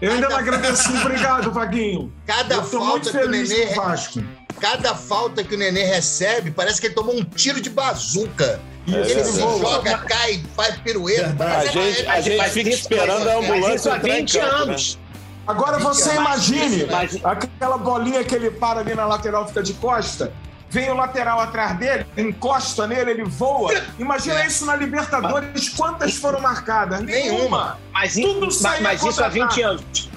Eu 0.00 0.12
ainda 0.12 0.28
não 0.28 0.36
agradeci. 0.36 0.92
Obrigado, 0.98 1.50
Vaguinho. 1.52 2.12
Cada 2.24 2.54
eu 2.54 2.62
tô 2.62 2.78
falta 2.78 2.88
muito 2.90 3.10
feliz 3.10 3.48
Nenê 3.50 3.66
com 3.66 3.72
o 3.72 3.84
Vasco. 3.84 4.22
Cada 4.60 4.94
falta 4.94 5.42
que 5.42 5.54
o 5.54 5.58
Nenê 5.58 5.84
recebe, 5.84 6.50
parece 6.50 6.80
que 6.80 6.86
ele 6.88 6.94
tomou 6.94 7.14
um 7.16 7.24
tiro 7.24 7.60
de 7.60 7.70
bazuca. 7.70 8.60
Isso, 8.86 8.96
ele 8.98 9.12
ele 9.12 9.24
se 9.24 9.40
voa. 9.40 9.58
joga, 9.58 9.98
cai, 9.98 10.42
faz 10.56 10.76
pirueta. 10.78 11.28
Verdade. 11.28 11.68
A 11.68 11.70
gente, 11.70 12.06
a 12.06 12.20
gente 12.20 12.50
fica 12.50 12.70
esperando 12.70 13.28
a 13.28 13.36
ambulância 13.36 13.92
há 13.92 13.96
entrar 13.96 14.08
em 14.10 14.20
20 14.20 14.38
campo, 14.38 14.54
né? 14.56 14.62
anos. 14.62 14.98
Agora 15.46 15.78
você 15.78 16.14
imagine 16.14 16.86
aquela 17.24 17.76
bolinha 17.78 18.22
que 18.24 18.34
ele 18.34 18.50
para 18.50 18.80
ali 18.80 18.94
na 18.94 19.04
lateral, 19.04 19.46
fica 19.46 19.62
de 19.62 19.74
costa. 19.74 20.32
Vem 20.70 20.88
o 20.90 20.94
lateral 20.94 21.38
atrás 21.38 21.76
dele, 21.78 22.06
encosta 22.16 22.86
nele, 22.86 23.10
ele 23.10 23.24
voa. 23.24 23.70
Imagina 23.98 24.42
É. 24.42 24.46
isso 24.46 24.64
na 24.64 24.74
Libertadores. 24.74 25.68
Quantas 25.68 26.14
foram 26.16 26.40
marcadas? 26.40 27.00
Nenhuma. 27.02 27.78
Mas, 27.92 28.14
Tudo 28.14 28.46
mas, 28.62 28.80
mas 28.80 29.02
isso 29.02 29.22
há 29.22 29.28
contra-ataque. 29.28 29.56
20 29.56 29.62
anos. 29.62 30.10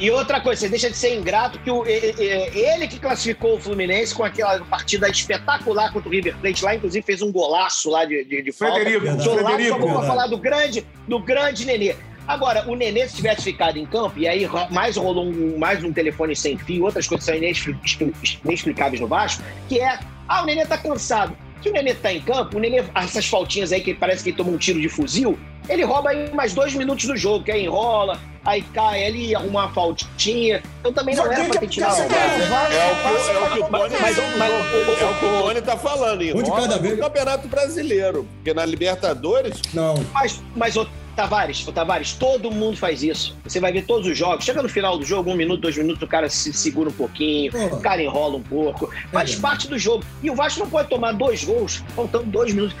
E 0.00 0.10
outra 0.10 0.40
coisa, 0.40 0.60
você 0.62 0.68
deixa 0.68 0.90
de 0.90 0.96
ser 0.96 1.14
ingrato 1.14 1.58
que 1.60 1.70
o, 1.70 1.86
ele 1.86 2.88
que 2.88 2.98
classificou 2.98 3.54
o 3.56 3.60
Fluminense 3.60 4.12
com 4.12 4.24
aquela 4.24 4.58
partida 4.64 5.08
espetacular 5.08 5.92
contra 5.92 6.08
o 6.08 6.12
River 6.12 6.36
Plate 6.38 6.64
lá, 6.64 6.74
inclusive 6.74 7.04
fez 7.06 7.22
um 7.22 7.30
golaço 7.30 7.90
lá 7.90 8.04
de, 8.04 8.24
de, 8.24 8.42
de 8.42 8.52
falta. 8.52 8.80
Frederico, 8.80 9.06
lá 9.06 9.50
Frederico. 9.50 9.80
só 9.80 9.86
vou 9.86 10.02
falar 10.02 10.26
do 10.26 10.36
grande, 10.36 10.84
do 11.06 11.20
grande 11.20 11.64
Nenê. 11.64 11.94
Agora, 12.26 12.68
o 12.68 12.74
Nenê, 12.74 13.06
se 13.06 13.16
tivesse 13.16 13.42
ficado 13.42 13.76
em 13.78 13.86
campo, 13.86 14.18
e 14.18 14.26
aí 14.26 14.48
mais 14.70 14.96
rolou 14.96 15.26
um, 15.26 15.58
mais 15.58 15.84
um 15.84 15.92
telefone 15.92 16.34
sem 16.34 16.58
fio, 16.58 16.84
outras 16.84 17.06
coisas 17.06 17.24
são 17.24 17.34
inexpli- 17.34 17.78
expli- 17.84 18.14
inexplicáveis 18.44 19.00
no 19.00 19.06
Vasco, 19.06 19.44
que 19.68 19.78
é, 19.78 19.98
ah, 20.26 20.42
o 20.42 20.46
Nenê 20.46 20.66
tá 20.66 20.76
cansado. 20.76 21.36
Se 21.62 21.68
o 21.68 21.72
Nenê 21.72 21.94
tá 21.94 22.12
em 22.12 22.20
campo, 22.20 22.56
o 22.56 22.60
Nenê, 22.60 22.82
essas 22.94 23.26
faltinhas 23.26 23.72
aí 23.72 23.80
que 23.80 23.94
parece 23.94 24.24
que 24.24 24.30
ele 24.30 24.36
toma 24.36 24.50
um 24.50 24.58
tiro 24.58 24.80
de 24.80 24.88
fuzil, 24.88 25.38
ele 25.68 25.82
rouba 25.84 26.10
aí 26.10 26.32
mais 26.34 26.52
dois 26.54 26.74
minutos 26.74 27.04
do 27.06 27.16
jogo, 27.16 27.44
que 27.44 27.52
aí 27.52 27.64
enrola, 27.64 28.18
aí 28.44 28.62
cai 28.62 29.06
ali, 29.06 29.34
arruma 29.34 29.64
uma 29.64 29.72
faltinha. 29.72 30.62
Então 30.80 30.92
também 30.92 31.14
não 31.14 31.30
era 31.30 31.44
pra 31.44 31.60
ter 31.60 31.68
tirado. 31.68 31.96
É 32.00 32.04
o 32.04 32.08
que, 32.08 32.14
é 32.14 33.62
o 33.62 33.64
que 33.64 33.70
Mas- 33.70 33.92
mas- 34.00 34.18
é 34.18 35.04
o 35.06 35.14
que 35.18 35.24
o 35.26 35.42
Tony 35.42 35.62
tá 35.62 35.76
falando. 35.76 36.22
Um 36.22 36.42
de 36.42 36.50
cada 36.50 36.76
no 36.76 36.82
vez. 36.82 36.98
Campeonato 37.00 37.48
Brasileiro. 37.48 38.26
Porque 38.36 38.52
na 38.54 38.64
Libertadores, 38.64 39.60
Não. 39.72 39.94
Mas, 40.12 40.40
mas 40.54 40.76
Tavares, 41.14 41.66
ô, 41.66 41.72
Tavares, 41.72 42.12
todo 42.12 42.50
mundo 42.50 42.76
faz 42.76 43.02
isso. 43.02 43.36
Você 43.44 43.60
vai 43.60 43.72
ver 43.72 43.84
todos 43.86 44.06
os 44.06 44.16
jogos. 44.16 44.44
Chega 44.44 44.62
no 44.62 44.68
final 44.68 44.98
do 44.98 45.04
jogo, 45.04 45.30
um 45.30 45.34
minuto, 45.36 45.60
dois 45.62 45.76
minutos, 45.76 46.02
o 46.02 46.06
cara 46.06 46.28
se 46.28 46.52
segura 46.52 46.88
um 46.88 46.92
pouquinho, 46.92 47.52
o 47.72 47.80
cara 47.80 48.02
enrola 48.02 48.36
um 48.36 48.42
pouco. 48.42 48.90
Faz 49.12 49.34
É. 49.34 49.40
parte 49.40 49.68
do 49.68 49.78
jogo. 49.78 50.04
E 50.22 50.30
o 50.30 50.34
Vasco 50.34 50.60
não 50.60 50.68
pode 50.70 50.88
tomar 50.88 51.12
dois 51.12 51.44
gols 51.44 51.82
faltando 51.94 52.24
dois 52.24 52.52
minutos. 52.52 52.76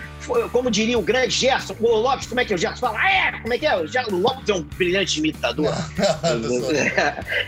Como 0.52 0.70
diria 0.70 0.98
o 0.98 1.02
grande 1.02 1.28
Gerson, 1.34 1.76
o 1.78 1.86
Lopes, 1.96 2.26
como 2.26 2.40
é 2.40 2.46
que 2.46 2.52
é 2.52 2.56
o 2.56 2.58
Gerson? 2.58 2.80
Fala, 2.86 2.98
ah, 2.98 3.10
é, 3.12 3.32
como 3.42 3.52
é 3.52 3.58
que 3.58 3.66
é? 3.66 3.76
O 3.76 3.84
o 4.14 4.16
Lopes 4.18 4.48
é 4.48 4.54
um 4.54 4.62
brilhante 4.62 5.18
imitador. 5.18 5.70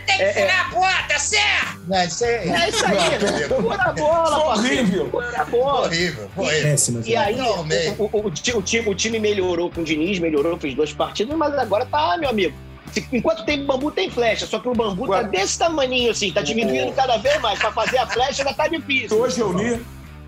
Tem 0.05 0.17
que 0.17 0.33
furar 0.33 0.67
a 0.67 0.69
porta, 0.69 1.19
certo? 1.19 1.79
Não, 1.87 2.03
isso 2.03 2.23
é, 2.25 2.47
É 2.47 2.69
isso 2.69 2.85
aí, 2.85 2.93
né? 2.95 3.47
Pura 3.47 3.81
a 3.83 3.93
bola. 3.93 4.37
Horrível. 4.53 5.05
Pura 5.09 5.41
a 5.41 5.45
bola. 5.45 5.87
horrível, 5.87 6.29
horrível. 6.37 6.61
Péssima. 6.63 7.01
E 7.05 7.15
aí, 7.15 7.35
Não, 7.35 7.61
o, 7.97 8.03
o- 8.03 8.09
o 8.13 8.27
o 8.27 8.61
time, 8.61 8.89
o 8.89 8.95
time 8.95 9.19
melhorou 9.19 9.69
com 9.71 9.81
o 9.81 9.83
Diniz, 9.83 10.19
melhorou, 10.19 10.57
fez 10.59 10.75
duas 10.77 10.93
partidas, 10.93 11.35
mas 11.35 11.53
agora 11.57 11.85
tá, 11.85 12.15
meu 12.17 12.29
amigo. 12.29 12.55
Se- 12.93 13.05
Enquanto 13.11 13.43
tem 13.43 13.65
bambu, 13.65 13.91
tem 13.91 14.09
flecha. 14.09 14.45
Só 14.47 14.59
que 14.59 14.69
o 14.69 14.73
bambu 14.73 15.07
tá 15.09 15.21
desse 15.23 15.59
tamaninho 15.59 16.11
assim, 16.11 16.31
tá 16.31 16.41
diminuindo 16.41 16.93
cada 16.93 17.17
vez 17.17 17.41
mais. 17.41 17.59
Pra 17.59 17.71
fazer 17.71 17.97
a 17.97 18.07
flecha 18.07 18.43
já 18.43 18.53
tá 18.53 18.67
difícil. 18.69 19.17
Hoje 19.19 19.39
eu 19.41 19.51
li 19.51 19.81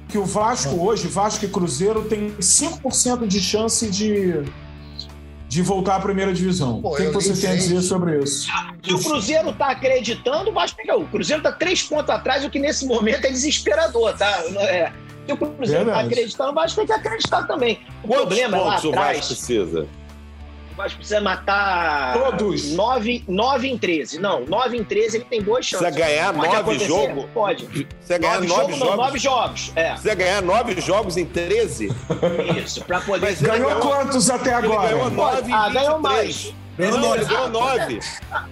que 0.10 0.18
o 0.18 0.26
Vasco, 0.26 0.76
hoje, 0.84 1.08
Vasco 1.08 1.46
e 1.46 1.48
Cruzeiro 1.48 2.04
tem 2.04 2.32
5% 2.32 3.26
de 3.28 3.40
chance 3.40 3.90
de, 3.90 4.44
de 5.48 5.62
voltar 5.62 5.96
à 5.96 6.00
primeira 6.00 6.34
divisão. 6.34 6.82
Pô, 6.82 6.94
o 6.94 6.98
que, 6.98 7.06
que 7.06 7.12
você 7.14 7.34
tem 7.40 7.52
a 7.52 7.56
dizer 7.56 7.82
sobre 7.82 8.18
isso? 8.24 8.48
Se 8.84 8.94
o 8.94 9.00
Cruzeiro 9.00 9.54
tá 9.54 9.68
acreditando, 9.70 10.50
o 10.50 10.54
Vasco 10.54 10.78
pegou. 10.78 11.02
O 11.04 11.08
Cruzeiro 11.08 11.42
tá 11.44 11.52
três 11.52 11.84
pontos 11.84 12.10
atrás, 12.10 12.44
o 12.44 12.50
que 12.50 12.60
nesse 12.60 12.86
momento 12.88 13.24
é 13.26 13.30
desesperador, 13.30 14.18
tá? 14.18 14.44
É, 14.62 14.92
se 15.28 15.32
o 15.32 15.38
Cruzeiro 15.38 15.86
tá 15.86 15.92
Verdade. 15.92 16.08
acreditando, 16.14 16.52
o 16.52 16.56
Vasco 16.56 16.76
tem 16.78 16.86
que 16.88 16.92
acreditar 16.94 17.44
também. 17.44 17.80
O 18.04 18.08
quantos 18.08 18.26
problema 18.26 18.58
é 18.58 18.60
lá 18.62 18.66
pontos 18.72 18.84
o 18.86 18.92
Vasco 18.92 19.00
atrás. 19.08 19.26
precisa? 19.28 19.88
O 20.80 20.82
Vasco 20.82 20.98
precisa 21.00 21.20
matar. 21.20 22.14
Todos. 22.14 22.72
9, 22.74 23.26
9 23.28 23.68
em 23.68 23.78
13. 23.78 24.18
Não, 24.18 24.46
9 24.46 24.78
em 24.78 24.84
13 24.86 25.18
ele 25.18 25.26
tem 25.26 25.42
boas 25.42 25.66
chances. 25.66 25.86
Precisa 25.86 26.08
ganhar 26.08 26.34
Pode 26.34 26.48
nove 26.48 26.58
acontecer? 26.58 26.88
jogos? 26.88 27.26
Pode. 27.34 27.66
Precisa 27.66 28.18
ganhar 28.18 28.34
Nove 28.36 28.48
nove 28.48 28.62
jogos, 28.62 28.80
não, 28.80 28.86
jogos? 28.88 28.98
nove 29.06 29.20
jogos. 29.20 29.72
É, 29.76 29.90
Precisa 29.90 30.16
ganhar 30.16 30.42
nove 30.42 30.80
jogos 30.82 31.18
em 31.18 31.26
13? 31.26 31.90
isso. 32.64 32.82
Pra 32.86 33.02
poder. 33.02 33.26
Mas 33.26 33.42
Ganhou 33.42 33.68
ganhou- 33.72 33.82
quantos 33.82 34.30
até 34.30 34.54
Ele 34.58 34.62
ganhou 34.70 34.80
agora? 34.80 35.10
nove 35.10 35.52
Ah, 35.54 35.68
em 35.70 35.74
ganhou 35.74 35.98
23. 35.98 36.02
mais. 36.02 36.54
Não, 36.78 37.14
ele 37.16 37.26
Ah, 37.26 37.28
ganhou 37.28 37.50
nove. 37.50 38.00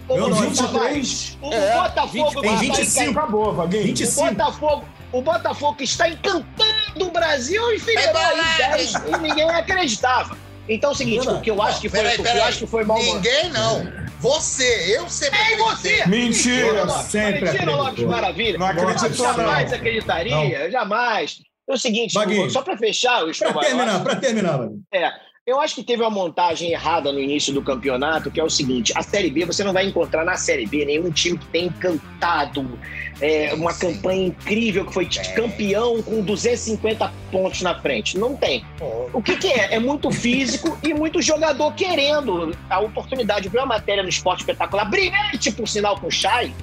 Ô, 0.09 0.13
Ganhou 0.15 0.29
Tavares, 0.29 0.59
23? 0.59 1.37
O 1.41 1.53
É, 1.53 1.75
Botafogo 1.81 2.29
20, 2.29 2.41
tem 2.41 2.41
que 2.41 2.65
está 2.65 2.75
25. 2.75 3.09
encan- 3.11 3.19
Acabou, 3.21 3.53
Vaguinho. 3.53 3.83
O 3.83 3.85
25. 3.87 4.29
Botafogo, 4.35 4.85
o 5.13 5.21
Botafogo 5.21 5.77
está 5.79 6.09
encantando 6.09 7.07
o 7.07 7.09
Brasil 7.11 7.73
e 7.73 7.77
Vai 7.77 7.95
aí 7.95 8.07
bolado, 8.11 8.57
10 8.57 8.93
e 8.95 9.17
ninguém 9.21 9.49
acreditava. 9.49 10.35
Então 10.69 10.89
é 10.89 10.93
o 10.93 10.95
seguinte, 10.95 11.17
Verdade. 11.19 11.37
o 11.37 11.41
que 11.41 11.51
eu 11.51 11.61
acho 11.61 11.81
que 11.81 11.89
foi, 11.89 11.99
Peraí, 11.99 12.13
o 12.13 12.15
que 12.15 12.21
eu 12.21 12.25
peraí. 12.33 12.41
acho 12.41 12.59
que 12.59 12.67
foi 12.67 12.83
mal 12.83 12.97
Ninguém 13.01 13.49
não. 13.51 14.07
Você, 14.19 14.97
eu 14.97 15.07
sempre 15.09 15.37
acreditei. 15.39 15.65
você! 15.97 16.05
Mentira. 16.07 16.83
Lopes, 16.85 17.05
Sempre 17.05 17.41
Mentira. 17.51 17.75
Lopes 17.75 18.03
Maravilha. 18.03 18.57
Não 18.57 18.65
acreditou, 18.67 19.25
jamais 19.27 19.69
não. 19.69 19.77
acreditaria, 19.77 20.71
jamais. 20.71 21.37
É 21.69 21.73
o 21.73 21.77
seguinte, 21.77 22.13
Vaguinho. 22.13 22.49
só 22.49 22.61
para 22.61 22.77
fechar, 22.77 23.25
o 23.25 23.29
eu 23.29 23.33
terminar, 23.59 24.01
pra 24.03 24.15
terminar. 24.15 24.59
É, 24.93 25.11
eu 25.47 25.61
acho 25.61 25.75
que 25.75 25.83
teve 25.83 26.03
uma 26.03 26.09
montagem 26.09 26.73
errada 26.73 27.09
no 27.13 27.21
início 27.21 27.53
do 27.53 27.61
campeonato, 27.61 28.29
que 28.29 28.37
é 28.37 28.43
o 28.43 28.49
seguinte: 28.49 28.91
a 28.97 29.01
Série 29.01 29.31
B, 29.31 29.45
você 29.45 29.63
não 29.63 29.71
vai 29.71 29.85
encontrar 29.85 30.25
na 30.25 30.35
Série 30.35 30.67
B 30.67 30.83
nenhum 30.83 31.09
time 31.09 31.37
que 31.37 31.45
tenha 31.47 31.67
encantado, 31.67 32.77
é, 33.21 33.53
uma 33.53 33.73
campanha 33.73 34.27
incrível 34.27 34.85
que 34.85 34.93
foi 34.93 35.07
campeão 35.33 36.03
com 36.03 36.21
250 36.21 37.13
pontos 37.31 37.61
na 37.61 37.79
frente. 37.79 38.17
Não 38.17 38.35
tem. 38.35 38.65
O 39.13 39.23
que, 39.23 39.37
que 39.37 39.47
é? 39.47 39.75
É 39.75 39.79
muito 39.79 40.11
físico 40.11 40.77
e 40.83 40.93
muito 40.93 41.21
jogador 41.21 41.73
querendo 41.75 42.53
a 42.69 42.81
oportunidade. 42.81 43.45
Eu 43.45 43.51
vi 43.51 43.57
uma 43.57 43.67
matéria 43.67 44.03
no 44.03 44.09
Esporte 44.09 44.41
Espetacular, 44.41 44.83
brilhante, 44.89 45.49
por 45.53 45.65
sinal, 45.65 45.97
com 45.97 46.07
o 46.07 46.11
Chay. 46.11 46.53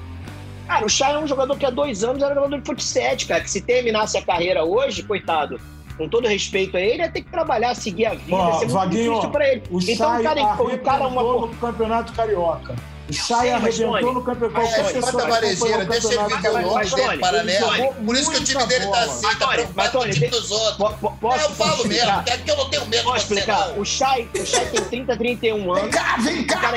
Cara, 0.66 0.85
o 0.85 0.90
Chay 0.90 1.14
é 1.14 1.18
um 1.18 1.27
jogador 1.27 1.57
que 1.57 1.64
há 1.64 1.70
dois 1.70 2.05
anos 2.05 2.23
era 2.23 2.35
jogador 2.35 2.61
de 2.61 2.66
futsal, 2.66 3.16
cara, 3.27 3.40
que 3.40 3.51
se 3.51 3.62
terminasse 3.62 4.18
a 4.18 4.23
carreira 4.23 4.62
hoje, 4.62 5.03
coitado, 5.03 5.59
com 5.97 6.09
todo 6.09 6.27
respeito 6.27 6.77
a 6.77 6.81
ele, 6.81 7.03
ia 7.03 7.11
ter 7.11 7.23
que 7.23 7.31
trabalhar, 7.31 7.75
seguir 7.75 8.07
a 8.07 8.15
vida, 8.15 8.37
ia 8.37 8.53
ser 8.53 8.59
muito 8.59 8.73
Vaguinho, 8.73 9.11
difícil 9.11 9.31
pra 9.31 9.49
ele. 9.49 9.63
O 9.71 9.81
então, 9.81 10.11
Chay 10.11 10.21
o 10.21 10.23
cara, 10.25 10.63
o 10.63 10.79
cara 10.79 11.05
é 11.05 11.07
uma... 11.07 11.23
no 11.23 11.49
Campeonato 11.57 12.13
Carioca. 12.13 12.75
O 13.09 13.13
Chay 13.13 13.25
sei, 13.27 13.51
mas, 13.53 13.55
arrebentou 13.55 14.01
Tony, 14.01 14.15
no 14.15 14.23
Campeonato 14.23 14.61
mas, 14.61 14.97
acompanhou 14.97 15.29
varejeira, 15.29 15.85
o 15.85 15.87
deixa 15.87 16.09
ele 16.09 16.17
Campeonato 16.17 16.37
viver 16.37 16.49
o 16.49 16.53
Mas, 16.55 16.65
nome 16.65 16.75
mas, 16.75 16.95
dele 16.95 17.19
paralelo. 17.19 17.95
Por 17.95 18.17
isso 18.17 18.31
que 18.31 18.37
o 18.39 18.45
time 18.45 18.67
dele 18.67 18.87
tá 18.87 19.01
assim, 19.03 19.27
Mas, 19.27 19.39
tá 19.39 19.49
preocupado 19.49 19.75
mas, 19.77 19.91
com 19.91 19.99
o 19.99 20.01
Tony, 20.01 20.15
time 20.15 20.29
dos 20.29 20.51
outros. 20.51 20.81
É, 20.81 21.45
eu 21.45 21.51
falo 21.51 21.87
mesmo, 21.87 22.23
é 22.27 22.39
que 22.39 22.51
eu 22.51 22.57
não 22.57 22.71
tenho 22.71 22.87
medo 22.87 23.03
de 23.03 23.05
você, 23.05 23.19
explicar? 23.19 23.69
não. 23.69 23.81
O 23.81 23.85
Chay, 23.85 24.29
o 24.35 24.47
Chay 24.47 24.67
tem 24.67 24.85
30, 24.85 25.17
31 25.19 25.73
anos. 25.73 25.83
Vem 25.83 25.91
cá, 25.91 26.17
vem 26.19 26.41
É 26.41 26.45
cá. 26.45 26.73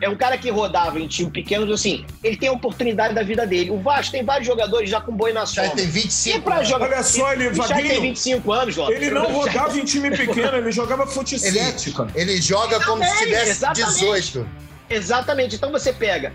É 0.00 0.08
um 0.08 0.16
cara 0.16 0.36
que 0.38 0.50
rodava 0.50 0.98
em 1.00 1.06
time 1.08 1.30
pequeno, 1.30 1.72
assim, 1.72 2.04
ele 2.22 2.36
tem 2.36 2.48
a 2.48 2.52
oportunidade 2.52 3.14
da 3.14 3.22
vida 3.22 3.46
dele. 3.46 3.70
O 3.70 3.78
Vasco 3.80 4.12
tem 4.12 4.24
vários 4.24 4.46
jogadores 4.46 4.88
já 4.88 5.00
com 5.00 5.12
boi 5.12 5.32
na 5.32 5.40
Já 5.40 5.46
sombra. 5.64 5.70
tem 5.76 5.84
E 5.84 5.88
25. 5.88 6.40
pra 6.42 6.56
né? 6.58 6.64
jogar. 6.64 6.86
Olha 6.86 7.02
só, 7.02 7.32
ele, 7.32 7.48
o 7.48 7.54
Chay 7.54 7.66
tem 7.68 7.76
Vaguinho, 7.76 8.00
25 8.02 8.52
anos, 8.52 8.76
Lopes. 8.76 8.96
ele 8.96 9.10
não 9.10 9.26
rodava 9.32 9.78
em 9.78 9.84
time 9.84 10.10
pequeno, 10.16 10.56
ele 10.56 10.70
jogava 10.72 11.06
futsal, 11.06 11.38
Ele- 11.48 11.92
cara. 11.92 12.10
Ele 12.14 12.40
joga 12.40 12.84
como 12.84 13.04
se 13.04 13.18
tivesse 13.24 13.50
exatamente. 13.50 13.92
18. 13.94 14.48
Exatamente. 14.90 15.54
Então 15.56 15.70
você 15.72 15.92
pega. 15.92 16.32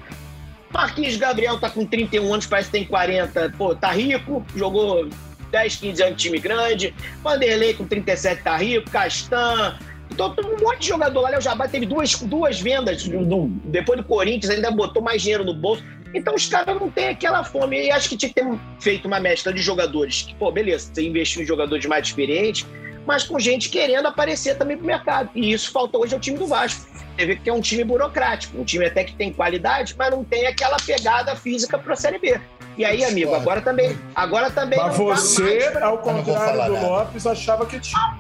Marquinhos 0.71 1.15
Gabriel 1.17 1.59
tá 1.59 1.69
com 1.69 1.85
31 1.85 2.33
anos, 2.33 2.45
parece 2.47 2.67
que 2.69 2.77
tem 2.79 2.85
40. 2.85 3.53
Pô, 3.57 3.75
tá 3.75 3.91
rico, 3.91 4.43
jogou 4.55 5.07
10, 5.51 5.75
15 5.75 6.01
anos 6.03 6.17
de 6.17 6.23
time 6.23 6.39
grande. 6.39 6.93
Vanderlei 7.23 7.73
com 7.75 7.85
37 7.85 8.41
tá 8.43 8.57
rico, 8.57 8.89
Castan. 8.89 9.77
Então 10.13 10.33
tem 10.35 10.45
um 10.45 10.57
monte 10.61 10.79
de 10.81 10.87
jogador 10.89 11.21
lá. 11.21 11.29
Léo 11.29 11.41
Jabá 11.41 11.67
teve 11.67 11.85
duas, 11.85 12.13
duas 12.21 12.59
vendas. 12.61 13.07
do- 13.07 13.47
depois 13.65 13.99
do 13.99 14.05
Corinthians, 14.05 14.51
ainda 14.53 14.69
botou 14.71 15.01
mais 15.01 15.21
dinheiro 15.21 15.43
no 15.43 15.53
bolso. 15.53 15.83
Então 16.13 16.35
os 16.35 16.45
caras 16.47 16.79
não 16.79 16.89
têm 16.89 17.09
aquela 17.09 17.43
fome. 17.43 17.85
E 17.87 17.91
acho 17.91 18.07
que 18.09 18.15
tinha 18.17 18.29
que 18.29 18.35
ter 18.35 18.47
feito 18.79 19.07
uma 19.07 19.19
mescla 19.19 19.51
de 19.51 19.61
jogadores. 19.61 20.21
Que, 20.21 20.35
pô, 20.35 20.51
beleza, 20.51 20.91
você 20.93 21.01
investiu 21.07 21.41
em 21.41 21.45
jogadores 21.45 21.85
mais 21.87 22.05
experientes, 22.07 22.65
mas 23.05 23.23
com 23.23 23.39
gente 23.39 23.69
querendo 23.69 24.07
aparecer 24.07 24.55
também 24.57 24.77
pro 24.77 24.85
mercado. 24.85 25.29
E 25.33 25.51
isso 25.51 25.71
falta 25.71 25.97
hoje 25.97 26.13
ao 26.13 26.19
time 26.19 26.37
do 26.37 26.45
Vasco. 26.45 26.85
Você 27.17 27.25
vê 27.25 27.35
que 27.35 27.49
é 27.49 27.53
um 27.53 27.61
time 27.61 27.83
burocrático, 27.83 28.57
um 28.59 28.63
time 28.63 28.85
até 28.85 29.03
que 29.03 29.15
tem 29.15 29.31
qualidade, 29.33 29.95
mas 29.97 30.09
não 30.11 30.23
tem 30.23 30.45
aquela 30.47 30.77
pegada 30.77 31.35
física 31.35 31.77
para 31.77 31.93
a 31.93 31.95
Série 31.95 32.17
B. 32.19 32.39
E 32.75 32.83
aí, 32.85 33.03
amigo, 33.03 33.33
agora 33.35 33.61
também, 33.61 33.95
agora 34.15 34.49
também 34.49 34.79
Mas 34.79 34.97
não 34.97 35.07
tá 35.09 35.15
você, 35.15 35.41
mais 35.43 35.67
pra- 35.73 35.85
ao 35.87 35.97
contrário 35.99 36.53
do 36.53 36.73
nada. 36.73 36.87
Lopes, 36.87 37.27
achava 37.27 37.65
que 37.67 37.79
tinha. 37.79 38.19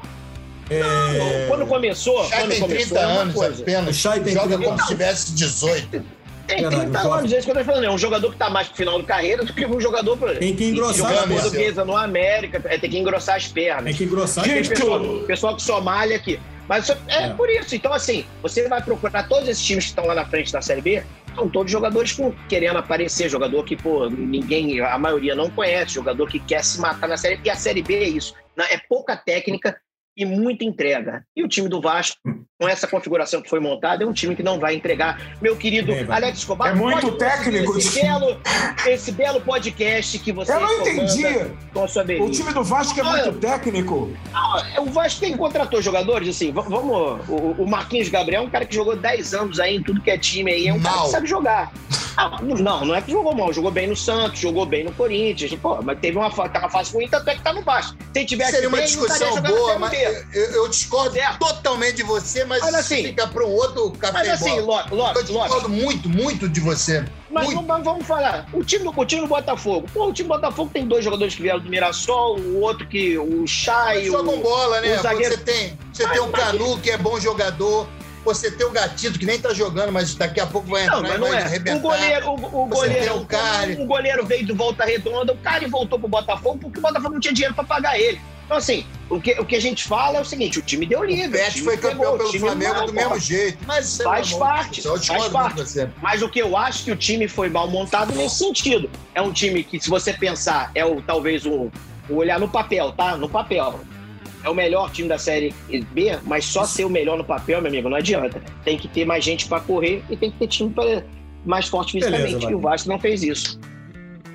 É, 0.69 1.45
Quando 1.47 1.65
começou, 1.67 2.23
Já 2.29 2.37
quando 2.37 2.49
tem 2.51 2.59
começou, 2.61 2.87
30 2.87 2.99
é 2.99 3.05
uma 3.07 3.21
anos 3.21 3.35
coisa. 3.35 3.61
apenas. 3.61 3.95
Chay 3.95 4.19
tem 4.21 4.33
Joga 4.33 4.47
30. 4.57 4.63
como 4.65 4.81
se 4.81 4.87
tivesse 4.87 5.31
18. 5.33 5.89
Tem 6.45 6.57
Verdade, 6.61 6.75
30 6.83 6.99
o 6.99 7.03
Jovem. 7.03 7.19
anos, 7.19 7.33
é 7.33 7.37
isso 7.37 7.45
que 7.45 7.51
eu 7.51 7.55
tô 7.57 7.63
falando. 7.65 7.83
É 7.85 7.89
um 7.91 7.97
jogador 7.97 8.31
que 8.31 8.37
tá 8.37 8.49
mais 8.49 8.67
pro 8.67 8.77
final 8.77 8.97
do 8.99 9.05
carreira 9.05 9.45
do 9.45 9.53
que 9.53 9.65
um 9.65 9.79
jogador 9.79 10.17
pra, 10.17 10.35
Tem 10.35 10.55
que 10.55 10.65
engrossar 10.65 10.95
jogar 11.09 11.11
a 11.23 11.27
perna. 11.27 11.41
portuguesa 11.41 11.85
no 11.85 11.95
América. 11.95 12.61
É, 12.65 12.77
tem 12.77 12.89
que 12.89 12.97
engrossar 12.97 13.35
as 13.37 13.47
pernas. 13.47 13.85
Tem 13.85 13.93
que 13.93 14.03
engrossar. 14.03 14.43
Tem 14.43 14.55
Gente, 14.55 14.69
pessoal, 14.69 14.99
que- 14.99 15.25
pessoal 15.25 15.55
que 15.55 15.61
só 15.61 15.79
malha 15.79 16.15
aqui. 16.15 16.39
Mas 16.67 16.89
é, 16.89 16.97
É. 17.09 17.29
por 17.29 17.49
isso. 17.49 17.75
Então, 17.75 17.93
assim, 17.93 18.25
você 18.41 18.67
vai 18.67 18.81
procurar 18.81 19.27
todos 19.27 19.47
esses 19.49 19.63
times 19.63 19.85
que 19.85 19.89
estão 19.91 20.05
lá 20.05 20.15
na 20.15 20.25
frente 20.25 20.51
da 20.51 20.61
Série 20.61 20.81
B, 20.81 21.03
são 21.35 21.49
todos 21.49 21.71
jogadores 21.71 22.11
com, 22.13 22.33
querendo 22.49 22.77
aparecer, 22.77 23.29
jogador 23.29 23.63
que, 23.63 23.75
pô, 23.75 24.09
ninguém, 24.09 24.79
a 24.81 24.97
maioria 24.97 25.35
não 25.35 25.49
conhece, 25.49 25.93
jogador 25.93 26.27
que 26.27 26.39
quer 26.39 26.63
se 26.63 26.79
matar 26.79 27.07
na 27.07 27.17
Série 27.17 27.35
B. 27.37 27.41
E 27.45 27.49
a 27.49 27.55
Série 27.55 27.81
B 27.81 27.95
é 27.95 28.07
isso. 28.09 28.33
É 28.69 28.77
pouca 28.87 29.15
técnica 29.17 29.77
e 30.15 30.25
muita 30.25 30.63
entrega. 30.63 31.25
E 31.35 31.43
o 31.43 31.47
time 31.47 31.67
do 31.67 31.81
Vasco, 31.81 32.19
com 32.63 32.69
essa 32.69 32.87
configuração 32.87 33.41
que 33.41 33.49
foi 33.49 33.59
montada, 33.59 34.05
é 34.05 34.07
um 34.07 34.13
time 34.13 34.37
que 34.37 34.41
não 34.41 34.57
vai 34.57 34.73
entregar. 34.73 35.19
Meu 35.41 35.53
querido. 35.57 35.91
Alex 36.09 36.37
Escobar, 36.37 36.69
É 36.71 36.73
muito 36.73 37.11
técnico. 37.17 37.77
Esse 37.77 38.01
belo, 38.01 38.37
esse 38.87 39.11
belo 39.11 39.41
podcast 39.41 40.17
que 40.19 40.31
você 40.31 40.53
Eu 40.53 40.61
não 40.61 40.79
entendi. 40.79 41.23
com 41.73 41.83
a 41.83 41.87
sua 41.89 42.03
O 42.03 42.31
time 42.31 42.53
do 42.53 42.63
Vasco 42.63 42.97
é 42.97 43.03
muito 43.03 43.33
técnico. 43.33 44.13
Ah, 44.33 44.63
O 44.79 44.85
Vasco 44.85 45.19
tem 45.19 45.35
contratou 45.35 45.81
jogadores, 45.81 46.29
assim, 46.29 46.53
vamos. 46.53 47.19
O, 47.27 47.55
o 47.63 47.69
Marquinhos 47.69 48.07
Gabriel 48.07 48.43
é 48.43 48.45
um 48.45 48.49
cara 48.49 48.65
que 48.65 48.73
jogou 48.73 48.95
10 48.95 49.33
anos 49.33 49.59
aí 49.59 49.75
em 49.75 49.83
tudo 49.83 49.99
que 50.01 50.09
é 50.09 50.17
time 50.17 50.49
aí, 50.49 50.69
é 50.69 50.73
um 50.73 50.79
cara 50.79 50.95
Mal. 50.95 51.05
que 51.05 51.11
sabe 51.11 51.27
jogar. 51.27 51.69
Ah, 52.15 52.39
não, 52.41 52.85
não 52.85 52.95
é 52.95 53.01
que 53.01 53.11
jogou 53.11 53.33
mal, 53.33 53.51
jogou 53.51 53.71
bem 53.71 53.87
no 53.87 53.95
Santos, 53.95 54.39
jogou 54.39 54.65
bem 54.67 54.83
no 54.83 54.91
Corinthians, 54.91 55.53
pô, 55.55 55.81
mas 55.81 55.97
teve 55.99 56.15
uma, 56.15 56.29
tá 56.29 56.59
uma 56.59 56.69
fase 56.69 56.93
ruim, 56.93 57.07
tanto 57.07 57.27
é 57.27 57.35
que 57.35 57.41
tá 57.41 57.51
no 57.51 57.63
Vasco. 57.63 57.97
Se 58.13 58.25
tivesse 58.25 58.51
Seria 58.51 58.69
uma 58.69 58.77
bem, 58.77 58.85
discussão 58.85 59.41
boa, 59.41 59.79
mas 59.79 59.93
eu, 59.93 60.43
eu 60.51 60.67
discordo 60.67 61.13
Certo. 61.13 61.39
totalmente 61.39 61.95
de 61.95 62.03
você, 62.03 62.45
mas, 62.45 62.52
Mas 62.61 62.69
isso 62.69 62.77
assim- 62.79 63.03
fica 63.03 63.27
para 63.27 63.45
um 63.45 63.51
outro 63.51 63.91
café 63.91 64.13
Mas 64.13 64.29
assim, 64.29 64.61
bola. 64.61 64.61
Lopes, 64.91 64.91
Lopes, 64.91 65.15
Eu 65.15 65.23
discordo 65.23 65.69
muito, 65.69 66.09
muito 66.09 66.49
de 66.49 66.59
você. 66.59 67.05
Mas 67.31 67.45
Muito. 67.47 67.65
vamos, 67.65 67.83
vamos 67.83 68.05
falar. 68.05 68.47
O 68.53 68.63
time, 68.63 68.83
do, 68.83 68.93
o 68.95 69.05
time 69.05 69.21
do 69.21 69.27
Botafogo. 69.27 69.87
Pô, 69.91 70.07
o 70.09 70.13
time 70.13 70.29
do 70.29 70.35
Botafogo 70.35 70.69
tem 70.71 70.87
dois 70.87 71.03
jogadores 71.03 71.33
que 71.33 71.41
vieram 71.41 71.59
do 71.59 71.67
Mirassol, 71.67 72.37
o 72.37 72.59
outro 72.61 72.87
que. 72.87 73.17
O 73.17 73.47
Chay. 73.47 74.05
Jogam 74.05 74.35
o, 74.35 74.39
bola, 74.39 74.79
né? 74.81 74.99
o 74.99 75.01
Você 75.01 75.37
tem, 75.37 75.77
você 75.91 76.03
Mas- 76.03 76.11
tem 76.13 76.21
o 76.21 76.31
mas- 76.31 76.43
Canu, 76.43 76.77
que 76.79 76.91
é 76.91 76.97
bom 76.97 77.19
jogador. 77.19 77.87
Você 78.23 78.51
tem 78.51 78.65
o 78.65 78.71
Gatito, 78.71 79.19
que 79.19 79.25
nem 79.25 79.39
tá 79.39 79.53
jogando, 79.53 79.91
mas 79.91 80.15
daqui 80.15 80.39
a 80.39 80.47
pouco 80.47 80.67
vai 80.69 80.83
entrar 80.83 81.01
Não, 81.01 81.09
mas 81.09 81.19
não 81.19 81.27
vai 81.27 81.41
é. 81.41 81.43
arrebentar. 81.43 81.77
O 81.77 81.81
goleiro, 81.81 82.29
o, 82.29 82.63
o 82.63 82.65
goleiro, 82.67 83.17
o 83.17 83.25
Cari. 83.25 83.73
o 83.73 83.85
goleiro 83.85 84.25
veio 84.25 84.45
do 84.45 84.55
Volta 84.55 84.85
Redonda, 84.85 85.33
o 85.33 85.37
cara 85.37 85.67
voltou 85.67 85.99
pro 85.99 86.07
Botafogo 86.07 86.57
porque 86.59 86.79
o 86.79 86.81
Botafogo 86.81 87.13
não 87.13 87.19
tinha 87.19 87.33
dinheiro 87.33 87.53
pra 87.53 87.63
pagar 87.63 87.99
ele. 87.99 88.21
Então, 88.45 88.57
assim, 88.57 88.85
o 89.09 89.21
que, 89.21 89.31
o 89.39 89.45
que 89.45 89.55
a 89.55 89.61
gente 89.61 89.85
fala 89.85 90.17
é 90.17 90.21
o 90.21 90.25
seguinte: 90.25 90.59
o 90.59 90.61
time 90.61 90.85
deu 90.85 90.99
O 90.99 91.03
livre. 91.05 91.37
Pet 91.37 91.53
time 91.53 91.65
foi 91.65 91.77
campeão 91.77 92.13
pegou, 92.13 92.27
o 92.27 92.31
pelo 92.31 92.39
Flamengo 92.45 92.73
não, 92.73 92.85
do 92.85 92.93
mesmo 92.93 93.19
jeito. 93.19 93.57
Mas 93.65 93.99
é 93.99 94.03
Faz 94.03 94.31
normal. 94.31 94.49
parte, 94.49 94.81
faz 94.81 95.01
de 95.01 95.55
você. 95.55 95.89
Mas 96.01 96.21
o 96.21 96.29
que 96.29 96.39
eu 96.39 96.57
acho 96.57 96.83
que 96.83 96.91
o 96.91 96.95
time 96.95 97.27
foi 97.27 97.49
mal 97.49 97.69
montado 97.69 98.13
nesse 98.13 98.37
sentido. 98.37 98.89
É 99.15 99.21
um 99.21 99.31
time 99.31 99.63
que, 99.63 99.79
se 99.79 99.89
você 99.89 100.13
pensar, 100.13 100.71
é 100.75 100.85
o 100.85 101.01
talvez 101.01 101.45
o, 101.45 101.71
o 102.09 102.15
olhar 102.15 102.39
no 102.39 102.49
papel, 102.49 102.91
tá? 102.91 103.15
No 103.15 103.29
papel. 103.29 103.79
É 104.43 104.49
o 104.49 104.53
melhor 104.53 104.91
time 104.91 105.07
da 105.07 105.17
Série 105.17 105.53
B, 105.91 106.17
mas 106.23 106.45
só 106.45 106.65
ser 106.65 106.85
o 106.85 106.89
melhor 106.89 107.17
no 107.17 107.23
papel, 107.23 107.61
meu 107.61 107.69
amigo, 107.69 107.89
não 107.89 107.97
adianta. 107.97 108.41
Tem 108.63 108.77
que 108.77 108.87
ter 108.87 109.05
mais 109.05 109.23
gente 109.23 109.47
pra 109.47 109.59
correr 109.59 110.03
e 110.09 110.17
tem 110.17 110.31
que 110.31 110.37
ter 110.37 110.47
time 110.47 110.69
pra, 110.69 111.03
mais 111.45 111.67
forte 111.67 111.99
Beleza, 111.99 112.17
fisicamente. 112.17 112.51
e 112.51 112.55
o. 112.55 112.59
Vasco 112.59 112.89
não 112.89 112.99
fez 112.99 113.23
isso. 113.23 113.59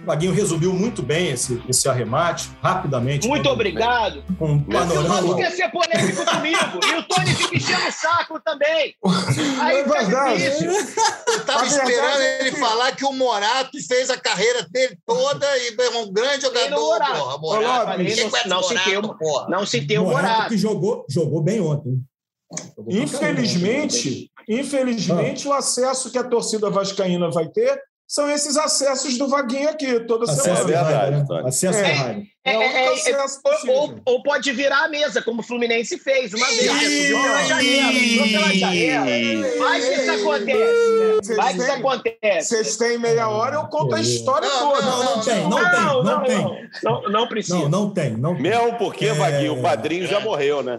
O 0.08 0.10
Vaguinho 0.10 0.32
resumiu 0.32 0.72
muito 0.72 1.02
bem 1.02 1.32
esse, 1.32 1.62
esse 1.68 1.86
arremate, 1.86 2.48
rapidamente. 2.62 3.28
Muito 3.28 3.46
obrigado. 3.50 4.24
Com 4.38 4.52
um 4.52 4.64
Mas 4.66 4.90
o 4.90 4.94
panorama. 4.94 5.36
quer 5.36 5.50
ser 5.50 5.68
polêmico 5.70 6.24
comigo. 6.24 6.80
E 6.86 6.94
o 6.98 7.02
Tony 7.02 7.34
fica 7.34 7.56
enchendo 7.56 7.86
o 7.88 7.92
saco 7.92 8.40
também. 8.40 8.94
Aí 9.60 9.76
É 9.80 9.84
verdade. 9.84 10.42
difícil. 10.42 10.70
Eu 10.70 11.44
tava 11.44 11.60
A 11.60 11.64
verdade 11.64 11.90
esperando 11.92 12.20
é 12.22 12.40
ele 12.40 12.50
que- 12.52 12.56
falar 12.58 12.92
que 12.96 13.04
o 13.04 13.12
Morato 13.12 13.76
fez 13.86 14.08
a 14.08 14.16
carreira 14.16 14.66
dele 14.70 14.96
toda 15.04 15.46
e 15.58 15.76
é 15.78 15.98
um 15.98 16.10
grande 16.10 16.40
jogador, 16.40 16.80
Morato. 16.80 17.12
porra. 17.12 17.60
Não- 17.60 17.68
Morato, 17.68 18.62
citei 18.62 18.96
o- 18.96 19.14
porra. 19.14 19.46
Não 19.50 19.66
citei 19.66 19.98
o 19.98 20.04
Morato 20.04 20.22
Morato. 20.26 20.48
que 20.48 20.56
jogou, 20.56 21.04
jogou 21.10 21.42
bem 21.42 21.60
ontem. 21.60 22.00
Infelizmente, 22.88 24.30
infelizmente, 24.48 25.46
o 25.46 25.52
acesso 25.52 26.10
que 26.10 26.16
a 26.16 26.24
torcida 26.24 26.70
vascaína 26.70 27.30
vai 27.30 27.46
ter 27.48 27.78
são 28.08 28.28
esses 28.30 28.56
acessos 28.56 29.18
do 29.18 29.28
Vaguinho 29.28 29.68
aqui, 29.68 30.00
toda 30.00 30.24
caramba. 30.24 30.42
semana. 30.42 30.60
Acesso 30.60 30.66
de 30.66 30.72
verdade, 30.72 31.16
né? 31.16 31.42
Acesso 31.46 31.78
É. 31.78 32.22
É 32.44 32.50
É, 32.54 32.84
é, 32.84 32.88
acesso 32.88 33.40
Ou, 33.68 34.00
ou- 34.06 34.22
pode 34.22 34.50
virar 34.52 34.84
a 34.84 34.88
mesa, 34.88 35.20
como 35.20 35.40
o 35.40 35.44
Fluminense 35.44 35.98
fez 35.98 36.32
uma 36.32 36.46
vez. 36.46 36.60
Subiu 36.70 37.22
pela 37.22 37.44
janela, 37.44 37.92
subiu 37.92 38.22
pela 38.32 38.54
janela. 38.54 39.58
Vai 39.58 39.80
que 39.82 39.92
isso 39.92 40.10
acontece, 40.10 40.56
né? 40.56 41.18
Que 41.22 41.32
isso 41.52 41.66
têm- 41.66 41.70
acontece. 41.74 42.48
Vocês 42.48 42.76
têm 42.78 42.98
meia 42.98 43.28
hora, 43.28 43.56
eu 43.56 43.64
conto 43.66 43.94
a 43.94 44.00
história 44.00 44.48
Não, 44.48 44.58
toda. 44.70 44.82
Não, 44.82 45.04
não 45.16 45.20
tem, 45.22 45.34
não 45.42 45.50
não, 45.50 45.58
tem, 45.70 45.80
não, 45.82 46.02
não 46.04 46.22
tem. 46.24 46.38
não, 46.82 47.02
não, 47.02 47.10
não 47.10 47.28
precisa. 47.28 47.58
Não, 47.58 47.68
não 47.68 47.90
tem, 47.90 48.10
não 48.16 48.32
tem. 48.32 48.42
Mesmo 48.44 48.78
porque, 48.78 49.06
É. 49.06 49.12
Vaguinho, 49.12 49.58
o 49.58 49.62
padrinho 49.62 50.06
já 50.06 50.18
morreu, 50.18 50.62
né? 50.62 50.78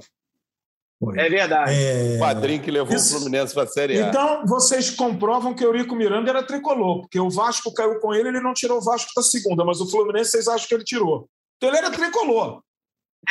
É 1.15 1.29
verdade. 1.29 1.71
É, 1.73 2.15
O 2.15 2.19
padrinho 2.19 2.61
que 2.61 2.69
levou 2.69 2.93
Isso. 2.93 3.15
o 3.15 3.19
Fluminense 3.19 3.53
pra 3.53 3.65
Série 3.65 4.01
A. 4.01 4.09
Então, 4.09 4.45
vocês 4.45 4.89
comprovam 4.89 5.53
que 5.53 5.63
Eurico 5.63 5.95
Miranda 5.95 6.29
era 6.29 6.43
tricolor, 6.43 7.01
porque 7.01 7.19
o 7.19 7.29
Vasco 7.29 7.73
caiu 7.73 7.99
com 7.99 8.13
ele, 8.13 8.29
ele 8.29 8.41
não 8.41 8.53
tirou 8.53 8.79
o 8.79 8.83
Vasco 8.83 9.11
da 9.15 9.21
segunda, 9.21 9.63
mas 9.63 9.79
o 9.79 9.89
Fluminense 9.89 10.31
vocês 10.31 10.47
acham 10.47 10.67
que 10.67 10.73
ele 10.73 10.83
tirou. 10.83 11.29
Então 11.57 11.69
ele 11.69 11.77
era 11.77 11.89
tricolor. 11.91 12.61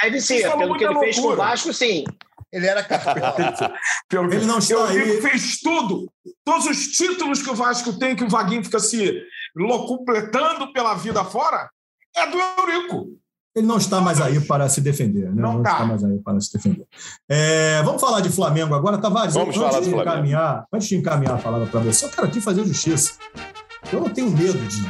Deve 0.02 0.20
ser, 0.20 0.42
falou 0.42 0.58
pelo 0.58 0.76
que 0.78 0.84
ele 0.84 0.94
muita 0.94 1.04
fez 1.04 1.16
com 1.16 1.22
o 1.22 1.26
loucura. 1.28 1.48
Vasco, 1.48 1.72
sim. 1.74 2.04
Ele 2.50 2.66
era. 2.66 2.82
Pelo 4.08 4.32
Ele 4.32 4.46
não 4.46 4.58
está 4.58 4.74
Eurico 4.74 5.10
aí. 5.10 5.20
fez 5.20 5.60
tudo. 5.60 6.10
Todos 6.44 6.66
os 6.66 6.88
títulos 6.88 7.42
que 7.42 7.50
o 7.50 7.54
Vasco 7.54 7.98
tem, 7.98 8.16
que 8.16 8.24
o 8.24 8.28
Vaguinho 8.28 8.64
fica 8.64 8.78
se 8.78 9.22
locupletando 9.54 10.72
pela 10.72 10.94
vida 10.94 11.22
fora, 11.24 11.68
é 12.16 12.26
do 12.26 12.38
Eurico. 12.38 13.18
Ele 13.58 13.66
não 13.66 13.76
está 13.76 14.00
mais 14.00 14.20
aí 14.20 14.40
para 14.40 14.68
se 14.68 14.80
defender, 14.80 15.26
né? 15.26 15.42
Não 15.42 15.54
Não, 15.54 15.62
tá. 15.62 15.72
está 15.72 15.84
mais 15.86 16.04
aí 16.04 16.18
para 16.18 16.40
se 16.40 16.52
defender. 16.52 16.84
É, 17.28 17.82
vamos 17.82 18.00
falar 18.00 18.20
de 18.20 18.30
Flamengo 18.30 18.74
agora, 18.74 18.98
Tavares. 18.98 19.34
Vamos 19.34 19.56
antes 19.56 19.60
falar 19.70 19.80
de 19.82 19.90
encaminhar, 19.90 20.64
antes 20.72 20.88
de 20.88 20.96
encaminhar 20.96 21.34
a 21.34 21.38
palavra 21.38 21.66
para 21.66 21.80
você, 21.80 22.04
eu 22.04 22.08
quero 22.10 22.26
aqui 22.26 22.40
fazer 22.40 22.64
justiça. 22.64 23.12
Eu 23.92 24.00
não 24.00 24.08
tenho 24.10 24.30
medo 24.30 24.58
de 24.66 24.86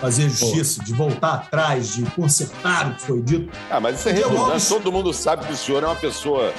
fazer 0.00 0.28
justiça, 0.28 0.82
de 0.84 0.92
voltar 0.92 1.34
atrás, 1.34 1.94
de 1.94 2.02
consertar 2.10 2.90
o 2.90 2.94
que 2.94 3.02
foi 3.02 3.22
dito. 3.22 3.50
Ah, 3.70 3.80
mas 3.80 3.98
isso 4.00 4.08
é 4.08 4.12
redundante. 4.12 4.68
Todo 4.68 4.92
mundo 4.92 5.12
sabe 5.12 5.46
que 5.46 5.52
o 5.52 5.56
senhor 5.56 5.82
é 5.82 5.86
uma 5.86 5.96
pessoa 5.96 6.52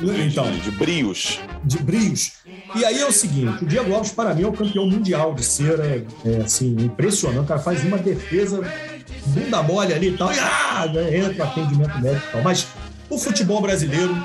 de, 0.00 0.22
Então, 0.28 0.50
de, 0.50 0.60
de 0.60 0.70
brios. 0.70 1.40
de 1.64 1.78
brios. 1.78 2.32
E 2.74 2.84
aí 2.84 3.00
é 3.00 3.06
o 3.06 3.12
seguinte, 3.12 3.64
o 3.64 3.66
Diego 3.66 3.92
Alves, 3.94 4.12
para 4.12 4.34
mim, 4.34 4.42
é 4.42 4.46
o 4.46 4.52
campeão 4.52 4.86
mundial 4.86 5.34
de 5.34 5.44
cera. 5.44 5.84
É, 5.86 6.04
é, 6.24 6.42
assim, 6.42 6.76
impressionante. 6.78 7.44
O 7.44 7.46
cara 7.48 7.60
faz 7.60 7.82
uma 7.84 7.98
defesa 7.98 8.60
bunda 9.26 9.62
mole 9.62 9.92
ali 9.92 10.08
e 10.08 10.16
tal. 10.16 10.32
E, 10.32 10.38
ah, 10.38 10.86
né, 10.92 11.18
entra 11.18 11.44
o 11.44 11.48
atendimento 11.48 11.98
médico 12.00 12.26
e 12.28 12.32
tal. 12.32 12.42
Mas 12.42 12.66
o 13.08 13.18
futebol 13.18 13.60
brasileiro 13.60 14.16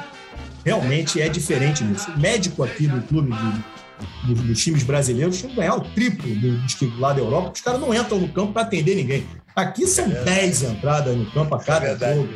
realmente 0.66 1.22
é 1.22 1.30
diferente 1.30 1.84
nisso. 1.84 2.10
O 2.12 2.20
médico 2.20 2.64
aqui 2.64 2.88
do 2.88 3.02
clube 3.02 3.32
de, 3.32 4.34
dos, 4.34 4.44
dos 4.44 4.64
times 4.64 4.84
brasileiros 4.84 5.38
tinha 5.40 5.50
que 5.50 5.56
ganhar 5.56 5.76
o 5.76 5.82
triplo 5.82 6.34
dos 6.36 6.74
que 6.76 6.92
lá 6.98 7.14
da 7.14 7.20
Europa, 7.20 7.44
porque 7.44 7.60
os 7.60 7.64
caras 7.64 7.82
não 7.82 7.94
entram 7.94 8.20
no 8.20 8.30
campo 8.30 8.54
para 8.54 8.64
atender 8.64 8.96
ninguém. 8.96 9.26
Aqui 9.56 9.86
são 9.86 10.08
10 10.08 10.64
entradas 10.64 11.16
no 11.16 11.30
campo 11.32 11.56
a 11.56 11.60
cada 11.60 11.80
verdade, 11.80 12.16
jogo. 12.16 12.30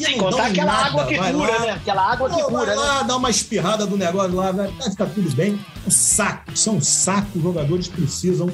Aqui 0.00 0.04
Sem 0.04 0.18
contar 0.18 0.46
aquela 0.46 0.72
nada, 0.72 0.86
água 0.86 1.06
que 1.06 1.16
vai 1.16 1.32
cura, 1.32 1.52
lá, 1.52 1.60
né? 1.60 1.72
Aquela 1.72 2.12
água 2.12 2.30
que 2.30 2.36
Pô, 2.36 2.50
vai 2.50 2.60
cura, 2.60 2.66
né? 2.66 2.74
lá, 2.76 3.02
dá 3.02 3.16
uma 3.16 3.30
espirrada 3.30 3.86
do 3.86 3.96
negócio 3.96 4.34
lá, 4.34 4.52
vai, 4.52 4.68
vai 4.68 4.90
ficar 4.90 5.06
tudo 5.06 5.30
bem. 5.34 5.60
Um 5.86 5.90
saco, 5.90 6.56
são 6.56 6.76
um 6.76 6.80
saco. 6.80 7.28
Os 7.36 7.42
jogadores 7.42 7.88
precisam 7.88 8.50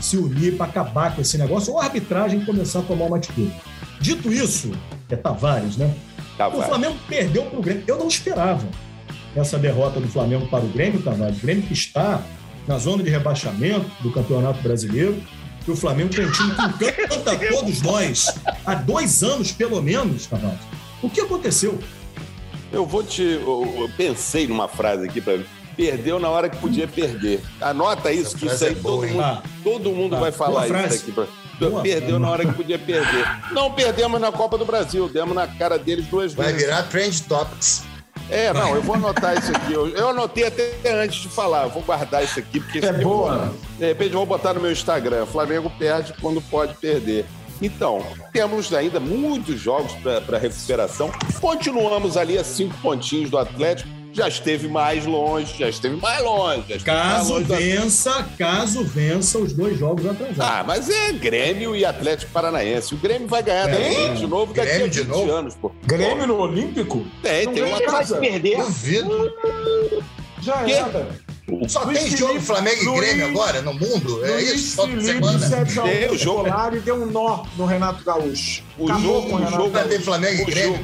se 0.00 0.16
unir 0.16 0.56
para 0.56 0.66
acabar 0.66 1.14
com 1.14 1.20
esse 1.20 1.38
negócio 1.38 1.72
ou 1.72 1.80
a 1.80 1.84
arbitragem 1.84 2.44
começar 2.44 2.80
a 2.80 2.82
tomar 2.82 3.06
uma 3.06 3.16
atitude. 3.16 3.52
Dito 4.00 4.32
isso, 4.32 4.72
é 5.08 5.16
Tavares, 5.16 5.76
né? 5.76 5.94
Tá, 6.36 6.48
O. 6.48 6.62
Flamengo 6.62 6.96
perdeu 7.08 7.44
para 7.44 7.58
o 7.58 7.62
Grêmio. 7.62 7.84
Eu 7.86 7.98
não 7.98 8.08
esperava 8.08 8.66
essa 9.34 9.58
derrota 9.58 10.00
do 10.00 10.08
Flamengo 10.08 10.46
para 10.48 10.64
o 10.64 10.68
Grêmio, 10.68 11.02
Tavares. 11.02 11.38
O 11.38 11.40
Grêmio 11.40 11.62
que 11.62 11.72
está 11.72 12.22
na 12.66 12.78
zona 12.78 13.02
de 13.02 13.10
rebaixamento 13.10 13.86
do 14.00 14.10
Campeonato 14.10 14.60
Brasileiro. 14.62 15.16
E 15.66 15.70
o 15.70 15.76
Flamengo 15.76 16.10
tem 16.14 16.26
um 16.26 16.30
time 16.30 16.54
que 16.54 16.62
encanta 16.62 17.36
todos 17.50 17.82
nós 17.82 18.38
há 18.64 18.74
dois 18.74 19.22
anos, 19.22 19.50
pelo 19.50 19.82
menos, 19.82 20.26
Tavares. 20.26 20.60
O 21.02 21.10
que 21.10 21.20
aconteceu? 21.20 21.78
Eu 22.72 22.84
vou 22.84 23.02
te. 23.02 23.22
Eu, 23.22 23.74
eu 23.78 23.90
pensei 23.96 24.46
numa 24.46 24.68
frase 24.68 25.06
aqui 25.06 25.20
mim. 25.38 25.44
Perdeu 25.76 26.18
na 26.18 26.28
hora 26.30 26.48
que 26.48 26.56
podia 26.56 26.88
perder. 26.88 27.40
Anota 27.60 28.10
isso, 28.12 28.36
que 28.36 28.46
isso 28.46 28.64
aí 28.64 28.72
é 28.72 28.74
todo 28.74 28.82
boa, 28.82 29.06
mundo, 29.06 29.20
Ah, 29.22 29.42
todo 29.62 29.90
mundo 29.90 30.16
Ah, 30.16 30.20
vai 30.20 30.30
boa 30.32 30.38
falar 30.64 30.86
isso 30.88 30.94
aqui. 31.02 31.12
Boa 31.12 31.82
Perdeu 31.82 32.08
frase. 32.08 32.18
na 32.22 32.30
hora 32.30 32.46
que 32.46 32.52
podia 32.52 32.78
perder. 32.78 33.26
Não 33.52 33.70
perdemos 33.72 34.20
na 34.20 34.32
Copa 34.32 34.56
do 34.58 34.64
Brasil, 34.64 35.08
demos 35.08 35.34
na 35.34 35.46
cara 35.46 35.78
deles 35.78 36.06
duas 36.06 36.32
Vai 36.34 36.46
vezes. 36.46 36.62
virar 36.62 36.82
Trend 36.84 37.20
Topics. 37.22 37.82
É, 38.28 38.52
não, 38.52 38.74
eu 38.74 38.82
vou 38.82 38.96
anotar 38.96 39.38
isso 39.38 39.52
aqui. 39.56 39.72
Eu, 39.72 39.88
eu 39.90 40.08
anotei 40.10 40.44
até 40.46 40.72
antes 40.86 41.22
de 41.22 41.28
falar. 41.28 41.64
Eu 41.64 41.70
vou 41.70 41.82
guardar 41.82 42.24
isso 42.24 42.38
aqui, 42.38 42.58
porque 42.58 42.78
isso 42.78 42.86
É 42.86 42.90
aqui 42.90 43.04
boa. 43.04 43.54
De 43.78 43.86
repente 43.86 44.12
eu 44.12 44.18
vou 44.18 44.26
botar 44.26 44.52
no 44.54 44.60
meu 44.60 44.72
Instagram. 44.72 45.24
Flamengo 45.26 45.70
perde 45.78 46.12
quando 46.20 46.40
pode 46.42 46.74
perder. 46.74 47.24
Então, 47.62 48.04
temos 48.32 48.72
ainda 48.74 48.98
muitos 49.00 49.58
jogos 49.60 49.92
para 50.26 50.38
recuperação. 50.38 51.10
Continuamos 51.40 52.16
ali 52.16 52.36
a 52.36 52.44
cinco 52.44 52.74
pontinhos 52.82 53.30
do 53.30 53.38
Atlético. 53.38 53.88
Já 54.16 54.28
esteve 54.28 54.66
mais 54.68 55.04
longe, 55.04 55.54
já 55.58 55.68
esteve 55.68 55.96
mais 55.96 56.22
longe. 56.22 56.60
Esteve 56.72 56.84
mais 56.90 57.06
Caso 57.18 57.32
longe 57.34 57.44
vença, 57.44 58.26
caso 58.38 58.82
vença 58.84 59.38
os 59.38 59.52
dois 59.52 59.78
jogos 59.78 60.06
atrasados. 60.06 60.40
Ah, 60.40 60.64
mas 60.66 60.88
é 60.88 61.12
Grêmio 61.12 61.76
e 61.76 61.84
Atlético 61.84 62.32
Paranaense. 62.32 62.94
O 62.94 62.98
Grêmio 62.98 63.28
vai 63.28 63.42
ganhar 63.42 63.68
É. 63.68 64.14
de 64.14 64.26
novo 64.26 64.54
daqui 64.54 64.68
Grêmio 64.68 64.86
a 64.86 64.88
de 64.88 65.00
20 65.02 65.08
novo? 65.08 65.30
anos, 65.32 65.54
pô. 65.54 65.70
Grêmio 65.84 66.26
no 66.26 66.38
Olímpico? 66.38 67.04
Tem, 67.22 67.44
Não 67.46 67.52
tem 67.52 67.62
uma 67.64 67.76
Ele 67.76 67.86
vai 67.86 67.98
casa. 67.98 68.16
perder. 68.18 68.56
Duvido. 68.56 69.32
Já 70.40 70.64
Quê? 70.64 70.72
era. 70.72 71.26
Só 71.68 71.84
Luiz 71.84 72.00
tem 72.00 72.16
jogo 72.16 72.32
Felipe- 72.32 72.46
Flamengo 72.46 72.82
e 72.82 72.86
Luiz- 72.86 73.00
Grêmio 73.00 73.26
agora 73.28 73.62
no 73.62 73.72
mundo? 73.72 74.24
É 74.24 74.32
Luiz 74.32 74.52
isso? 74.52 74.76
Toda 74.76 74.88
Felipe 74.92 75.06
semana? 75.12 75.38
7 75.38 75.78
a 75.78 75.84
1 75.84 75.88
Tem 75.88 76.10
o 76.10 76.18
jogo, 76.18 76.42
né? 76.42 76.48
Escolar 76.48 76.74
e 76.74 76.80
deu 76.80 76.94
um 76.96 77.06
nó 77.06 77.44
no 77.56 77.66
Renato 77.66 78.02
Gaúcho. 78.04 78.62
O 78.76 78.84
Acabou 78.86 79.02
jogo- 79.02 79.28
com 79.28 79.28
o 79.28 79.34
o 79.34 79.38
Renato 79.38 79.56
jogo- 79.56 79.70
Vai 79.70 79.82
ter 79.84 79.88
Gaúcho. 79.90 80.04
Flamengo 80.04 80.38
e 80.38 80.42
O 80.42 80.46
Grêmio? 80.46 80.80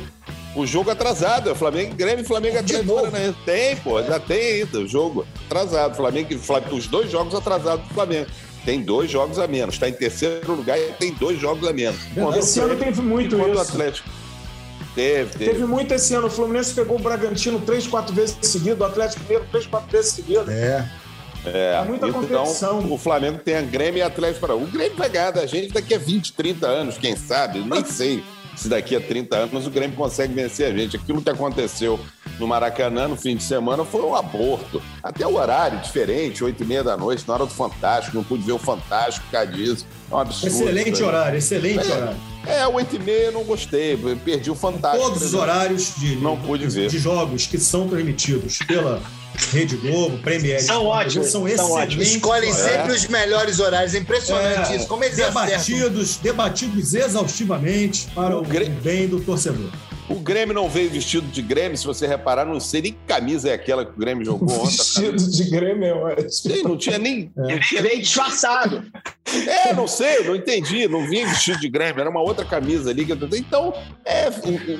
O 0.54 0.66
jogo 0.66 0.90
atrasado, 0.90 1.50
é 1.50 1.54
Flamengo, 1.54 1.94
Grêmio 1.94 2.22
e 2.22 2.26
Flamengo 2.26 2.58
Atlético 2.58 2.84
novo? 2.84 3.10
Paranaense. 3.10 3.38
Tem, 3.44 3.76
pô, 3.76 4.02
já 4.02 4.20
tem 4.20 4.62
ainda 4.62 4.80
o 4.80 4.86
jogo 4.86 5.26
atrasado. 5.46 5.96
Flamengo, 5.96 6.38
Flamengo, 6.38 6.76
os 6.76 6.86
dois 6.86 7.10
jogos 7.10 7.34
atrasados 7.34 7.86
do 7.88 7.94
Flamengo. 7.94 8.26
Tem 8.64 8.80
dois 8.80 9.10
jogos 9.10 9.38
a 9.38 9.46
menos. 9.46 9.74
Está 9.74 9.88
em 9.88 9.94
terceiro 9.94 10.52
lugar 10.54 10.78
e 10.78 10.92
tem 10.92 11.12
dois 11.14 11.40
jogos 11.40 11.66
a 11.66 11.72
menos. 11.72 11.98
Quando 12.14 12.36
Esse 12.36 12.60
ano 12.60 12.76
teve 12.76 13.00
muito 13.00 13.36
quando 13.36 13.50
o 13.50 13.62
isso. 13.62 13.72
Atlético. 13.72 14.08
Teve, 14.94 15.30
teve. 15.30 15.50
Teve 15.52 15.64
muito 15.64 15.94
esse 15.94 16.14
ano. 16.14 16.26
O 16.26 16.30
Fluminense 16.30 16.74
pegou 16.74 16.96
o 16.96 17.00
Bragantino 17.00 17.58
três, 17.60 17.86
quatro 17.86 18.14
vezes 18.14 18.36
seguido, 18.42 18.82
o 18.82 18.86
Atlético 18.86 19.22
Mineiro 19.22 19.46
três, 19.50 19.66
quatro 19.66 19.90
vezes 19.90 20.12
seguido. 20.12 20.50
É. 20.50 20.88
É, 21.44 21.82
muita 21.88 22.06
então, 22.06 22.20
competição. 22.20 22.92
o 22.92 22.96
Flamengo 22.96 23.38
tem 23.38 23.56
a 23.56 23.62
Grêmio 23.62 23.98
e 23.98 24.02
Atlético 24.02 24.42
Paranaense. 24.42 24.68
O 24.68 24.72
Grêmio 24.72 24.96
vai 24.96 25.08
ganhar 25.08 25.32
da 25.32 25.44
gente 25.44 25.72
daqui 25.72 25.92
a 25.94 25.98
20, 25.98 26.34
30 26.34 26.66
anos, 26.68 26.98
quem 26.98 27.16
sabe? 27.16 27.58
Nem 27.58 27.84
sei 27.84 28.22
se 28.56 28.68
daqui 28.68 28.94
a 28.96 29.00
30 29.00 29.36
anos 29.36 29.66
o 29.66 29.70
Grêmio 29.70 29.96
consegue 29.96 30.32
vencer 30.34 30.72
a 30.72 30.76
gente. 30.76 30.96
Aquilo 30.96 31.22
que 31.22 31.30
aconteceu 31.30 31.98
no 32.38 32.46
Maracanã 32.46 33.08
no 33.08 33.16
fim 33.16 33.36
de 33.36 33.42
semana 33.42 33.84
foi 33.84 34.02
um 34.02 34.14
aborto. 34.14 34.80
Até 35.02 35.26
o 35.26 35.34
horário 35.36 35.78
diferente, 35.80 36.42
8 36.44 36.62
e 36.62 36.66
meia 36.66 36.84
da 36.84 36.96
noite, 36.96 37.24
na 37.26 37.34
hora 37.34 37.44
do 37.46 37.52
Fantástico. 37.52 38.16
Não 38.16 38.24
pude 38.24 38.42
ver 38.44 38.52
o 38.52 38.58
Fantástico 38.58 39.24
por 39.26 39.32
causa 39.32 39.50
disso. 39.52 39.86
É 40.10 40.14
um 40.14 40.18
absurdo. 40.18 40.54
Excelente 40.54 40.96
aí. 41.02 41.08
horário, 41.08 41.38
excelente 41.38 41.90
É. 41.90 41.94
horário. 41.94 42.16
É, 42.46 42.66
8 42.66 42.96
e 42.96 42.98
meia 42.98 43.24
eu 43.26 43.32
não 43.32 43.44
gostei. 43.44 43.96
Perdi 44.24 44.50
o 44.50 44.54
Fantástico. 44.54 45.04
Todos 45.04 45.22
os 45.22 45.34
horários 45.34 45.94
de, 45.96 46.16
Não 46.16 46.36
pude 46.36 46.66
de, 46.66 46.74
ver. 46.74 46.88
de 46.88 46.98
jogos 46.98 47.46
que 47.46 47.58
são 47.58 47.88
transmitidos 47.88 48.58
pela 48.66 49.00
Rede 49.52 49.76
Globo, 49.76 50.18
Premier 50.18 50.60
São 50.62 50.86
ótimos, 50.86 51.28
são 51.28 51.40
são 51.42 51.48
excelentes. 51.48 51.76
ótimos. 51.76 52.08
Escolhem 52.08 52.50
É. 52.50 52.52
sempre 52.52 52.92
os 52.92 53.06
melhores 53.08 53.60
horários. 53.60 53.94
É 53.94 53.98
impressionante 53.98 54.72
É, 54.72 54.76
isso. 54.76 54.86
Como 54.86 55.02
eles 55.04 55.18
acertam. 55.18 55.44
debatidos, 55.46 56.16
debatidos 56.18 56.94
exaustivamente 56.94 58.06
para 58.14 58.36
o, 58.38 58.42
Grê- 58.42 58.66
bem 58.68 59.08
do 59.08 59.20
torcedor. 59.20 59.70
O 60.08 60.16
Grêmio 60.16 60.54
não 60.54 60.68
veio 60.68 60.90
vestido 60.90 61.26
de 61.28 61.40
Grêmio, 61.40 61.78
se 61.78 61.86
você 61.86 62.06
reparar, 62.06 62.44
não 62.44 62.60
sei 62.60 62.82
nem 62.82 62.92
que 62.92 62.98
camisa 63.06 63.48
é 63.48 63.54
aquela 63.54 63.84
que 63.86 63.92
o 63.92 63.96
Grêmio 63.98 64.24
jogou 64.24 64.48
ontem. 64.60 64.66
Vestido 64.76 65.30
de 65.30 65.44
Grêmio 65.50 65.84
é 65.86 65.94
ótimo. 65.94 66.68
Não 66.68 66.76
tinha 66.76 66.98
nem. 66.98 67.32
Ele 67.48 67.60
veio 67.82 68.00
disfarçado. 68.02 68.84
É, 69.46 69.72
não 69.72 69.86
sei, 69.88 70.24
não 70.24 70.36
entendi. 70.36 70.86
Não 70.88 71.08
vinha 71.08 71.26
vestido 71.26 71.58
de 71.60 71.68
Grêmio, 71.68 72.00
era 72.00 72.10
uma 72.10 72.20
outra 72.20 72.44
camisa 72.44 72.90
ali. 72.90 73.06
Então, 73.38 73.72
é, 74.04 74.28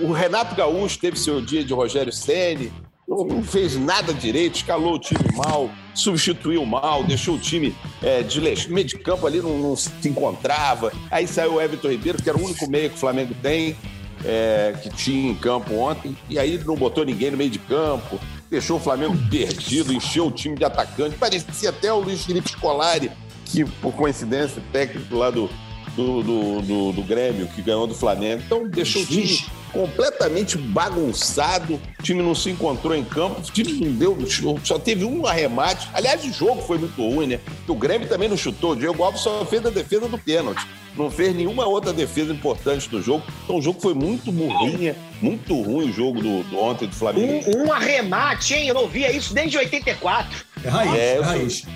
o, 0.03 0.09
o 0.09 0.13
Renato 0.13 0.55
Gaúcho 0.55 0.99
teve 0.99 1.19
seu 1.19 1.41
dia 1.41 1.65
de 1.65 1.73
Rogério 1.73 2.13
Ceni, 2.13 2.71
não, 3.13 3.25
não 3.25 3.43
fez 3.43 3.77
nada 3.77 4.15
direito, 4.15 4.57
escalou 4.57 4.95
o 4.95 4.99
time 4.99 5.21
mal, 5.37 5.71
substituiu 5.95 6.65
mal, 6.65 7.05
deixou 7.05 7.35
o 7.35 7.39
time 7.39 7.75
é, 8.03 8.23
de 8.23 8.41
meio 8.41 8.87
de 8.87 8.99
campo 8.99 9.27
ali, 9.27 9.41
não, 9.41 9.59
não 9.59 9.77
se 9.77 9.91
encontrava. 10.09 10.93
Aí 11.11 11.27
saiu 11.27 11.55
o 11.55 11.61
Everton 11.61 11.89
Ribeiro, 11.89 12.23
que 12.23 12.29
era 12.29 12.39
o 12.39 12.43
único 12.43 12.69
meio 12.69 12.89
que 12.89 12.97
o 12.97 12.99
Flamengo 12.99 13.35
tem, 13.43 13.77
é, 14.25 14.75
que 14.83 14.89
tinha 14.91 15.31
em 15.31 15.35
campo 15.35 15.75
ontem, 15.75 16.17
e 16.29 16.39
aí 16.39 16.59
não 16.65 16.75
botou 16.75 17.05
ninguém 17.05 17.31
no 17.31 17.37
meio 17.37 17.51
de 17.51 17.59
campo. 17.59 18.19
Deixou 18.51 18.77
o 18.77 18.81
Flamengo 18.81 19.17
perdido, 19.31 19.93
encheu 19.93 20.27
o 20.27 20.31
time 20.31 20.57
de 20.57 20.65
atacante. 20.65 21.17
Parecia 21.17 21.71
até 21.71 21.93
o 21.93 22.01
Luiz 22.01 22.25
Felipe 22.25 22.51
Scolari, 22.51 23.11
que, 23.47 23.65
por 23.65 23.95
coincidência, 23.95 24.63
técnico 24.71 25.17
lá 25.17 25.31
do, 25.31 25.49
do, 25.97 26.23
do, 26.23 26.63
do- 26.63 26.93
do 26.93 27.03
Grêmio, 27.03 27.47
que 27.49 27.63
ganhou 27.63 27.87
do 27.87 27.95
Flamengo. 27.95 28.43
Então, 28.47 28.67
deixou 28.69 29.03
o 29.03 29.07
time 29.07 29.45
completamente 29.73 30.57
bagunçado. 30.59 31.81
O 31.99 32.03
time 32.03 32.23
não 32.23 32.35
se 32.35 32.51
encontrou 32.51 32.95
em 32.95 33.05
campo. 33.05 33.41
O 33.41 33.43
time 33.43 33.73
não 33.87 33.93
deu. 33.93 34.19
Só 34.65 34.79
teve 34.79 35.05
um 35.05 35.27
arremate. 35.27 35.89
Aliás, 35.93 36.25
o 36.25 36.33
jogo 36.33 36.63
foi 36.63 36.79
muito 36.79 36.97
ruim, 37.03 37.27
né? 37.27 37.41
Porque 37.45 37.73
o 37.73 37.75
Grêmio 37.75 38.09
também 38.09 38.29
não 38.29 38.37
chutou. 38.37 38.73
O 38.73 38.77
Diego 38.77 39.03
Alves 39.03 39.21
só 39.23 39.45
fez 39.45 39.65
a 39.65 39.71
defesa 39.71 40.09
do 40.09 40.19
pênalti. 40.19 40.67
Não 40.97 41.11
fez 41.11 41.35
nenhuma 41.35 41.65
outra 41.67 41.91
defesa 41.93 42.33
importante 42.33 42.89
do 42.89 43.01
jogo. 43.03 43.23
Então, 43.45 43.57
o 43.57 43.63
jogo 43.63 43.81
foi 43.81 43.95
muito 43.95 44.31
burrinha, 44.31 44.95
muito 45.23 45.55
ruim 45.63 45.89
o 45.89 45.93
jogo 45.93 46.21
do, 46.21 46.43
do 46.45 46.59
ontem 46.59 46.87
do 46.87 46.95
Flamengo. 46.95 47.51
Um, 47.51 47.67
um 47.67 47.73
arremate, 47.73 48.53
hein? 48.55 48.69
Eu 48.69 48.75
não 48.75 48.87
via 48.89 49.11
isso 49.11 49.33
desde 49.33 49.57
84. 49.57 50.45
É 50.65 50.69
raiz, 50.69 50.95
É, 50.95 51.15
é, 51.17 51.21
raiz. 51.21 51.67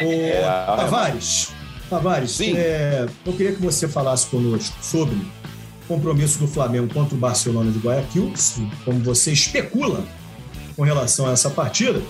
É, 0.00 0.44
a- 0.44 0.76
Tavares, 0.76 1.48
Tavares 1.92 2.30
Sim. 2.30 2.54
é, 2.56 3.06
eu 3.26 3.32
queria 3.34 3.52
que 3.52 3.60
você 3.60 3.86
falasse 3.86 4.26
conosco 4.28 4.74
sobre 4.82 5.14
o 5.14 5.86
compromisso 5.86 6.38
do 6.38 6.48
Flamengo 6.48 6.90
contra 6.92 7.14
o 7.14 7.18
Barcelona 7.18 7.70
de 7.70 7.78
Guayaquil, 7.78 8.32
como 8.82 8.98
você 9.00 9.30
especula 9.30 10.02
com 10.74 10.82
relação 10.84 11.26
a 11.28 11.32
essa 11.32 11.50
partida. 11.50 12.00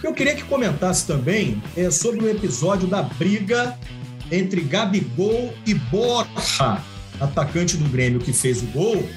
Eu 0.00 0.12
queria 0.14 0.36
que 0.36 0.44
comentasse 0.44 1.04
também 1.08 1.60
é, 1.76 1.90
sobre 1.90 2.24
o 2.24 2.30
episódio 2.30 2.86
da 2.86 3.02
briga 3.02 3.76
entre 4.30 4.60
Gabigol 4.60 5.52
e 5.66 5.74
Borja, 5.74 6.80
atacante 7.20 7.76
do 7.76 7.88
Grêmio 7.88 8.20
que 8.20 8.32
fez 8.32 8.62
o 8.62 8.66
gol 8.66 9.08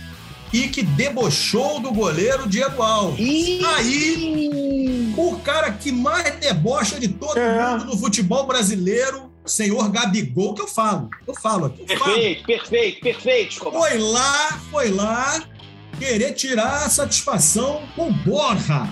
e 0.51 0.69
que 0.69 0.81
debochou 0.81 1.79
do 1.79 1.91
goleiro 1.91 2.49
Diego 2.49 2.81
Alves. 2.81 3.63
Aí, 3.75 5.13
o 5.15 5.35
cara 5.43 5.71
que 5.71 5.91
mais 5.91 6.35
debocha 6.39 6.99
de 6.99 7.09
todo 7.09 7.37
É. 7.37 7.69
mundo 7.77 7.85
no 7.85 7.97
futebol 7.99 8.47
brasileiro, 8.47 9.34
senhor 9.45 9.89
Gabigol, 9.89 10.53
que 10.53 10.61
eu 10.61 10.67
falo. 10.67 11.09
Eu 11.27 11.33
falo 11.35 11.65
aqui. 11.65 11.85
Eu 11.87 11.97
falo. 11.97 12.13
Perfeito, 12.13 12.45
perfeito, 12.45 13.01
perfeito, 13.01 13.51
Escobar. 13.53 13.81
Foi 13.81 13.97
lá, 13.97 14.59
foi 14.71 14.91
lá 14.91 15.43
querer 15.99 16.33
tirar 16.33 16.85
a 16.85 16.89
satisfação 16.89 17.83
com 17.95 18.11
Borja. 18.11 18.87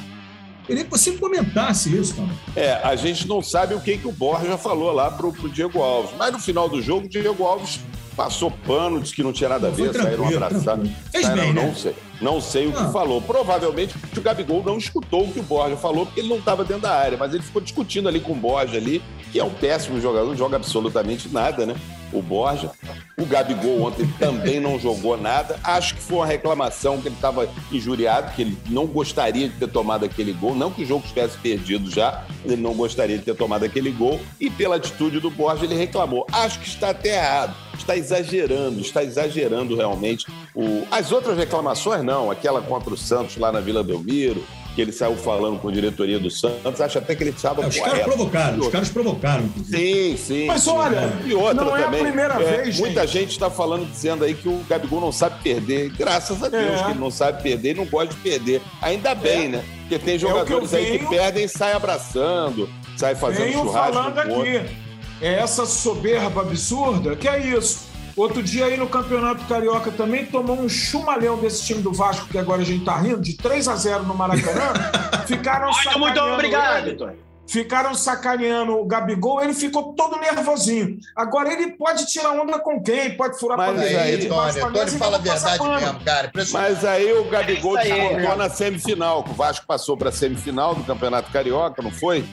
Queria 0.66 0.86
que 0.86 0.92
você 0.92 1.12
comentasse 1.14 1.94
isso, 1.94 2.16
cara. 2.16 2.30
É, 2.56 2.74
a 2.84 2.96
gente 2.96 3.28
não 3.28 3.42
sabe 3.42 3.74
o 3.74 3.82
que, 3.82 3.98
que 3.98 4.08
o 4.08 4.12
Borja 4.12 4.58
falou 4.58 4.94
lá 4.94 5.12
pro, 5.12 5.34
pro 5.34 5.50
Diego 5.50 5.82
Alves. 5.82 6.12
Mas 6.18 6.32
no 6.32 6.40
final 6.40 6.70
do 6.70 6.82
jogo, 6.82 7.06
o 7.06 7.10
Diego 7.10 7.44
Alves 7.44 7.82
passou 8.16 8.50
pano, 8.52 9.00
disse 9.02 9.14
que 9.16 9.24
não 9.24 9.34
tinha 9.34 9.50
nada 9.50 9.68
a 9.68 9.72
ver, 9.72 9.94
saíram 9.94 10.28
abraçados. 10.28 10.90
Saíram, 11.12 11.54
né? 11.54 11.54
não 11.54 11.76
sei. 11.76 11.96
Não 12.22 12.40
sei 12.40 12.68
o 12.68 12.74
Ah. 12.78 12.86
que 12.86 12.94
falou. 12.94 13.22
Provavelmente 13.22 13.96
o 14.16 14.22
Gabigol 14.22 14.64
não 14.64 14.78
escutou 14.78 15.24
o 15.26 15.32
que 15.34 15.40
o 15.40 15.44
Borja 15.44 15.76
falou, 15.76 16.06
porque 16.06 16.22
ele 16.22 16.30
não 16.30 16.38
estava 16.38 16.64
dentro 16.64 16.84
da 16.84 16.92
área, 16.96 17.18
mas 17.18 17.34
ele 17.34 17.44
ficou 17.44 17.62
discutindo 17.62 18.08
ali 18.08 18.20
com 18.20 18.32
o 18.32 18.36
Borja 18.36 18.78
ali, 18.78 19.02
que 19.32 19.40
é 19.40 19.44
um 19.44 19.50
péssimo 19.50 20.00
jogador, 20.00 20.28
não 20.28 20.38
joga 20.38 20.56
absolutamente 20.56 21.28
nada, 21.30 21.66
né? 21.66 21.76
O 22.14 22.22
Borja. 22.22 22.70
O 23.18 23.26
Gabigol 23.26 23.82
ontem 23.82 24.08
também 24.20 24.60
não 24.60 24.80
jogou 24.80 25.18
nada. 25.18 25.58
Acho 25.64 25.96
que 25.96 26.02
foi 26.02 26.18
uma 26.18 26.26
reclamação 26.28 27.02
que 27.02 27.08
ele 27.08 27.16
estava 27.16 27.50
injuriado, 27.72 28.32
que 28.34 28.44
ele 28.44 28.58
não 28.70 28.86
gostaria 28.86 29.50
de 29.50 29.56
ter 29.56 29.68
tomado 29.68 30.06
aquele 30.06 30.32
gol. 30.32 30.54
Não 30.56 30.72
que 30.72 30.84
o 30.84 30.86
jogo 30.86 31.02
estivesse 31.04 31.38
perdido 31.40 31.90
já, 31.90 32.24
ele 32.46 32.56
não 32.62 32.74
gostaria 32.74 33.18
de 33.18 33.24
ter 33.26 33.36
tomado 33.36 33.66
aquele 33.66 33.92
gol. 33.92 34.20
E 34.40 34.50
pela 34.50 34.76
atitude 34.76 35.20
do 35.20 35.32
Borja, 35.32 35.66
ele 35.66 35.76
reclamou. 35.76 36.26
Acho 36.32 36.60
que 36.60 36.68
está 36.68 36.92
até 36.92 37.16
errado. 37.18 37.56
Está 37.78 37.98
exagerando, 37.98 38.80
está 38.80 39.04
exagerando 39.04 39.76
realmente. 39.76 40.28
O... 40.56 40.86
As 40.92 41.12
outras 41.12 41.38
reclamações, 41.38 42.04
não. 42.04 42.30
Aquela 42.32 42.62
contra 42.62 42.94
o 42.94 42.98
Santos 42.98 43.36
lá 43.38 43.52
na 43.52 43.60
Vila 43.60 43.84
Belmiro, 43.84 44.44
que 44.76 44.82
ele 44.82 44.92
saiu 44.92 45.16
falando 45.16 45.60
com 45.60 45.68
a 45.70 45.72
diretoria 45.72 46.20
do 46.20 46.30
Santos. 46.30 46.80
Acho 46.80 47.00
até 47.00 47.16
que 47.16 47.24
ele 47.24 47.32
estava 47.32 47.64
É, 47.64 47.68
os 47.68 47.78
caras 47.78 48.00
provocaram, 48.04 48.60
os 48.60 48.68
caras 48.70 48.90
provocaram. 48.90 49.50
Sim, 49.66 50.16
sim. 50.18 50.46
Mas 50.46 50.62
sim. 50.64 50.70
olha, 50.70 51.12
e 51.26 51.34
outra 51.34 51.66
não 51.66 51.76
é 51.76 51.82
a 51.82 51.86
também. 51.86 52.04
primeira 52.04 52.38
vez, 52.40 52.80
Muita 52.80 53.06
gente. 53.08 53.32
está 53.32 53.50
falando, 53.50 53.90
dizendo 53.90 54.24
aí 54.24 54.34
que 54.34 54.48
o 54.48 54.64
Gabigol 54.70 55.02
não 55.02 55.12
sabe 55.12 55.42
perder. 55.44 55.90
Graças 55.92 56.42
a 56.44 56.50
Deus 56.50 56.80
É. 56.80 56.84
que 56.86 56.92
ele 56.92 57.00
não 57.00 57.12
sabe 57.12 57.42
perder 57.44 57.72
e 57.72 57.74
não 57.80 57.86
gosta 57.86 58.14
de 58.14 58.20
perder. 58.22 58.62
Ainda 58.82 59.14
bem, 59.16 59.50
né? 59.50 59.64
Porque 59.82 60.00
tem 60.00 60.14
É 60.14 60.18
o 60.18 60.20
que 60.20 60.28
jogadores 60.28 60.74
aí 60.74 60.86
que 60.86 60.98
venho- 61.00 61.10
perdem 61.10 61.44
e 61.46 61.50
saem 61.50 61.76
abraçando, 61.76 62.70
saem 62.96 63.16
fazendo 63.16 63.46
Venho 63.46 63.60
churrasco. 63.64 63.94
falando 63.94 64.18
aqui. 64.20 64.83
É 65.24 65.36
essa 65.36 65.66
soberba 65.66 66.42
absurda 66.42 67.16
que 67.16 67.30
é 67.30 67.40
isso. 67.40 67.88
Outro 68.16 68.44
dia 68.44 68.66
aí 68.66 68.76
no 68.76 68.88
Campeonato 68.88 69.46
Carioca 69.46 69.90
também 69.90 70.26
tomou 70.26 70.60
um 70.60 70.68
chumalhão 70.68 71.38
desse 71.38 71.64
time 71.64 71.82
do 71.82 71.94
Vasco, 71.94 72.28
que 72.28 72.38
agora 72.38 72.62
a 72.62 72.66
gente 72.66 72.84
tá 72.84 72.98
rindo, 72.98 73.22
de 73.22 73.34
3 73.38 73.70
a 73.70 73.76
0 73.78 74.04
no 74.04 74.14
Maracanã. 74.14 74.74
Ficaram 75.26 75.72
Muito, 75.72 75.98
muito 75.98 76.16
sacaneando 76.16 76.34
obrigado. 76.34 76.86
Vitor. 76.86 77.14
Ficaram 77.48 77.94
sacaneando 77.94 78.74
o 78.74 78.86
Gabigol, 78.86 79.42
ele 79.42 79.54
ficou 79.54 79.94
todo 79.94 80.18
nervosinho. 80.20 80.98
Agora 81.16 81.52
ele 81.52 81.72
pode 81.72 82.06
tirar 82.06 82.32
onda 82.32 82.60
com 82.60 82.82
quem? 82.82 83.16
Pode 83.16 83.40
furar 83.40 83.58
Mas 83.58 83.76
pra 83.76 83.84
aí, 84.02 84.18
dentro, 84.18 84.36
Tony, 84.36 84.74
Tony 84.74 84.92
fala 84.92 85.18
a 85.18 85.20
passa 85.20 85.50
verdade 85.50 85.58
pano. 85.58 85.82
mesmo, 85.82 86.00
cara. 86.02 86.32
Mas 86.52 86.86
aí 86.86 87.14
o 87.14 87.24
Gabigol 87.26 87.78
É 87.78 87.84
descontou 87.84 88.32
é. 88.32 88.36
na 88.36 88.50
semifinal, 88.50 89.26
o 89.28 89.34
Vasco 89.34 89.66
passou 89.66 89.98
para 89.98 90.10
a 90.10 90.12
semifinal 90.12 90.76
do 90.76 90.84
Campeonato 90.84 91.32
Carioca, 91.32 91.82
não 91.82 91.92
foi? 91.92 92.26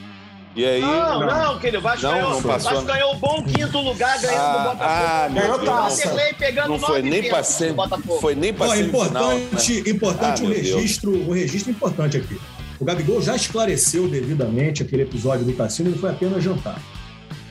E 0.60 0.66
aí. 0.66 0.80
Não, 0.82 1.20
não, 1.26 1.58
querido. 1.58 1.78
O 1.78 1.80
Vasco, 1.80 2.02
Não, 2.02 2.12
ganhou, 2.12 2.30
não 2.30 2.38
o 2.38 2.42
passou. 2.42 2.70
Vasco 2.72 2.86
ganhou 2.86 3.14
um 3.14 3.18
bom 3.18 3.42
quinto 3.42 3.78
lugar 3.78 4.20
ganhando 4.20 4.40
Ah, 4.40 4.52
do 4.52 4.58
Botafogo. 4.70 4.82
ah, 4.82 5.28
meu 5.30 5.42
Ganhou 5.42 5.58
Deus. 5.58 5.70
taça. 5.70 6.08
Vanderlei 6.08 6.34
pegando 6.34 6.68
Não 6.68 6.78
foi 6.78 7.02
nem 7.02 7.28
para 7.30 7.42
ser, 7.42 7.72
Botafogo. 7.72 8.20
foi 8.20 8.34
nem 8.34 8.52
para 8.52 8.68
semifinal. 8.76 9.02
importante, 9.38 9.72
né? 9.82 9.90
importante 9.90 10.42
Ah, 10.42 10.44
um 10.44 10.50
Deus. 10.50 10.66
registro, 10.74 11.12
um 11.30 11.32
registro 11.32 11.70
importante 11.70 12.16
aqui. 12.18 12.38
O 12.78 12.84
Gabigol 12.84 13.22
já 13.22 13.34
esclareceu 13.36 14.06
devidamente 14.08 14.82
aquele 14.82 15.02
episódio 15.02 15.44
do 15.46 15.52
cassino, 15.54 15.88
ele 15.90 15.98
foi 15.98 16.10
apenas 16.10 16.42
jantar. 16.44 16.78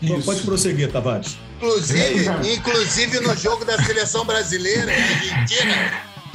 Então, 0.02 0.18
Isso. 0.18 0.26
pode 0.26 0.42
prosseguir, 0.42 0.92
Tavares. 0.92 1.36
Inclusive, 1.58 2.26
inclusive 2.54 3.20
no 3.22 3.36
jogo 3.36 3.66
da 3.66 3.78
seleção 3.84 4.24
brasileira, 4.24 4.92
Argentina, 4.92 5.92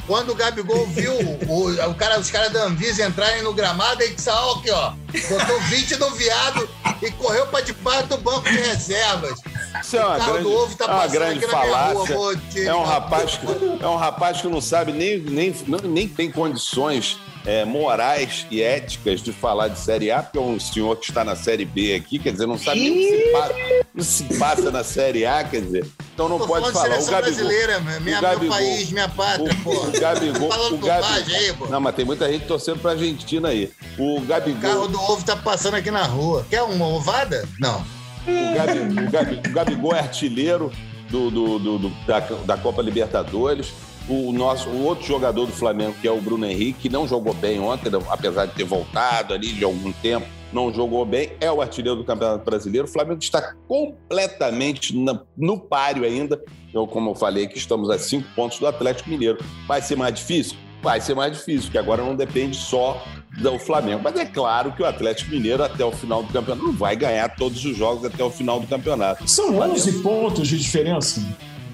quando 0.07 0.31
o 0.31 0.35
Gabigol 0.35 0.85
viu 0.87 1.13
o, 1.47 1.89
o 1.89 1.95
cara, 1.95 2.19
os 2.19 2.29
caras 2.29 2.51
da 2.51 2.63
Anvisa 2.65 3.05
entrarem 3.05 3.41
no 3.43 3.53
gramado, 3.53 4.01
ele 4.03 4.13
disse, 4.15 4.29
ó, 4.29 4.53
aqui, 4.55 4.69
ó, 4.71 4.91
botou 5.29 5.59
20 5.61 5.97
no 5.97 6.11
viado 6.11 6.69
e 7.01 7.11
correu 7.11 7.47
pra 7.47 7.61
debaixo 7.61 8.07
do 8.07 8.17
banco 8.17 8.43
de 8.49 8.57
reservas. 8.57 9.39
Isso 9.81 9.97
é 9.97 10.05
uma 10.05 10.17
grande, 10.19 10.43
do 10.43 10.51
ovo 10.53 10.75
tá 10.75 10.85
é 10.85 10.87
uma 10.87 11.07
grande 11.07 11.45
rua, 11.45 11.49
falácia. 11.51 12.15
te- 12.51 12.65
É 12.67 12.73
um 12.75 12.83
rapaz 12.83 13.37
que, 13.37 13.83
é 13.83 13.87
um 13.87 13.97
rapaz 13.97 14.41
que 14.41 14.47
não 14.47 14.61
sabe 14.61 14.91
nem, 14.93 15.19
nem, 15.19 15.53
nem 15.83 16.07
tem 16.07 16.31
condições 16.31 17.17
é, 17.45 17.63
morais 17.65 18.45
e 18.49 18.61
éticas 18.61 19.21
de 19.21 19.31
falar 19.31 19.67
de 19.67 19.79
Série 19.79 20.09
A, 20.11 20.23
porque 20.23 20.37
é 20.37 20.41
um 20.41 20.59
senhor 20.59 20.95
que 20.97 21.05
está 21.09 21.23
na 21.23 21.35
Série 21.35 21.65
B 21.65 21.93
aqui, 21.95 22.17
quer 22.19 22.31
dizer, 22.31 22.47
não 22.47 22.57
sabe 22.57 22.79
nem 22.79 22.91
o 22.91 22.95
que 22.95 23.17
se 23.25 23.31
passa, 23.31 23.53
o 23.53 23.97
que 23.97 24.03
se 24.03 24.39
passa 24.39 24.71
na 24.71 24.83
Série 24.83 25.25
A, 25.25 25.43
quer 25.43 25.61
dizer, 25.61 25.85
então 26.13 26.27
não 26.27 26.37
Tô 26.39 26.47
pode 26.47 26.71
falar. 26.71 26.87
O 26.87 27.05
Gabigol, 27.05 27.21
brasileira, 27.21 27.79
minha, 27.79 27.97
o 27.99 28.01
meu 28.01 28.21
Gabigol- 28.21 28.57
país, 28.57 28.91
minha 28.91 29.09
pátria, 29.09 29.51
o, 29.51 29.55
pô. 29.63 29.71
o 29.71 29.91
Gabigol, 29.99 30.49
Tá 30.49 30.55
falando 30.55 30.73
o 30.73 30.77
bobagem 30.77 31.35
aí, 31.35 31.53
pô. 31.53 31.65
Não, 31.67 31.79
mas 31.79 31.95
tem 31.95 32.05
muita 32.05 32.31
gente 32.31 32.45
torcendo 32.45 32.79
pra 32.79 32.91
Argentina 32.91 33.49
aí. 33.49 33.71
O 33.97 34.15
O 34.17 34.25
carro 34.25 34.25
Gabigol, 34.27 34.87
do 34.87 34.99
ovo 35.01 35.23
tá 35.25 35.35
passando 35.35 35.75
aqui 35.75 35.91
na 35.91 36.03
rua. 36.03 36.45
Quer 36.49 36.63
uma 36.63 36.87
ovada? 36.87 37.47
Não. 37.59 37.79
o 38.27 38.55
Gabi- 38.55 38.79
o 39.07 39.11
Gabi- 39.11 39.41
o 39.49 39.53
Gabigol 39.53 39.93
é 39.95 39.99
artilheiro 39.99 40.71
do, 41.09 41.29
do- 41.29 41.59
do- 41.59 41.77
do- 41.77 41.89
da, 42.07 42.19
da 42.19 42.57
Copa 42.57 42.81
Libertadores. 42.81 43.67
O, 44.07 44.31
nosso, 44.31 44.69
o 44.69 44.83
outro 44.85 45.05
jogador 45.05 45.45
do 45.47 45.51
Flamengo, 45.51 45.95
que 45.99 46.07
é 46.07 46.11
o 46.11 46.21
Bruno 46.21 46.45
Henrique, 46.45 46.81
que 46.83 46.89
não 46.89 47.07
jogou 47.07 47.33
bem 47.33 47.59
ontem, 47.59 47.89
apesar 48.09 48.45
de 48.45 48.53
ter 48.53 48.63
voltado 48.63 49.33
ali 49.33 49.47
de 49.51 49.63
algum 49.63 49.91
tempo, 49.93 50.27
não 50.53 50.71
jogou 50.73 51.03
bem, 51.05 51.31
é 51.41 51.51
o 51.51 51.59
artilheiro 51.61 51.97
do 51.97 52.03
Campeonato 52.05 52.45
Brasileiro. 52.45 52.87
O 52.87 52.91
Flamengo 52.91 53.19
está 53.21 53.53
completamente 53.67 54.95
na- 54.95 55.19
no 55.37 55.59
páreo 55.59 56.03
ainda. 56.05 56.41
Eu, 56.73 56.85
como 56.87 57.09
eu 57.11 57.15
falei, 57.15 57.47
que 57.47 57.57
estamos 57.57 57.89
a 57.89 57.97
cinco 57.97 58.27
pontos 58.35 58.59
do 58.59 58.67
Atlético 58.67 59.09
Mineiro. 59.09 59.37
Vai 59.67 59.81
ser 59.81 59.95
mais 59.95 60.13
difícil? 60.13 60.57
Vai 60.81 61.01
ser 61.01 61.15
mais 61.15 61.35
difícil, 61.35 61.63
porque 61.63 61.77
agora 61.77 62.03
não 62.03 62.15
depende 62.15 62.55
só 62.55 63.01
do 63.39 63.57
Flamengo. 63.57 64.01
Mas 64.03 64.15
é 64.17 64.25
claro 64.25 64.71
que 64.71 64.83
o 64.83 64.85
Atlético 64.85 65.31
Mineiro, 65.31 65.63
até 65.63 65.83
o 65.83 65.91
final 65.91 66.21
do 66.21 66.31
campeonato, 66.31 66.65
não 66.67 66.73
vai 66.73 66.95
ganhar 66.95 67.27
todos 67.35 67.65
os 67.65 67.75
jogos 67.75 68.05
até 68.05 68.23
o 68.23 68.29
final 68.29 68.59
do 68.59 68.67
campeonato. 68.67 69.27
São 69.27 69.57
11 69.59 70.03
pontos 70.03 70.47
de 70.47 70.57
diferença. 70.59 71.21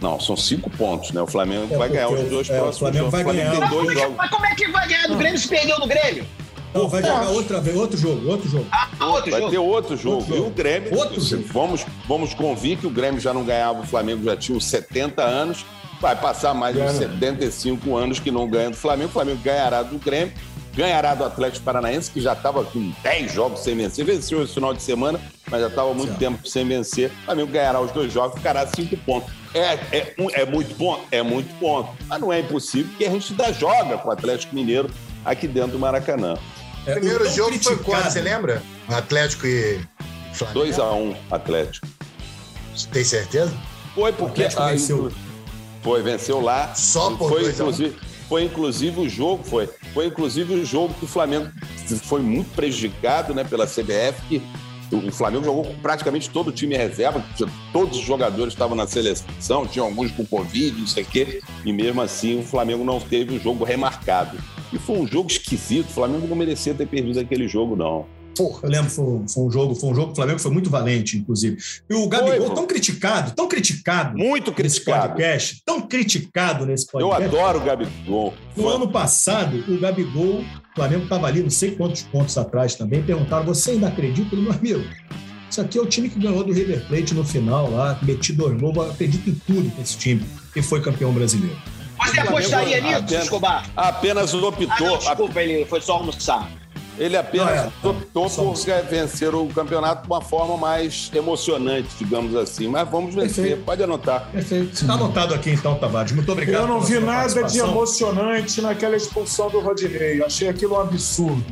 Não, 0.02 0.20
são 0.20 0.36
cinco 0.36 0.70
pontos, 0.72 1.12
né? 1.12 1.22
O 1.22 1.28
Flamengo 1.28 1.74
É, 1.74 1.78
vai 1.78 1.88
ganhar 1.90 2.10
os 2.10 2.28
dois 2.28 2.50
o- 2.50 2.54
é, 2.54 2.56
o 2.58 2.62
próximos 2.64 2.78
Flamengo 2.80 2.98
jogos. 3.06 3.12
vai 3.12 3.22
O 3.22 3.24
Flamengo 3.26 3.50
ganhar. 3.60 3.70
tem 3.70 3.78
dois 3.86 4.00
jogos. 4.00 4.16
Mas 4.18 4.30
como 4.32 4.46
é 4.46 4.56
que 4.56 4.68
vai 4.70 4.88
ganhar 4.88 5.08
do 5.08 5.16
Grêmio 5.16 5.38
se 5.40 5.48
perdeu 5.48 5.80
no 5.80 5.88
Grêmio? 5.88 6.26
Não, 6.74 6.88
vai 6.88 7.02
jogar 7.04 7.30
outra 7.30 7.60
vez, 7.62 7.76
outro 7.78 7.98
jogo, 7.98 8.30
outro 8.30 8.50
jogo. 8.50 8.66
Ah, 8.72 8.88
outro 9.08 9.30
Vai 9.30 9.40
jogo. 9.42 9.52
ter 9.52 9.58
outro 9.60 9.98
jogo. 9.98 10.16
Outro 10.18 10.34
E 10.34 10.38
jogo. 10.38 10.50
o 10.50 10.52
Grêmio, 10.54 10.98
Outro 10.98 11.22
se 11.22 11.30
jogo. 11.32 11.44
vamos, 11.54 11.86
vamos 12.08 12.34
convir 12.34 12.78
que 12.78 12.88
o 12.88 12.90
Grêmio 12.90 13.20
já 13.20 13.34
não 13.34 13.44
ganhava, 13.44 13.82
o 13.82 13.86
Flamengo 13.86 14.24
já 14.24 14.36
tinha 14.38 14.58
uns 14.58 14.66
70 14.66 15.22
anos, 15.22 15.66
vai 16.00 16.16
passar 16.16 16.54
mais 16.54 16.76
uns 16.76 16.80
Ganha. 16.80 16.94
75 16.94 17.96
anos 17.96 18.20
que 18.20 18.32
não 18.32 18.48
ganha 18.50 18.70
do 18.70 18.78
Flamengo. 18.78 19.10
O 19.10 19.12
Flamengo 19.12 19.40
ganhará 19.44 19.84
do 19.84 19.98
Grêmio, 20.00 20.34
ganhará 20.74 21.14
do 21.14 21.26
Atlético 21.26 21.64
Paranaense, 21.66 22.10
que 22.10 22.22
já 22.22 22.34
estava 22.34 22.64
com 22.64 22.92
10 23.04 23.34
jogos 23.34 23.60
sem 23.60 23.76
vencer. 23.76 24.06
Venceu 24.06 24.42
esse 24.42 24.54
final 24.54 24.74
de 24.74 24.82
semana, 24.82 25.20
mas 25.52 25.62
já 25.62 25.68
estava 25.68 25.92
há 25.92 25.94
muito 25.94 26.08
Certo. 26.10 26.20
tempo 26.20 26.48
sem 26.48 26.66
vencer. 26.68 27.12
O 27.22 27.26
Flamengo 27.26 27.52
ganhará 27.52 27.80
os 27.82 27.92
dois 27.92 28.12
jogos, 28.12 28.38
ficará 28.38 28.66
5 28.66 28.96
pontos. 28.98 29.32
É, 29.54 29.74
é, 29.92 30.16
um- 30.18 30.30
é 30.32 30.46
muito 30.46 30.74
ponto? 30.76 31.02
É 31.12 31.22
muito 31.22 31.54
ponto. 31.60 31.90
Mas 32.08 32.20
não 32.22 32.32
é 32.32 32.40
impossível, 32.40 32.88
porque 32.90 33.06
a 33.06 33.10
gente 33.12 33.32
ainda 33.34 33.52
joga 33.54 33.98
com 33.98 34.08
o 34.08 34.12
Atlético 34.12 34.56
Mineiro 34.56 34.90
aqui 35.26 35.48
dentro 35.48 35.74
do 35.74 35.80
Maracanã. 35.80 36.36
É, 36.88 36.92
O 36.92 36.96
primeiro 36.96 37.26
jogo 37.30 37.50
foi 37.50 37.60
criticado- 37.60 37.84
quando, 37.84 38.10
você 38.12 38.22
lembra? 38.22 38.64
Atlético 38.88 39.46
e 39.46 39.80
Flamengo. 40.34 40.60
2x1 40.60 41.16
Atlético. 41.30 41.88
Tem 42.92 43.04
certeza? 43.04 43.54
Foi 43.94 44.12
porque 44.14 44.44
Atlético 44.46 44.64
venceu. 44.70 45.12
Foi, 45.84 46.02
venceu 46.02 46.40
lá. 46.42 46.74
Só 46.74 47.12
por 47.16 47.30
foi 47.30 47.42
2 47.42 47.60
a 47.60 47.64
1. 47.66 47.68
inclusive, 47.68 47.98
foi 48.30 48.44
inclusive 48.46 49.02
o 49.02 49.10
jogo, 49.10 49.44
foi. 49.44 49.70
Foi 49.94 50.06
inclusive 50.08 50.54
o 50.54 50.66
jogo 50.66 50.94
que 50.94 51.04
o 51.06 51.08
Flamengo 51.08 51.50
foi 52.06 52.22
muito 52.22 52.50
prejudicado, 52.56 53.34
né, 53.34 53.44
pela 53.44 53.68
CBF, 53.68 54.22
que 54.30 54.42
o 54.92 55.12
Flamengo 55.12 55.46
jogou 55.46 55.64
com 55.64 55.76
praticamente 55.76 56.30
todo 56.30 56.50
o 56.50 56.52
time 56.52 56.76
reserva, 56.76 57.24
todos 57.72 57.98
os 57.98 58.04
jogadores 58.04 58.54
estavam 58.54 58.76
na 58.76 58.88
seleção, 58.88 59.66
tinham 59.66 59.86
alguns 59.86 60.12
com 60.12 60.26
Covid, 60.26 60.80
não 60.80 60.88
sei 60.88 61.04
o 61.04 61.06
quê, 61.06 61.42
e 61.66 61.72
mesmo 61.72 62.02
assim 62.02 62.40
o 62.40 62.44
Flamengo 62.44 62.84
não 62.84 63.00
teve 63.00 63.36
o 63.36 63.40
jogo 63.40 63.64
remarcado. 63.64 64.38
E 64.74 64.78
foi 64.78 64.98
um 64.98 65.08
jogo 65.08 65.30
esquisito, 65.30 65.90
o 65.90 65.94
Flamengo 65.94 66.28
não 66.28 66.36
merecia 66.36 66.74
ter 66.74 66.88
perdido 66.88 67.20
aquele 67.20 67.48
jogo, 67.48 67.76
não. 67.76 68.06
Eu 68.40 68.70
lembro, 68.70 68.90
foi, 68.90 69.06
foi 69.28 69.44
um 69.44 69.52
jogo, 69.52 69.76
foi 69.76 69.90
um 69.90 69.96
jogo 69.96 70.08
que 70.08 70.14
o 70.14 70.16
Flamengo 70.16 70.40
foi 70.40 70.52
muito 70.52 70.70
valente, 70.70 71.18
inclusive. 71.18 71.58
E 71.90 71.94
o 71.94 72.08
Gabigol, 72.08 72.48
pô. 72.50 72.56
tão 72.56 72.66
criticado, 72.68 73.32
tão 73.32 73.48
criticado 73.48 74.18
Muito 74.18 74.52
nesse 74.52 74.80
criticado. 74.82 75.08
podcast, 75.10 75.62
tão 75.66 75.82
criticado 75.82 76.66
nesse 76.66 76.86
Eu 76.86 76.92
podcast. 77.10 77.24
adoro 77.38 77.60
o 77.60 77.62
Gabigol. 77.62 78.34
No 78.56 78.68
ano 78.70 78.88
passado, 78.90 79.64
o 79.68 79.80
Gabigol, 79.80 80.40
o 80.42 80.46
Flamengo 80.76 81.04
estava 81.04 81.28
ali, 81.28 81.44
não 81.44 81.50
sei 81.50 81.72
quantos 81.72 82.02
pontos 82.04 82.38
atrás 82.38 82.76
também, 82.76 83.04
perguntaram: 83.04 83.46
você 83.46 83.72
ainda 83.72 83.88
acredita? 83.90 84.34
Ele, 84.34 84.44
meu 84.44 84.54
amigo, 84.54 84.82
isso 85.50 85.60
aqui 85.62 85.78
é 85.78 85.82
o 85.82 85.86
time 85.86 86.10
que 86.10 86.18
ganhou 86.20 86.44
do 86.44 86.54
River 86.54 86.88
Plate 86.88 87.14
no 87.14 87.26
final 87.26 87.70
lá, 87.70 88.00
meti 88.02 88.32
dois 88.34 88.60
gols, 88.60 88.76
eu 88.78 88.92
acredito 88.92 89.30
em 89.30 89.36
tudo 89.36 89.70
com 89.76 89.82
esse 89.82 89.98
time 89.98 90.26
e 90.56 90.62
foi 90.62 90.82
campeão 90.82 91.12
brasileiro. 91.14 91.58
Você 92.04 92.20
apostaria 92.20 92.82
nisso, 92.82 92.96
apenas- 92.98 93.24
Escobar? 93.24 93.70
Apenas 93.76 94.34
Ah, 94.34 94.38
não, 94.38 94.48
optou, 94.48 94.98
desculpa, 94.98 95.42
ele 95.42 95.66
foi 95.66 95.82
só 95.82 95.94
almoçar. 95.98 96.50
Ele 97.02 97.18
apenas 97.18 97.50
é. 97.50 97.72
optou 97.88 98.30
Só 98.30 98.44
por 98.44 98.56
vencer 98.88 99.34
o 99.34 99.48
campeonato 99.48 100.04
de 100.04 100.08
uma 100.08 100.22
forma 100.22 100.56
mais 100.56 101.10
emocionante, 101.16 101.90
digamos 101.98 102.36
assim. 102.36 102.68
Mas 102.68 102.88
vamos 102.88 103.16
vencer, 103.16 103.44
Perfeito. 103.44 103.64
pode 103.64 103.82
anotar. 103.82 104.30
Perfeito. 104.32 104.72
Está 104.72 104.94
anotado 104.94 105.34
aqui 105.34 105.50
então, 105.50 105.74
Tavares. 105.80 106.12
Muito 106.12 106.32
obrigado. 106.32 106.62
Eu 106.62 106.68
não 106.68 106.80
vi 106.80 107.00
nada 107.00 107.42
de 107.42 107.58
emocionante 107.58 108.62
naquela 108.62 108.96
expulsão 108.96 109.50
do 109.50 109.60
Rodinei. 109.60 110.24
Achei 110.24 110.48
aquilo 110.48 110.76
um 110.76 110.80
absurdo. 110.80 111.44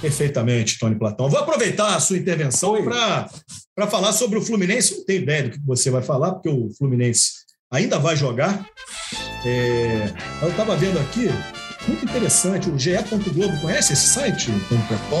Perfeitamente, 0.00 0.76
Tony 0.76 0.96
Platão. 0.96 1.30
Vou 1.30 1.38
aproveitar 1.38 1.94
a 1.94 2.00
sua 2.00 2.18
intervenção 2.18 2.76
para 2.82 3.86
falar 3.86 4.12
sobre 4.12 4.40
o 4.40 4.42
Fluminense. 4.42 4.96
Não 4.96 5.04
tenho 5.04 5.22
ideia 5.22 5.44
do 5.44 5.50
que 5.50 5.60
você 5.64 5.88
vai 5.88 6.02
falar, 6.02 6.32
porque 6.32 6.48
o 6.48 6.68
Fluminense 6.76 7.30
ainda 7.70 7.96
vai 7.96 8.16
jogar. 8.16 8.66
É, 9.46 10.12
eu 10.42 10.48
estava 10.48 10.74
vendo 10.74 10.98
aqui, 10.98 11.28
muito 11.90 12.04
interessante, 12.04 12.70
o 12.70 12.78
GE. 12.78 12.96
Globo. 13.34 13.60
Conhece 13.60 13.92
esse 13.92 14.08
site, 14.08 14.52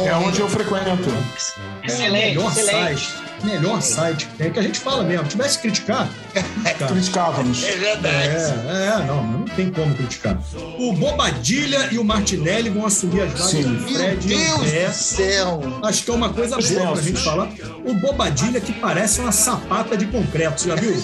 É 0.06 0.14
onde 0.16 0.40
eu 0.40 0.48
frequento. 0.48 0.88
É 0.88 0.92
o 0.92 1.86
Excelente, 1.86 2.26
melhor 2.36 2.50
excelente. 2.52 3.06
site. 3.06 3.30
Melhor 3.42 3.80
site 3.80 4.26
que 4.26 4.36
tem, 4.36 4.52
que 4.52 4.58
a 4.58 4.62
gente 4.62 4.78
fala 4.78 5.02
mesmo. 5.02 5.24
Se 5.24 5.30
tivesse 5.30 5.56
que 5.56 5.62
criticar, 5.62 6.08
Criticávamos. 6.88 7.64
É 7.64 7.72
verdade. 7.76 8.28
É, 8.28 9.00
é, 9.00 9.04
não, 9.06 9.26
não 9.26 9.44
tem 9.46 9.70
como 9.70 9.94
criticar. 9.94 10.38
O 10.78 10.92
Bobadilha 10.92 11.88
e 11.90 11.98
o 11.98 12.04
Martinelli 12.04 12.68
vão 12.68 12.86
assumir 12.86 13.22
as 13.22 13.32
vagas 13.32 13.52
do 13.52 13.68
Meu 13.70 13.88
Fred 13.88 14.26
e 14.32 14.36
Deus 14.36 14.60
do 14.60 14.92
céu. 14.92 15.60
Acho 15.82 16.04
que 16.04 16.10
é 16.10 16.14
uma 16.14 16.28
coisa 16.30 16.56
boa 16.58 16.68
pra 16.68 16.86
Pensos. 16.90 17.04
gente 17.04 17.22
falar. 17.24 17.48
O 17.84 17.94
Bobadilha 17.94 18.60
que 18.60 18.72
parece 18.74 19.20
uma 19.20 19.32
sapata 19.32 19.96
de 19.96 20.06
concreto, 20.06 20.60
você 20.60 20.68
já 20.68 20.74
viu? 20.74 21.02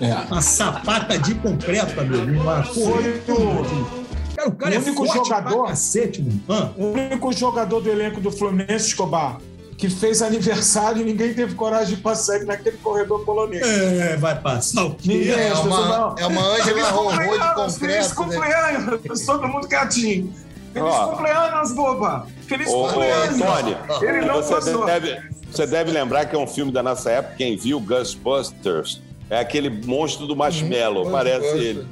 É. 0.00 0.12
Uma 0.30 0.42
sapata 0.42 1.18
de 1.18 1.34
concreto, 1.36 1.98
amigo. 1.98 2.42
Uma 2.42 2.62
Foi 2.62 3.22
o, 3.28 4.03
Cara, 4.44 4.48
o 4.48 4.54
cara 4.56 4.70
o 4.72 4.74
é 4.74 4.78
único 4.78 5.06
forte 5.06 5.28
jogador- 5.28 5.58
pra 5.58 5.68
cacete, 5.68 6.22
mano. 6.22 6.42
Ah, 6.48 6.70
o 6.76 6.84
único 6.92 7.32
jogador 7.32 7.80
do 7.80 7.90
elenco 7.90 8.20
do 8.20 8.30
Fluminense, 8.30 8.88
Escobar, 8.88 9.38
que 9.76 9.88
fez 9.90 10.22
aniversário 10.22 11.02
e 11.02 11.04
ninguém 11.04 11.34
teve 11.34 11.54
coragem 11.54 11.96
de 11.96 12.00
passar 12.02 12.36
ele 12.36 12.44
naquele 12.44 12.76
corredor 12.78 13.24
polonês. 13.24 13.66
é, 13.66 14.16
vai 14.16 14.38
passar 14.38 14.84
o 14.84 14.94
quê? 14.94 15.08
Ninguém, 15.08 15.30
É 15.32 15.48
pessoas 15.50 15.66
uma, 15.66 16.14
é 16.18 16.26
uma 16.26 16.40
Ângela 16.42 16.64
Feliz 16.64 16.88
Ronron 16.88 17.10
de 17.10 17.16
cumpleaños, 17.16 17.74
concreto. 17.74 18.08
né? 18.08 18.14
cumpleaños, 18.14 19.26
todo 19.26 19.48
mundo 19.48 19.68
quietinho. 19.68 20.32
Feliz 20.72 20.88
Ó. 20.92 21.06
cumpleaños, 21.08 21.72
boba. 21.72 22.26
Feliz 22.46 22.68
ô, 22.68 22.86
cumpleaños. 22.88 23.38
Tony, 23.38 23.76
Ele 24.08 24.26
não 24.26 24.36
você 24.42 24.54
passou. 24.54 24.84
deve, 24.84 25.20
você 25.50 25.66
deve 25.66 25.90
lembrar 25.92 26.24
que 26.26 26.34
é 26.34 26.38
um 26.38 26.46
filme 26.46 26.70
da 26.72 26.82
nossa 26.82 27.10
época, 27.10 27.34
quem 27.38 27.56
viu 27.56 27.78
Ghostbusters, 27.80 29.00
é 29.30 29.38
aquele 29.38 29.70
monstro 29.70 30.26
do 30.26 30.34
marshmallow, 30.36 31.06
Hum, 31.08 31.10
parece 31.10 31.46
ele. 31.46 31.86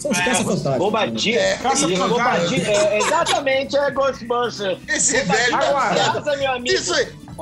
São 0.00 0.10
os. 0.10 0.62
Bobadilha. 0.78 1.38
É, 1.38 1.56
Caça 1.58 1.86
Isso, 1.86 2.02
fantasma. 2.02 2.08
Bobadilha. 2.08 2.70
É, 2.70 2.98
exatamente, 2.98 3.76
é 3.76 3.90
Ghostbusters. 3.90 4.78
Esse 4.88 5.20
velho 5.22 5.50
tá 5.50 5.68
Agora. 5.68 5.94
Casa, 5.94 6.36
meu 6.36 6.52
amigo. 6.52 6.74
Isso, 6.74 6.94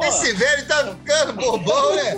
esse 0.05 0.32
velho 0.32 0.66
tá 0.66 0.94
ficando 0.94 1.32
bobão, 1.34 1.96
né? 1.96 2.14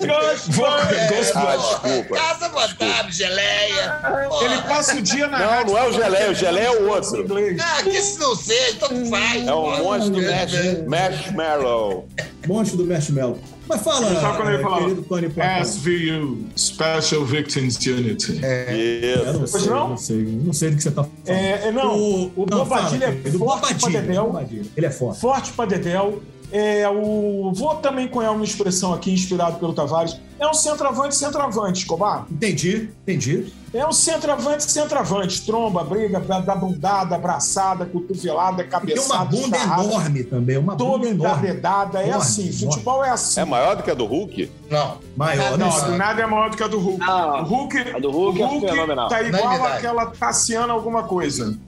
Ghostbusters. 0.00 1.36
Ah, 1.36 1.56
desculpa. 1.56 2.14
Casa 2.14 2.50
fantasma, 2.50 3.12
geleia. 3.12 4.00
Ele 4.42 4.62
passa 4.62 4.96
o 4.96 5.02
dia 5.02 5.26
na 5.26 5.38
Não, 5.38 5.66
não 5.66 5.78
é 5.78 5.88
o 5.88 5.92
geleia, 5.92 6.30
o 6.30 6.34
geleia 6.34 6.66
é 6.66 6.70
o 6.70 6.88
outro. 6.88 7.26
Ah, 7.60 7.82
que 7.82 8.00
se 8.00 8.18
não 8.18 8.34
seja, 8.34 8.76
tanto 8.80 9.06
faz. 9.06 9.46
É 9.46 9.52
o 9.52 9.82
monstro 9.82 10.10
do 10.10 10.20
É, 10.22 10.46
mash, 10.86 10.86
marshmallow. 10.86 12.08
Monstro 12.46 12.78
do 12.78 12.84
Marshmallow. 12.86 13.38
Mas 13.68 13.82
fala, 13.82 14.14
tava 14.14 14.36
quando 14.36 14.50
ele 14.52 14.62
falava, 14.62 14.82
querido 14.82 15.02
Tony 15.02 15.28
Platão. 15.28 15.64
SVU, 15.64 16.38
Special 16.56 17.24
Victims 17.24 17.76
Unit. 17.84 18.40
Eu 18.40 19.32
não 19.34 19.44
Isso. 19.44 19.58
sei, 19.58 19.70
não? 19.70 19.88
não 19.88 19.96
sei, 19.96 20.16
não 20.44 20.52
sei 20.52 20.70
do 20.70 20.76
que 20.76 20.82
você 20.84 20.90
tá 20.92 21.02
falando. 21.02 21.18
É, 21.26 21.66
é, 21.66 21.72
não, 21.72 21.98
o, 21.98 22.32
não, 22.48 22.58
Bobadilha 22.58 23.08
fala, 23.08 23.20
é 23.24 23.30
forte 23.32 23.38
pra 23.38 23.38
Bobadilha, 23.38 24.02
Dedéu. 24.02 24.24
Bobadilha. 24.26 24.64
Ele 24.76 24.86
é 24.86 24.90
forte. 24.90 25.20
Forte 25.20 25.52
pra 25.52 25.64
Dedéu. 25.64 26.22
É, 26.52 26.88
o, 26.88 27.52
vou 27.54 27.74
também 27.76 28.06
cunhar 28.06 28.32
uma 28.32 28.44
expressão 28.44 28.94
aqui, 28.94 29.12
inspirado 29.12 29.58
pelo 29.58 29.72
Tavares. 29.72 30.16
É 30.38 30.46
um 30.46 30.54
centroavante, 30.54 31.16
centroavante, 31.16 31.80
Escobar. 31.80 32.24
Entendi, 32.30 32.88
entendi. 33.02 33.52
É 33.74 33.84
um 33.86 33.90
centroavante, 33.92 34.70
centroavante. 34.70 35.44
Tromba, 35.44 35.82
briga, 35.82 36.20
dá 36.20 36.54
bundada, 36.54 37.16
abraçada, 37.16 37.84
cotovelada, 37.86 38.62
E 38.62 38.64
tem 38.64 38.70
cabeçada. 38.70 39.14
uma 39.14 39.24
bunda 39.24 39.56
escarrada, 39.56 39.84
enorme 39.84 40.24
também, 40.24 40.56
uma 40.56 40.74
bunda 40.76 40.90
Toda 40.92 41.08
enorme. 41.08 41.46
dedada. 41.48 41.98
É 42.00 42.08
Enorme, 42.08 42.22
assim, 42.22 42.42
enorme. 42.42 42.58
futebol 42.66 43.04
é 43.04 43.10
assim. 43.10 43.40
É 43.40 43.44
maior 43.44 43.76
do 43.76 43.82
que 43.82 43.90
a 43.90 43.94
do 43.94 44.04
Hulk? 44.06 44.50
Não. 44.70 44.98
Maior, 45.16 45.58
Não, 45.58 45.88
né? 45.90 45.96
nada 45.96 46.22
é 46.22 46.26
maior 46.26 46.50
do 46.50 46.56
que 46.56 46.62
a 46.62 46.68
do 46.68 46.78
Hulk. 46.78 47.00
Não, 47.00 47.40
o 47.40 47.44
Hulk, 47.44 47.78
a 47.94 47.98
do 47.98 48.10
Hulk 48.10 48.40
é 48.66 48.68
fenomenal. 48.70 49.08
tá 49.08 49.22
igual 49.22 49.42
Unanimidade. 49.42 49.76
aquela 49.78 50.06
Tassiana 50.06 50.72
alguma 50.72 51.02
coisa. 51.02 51.58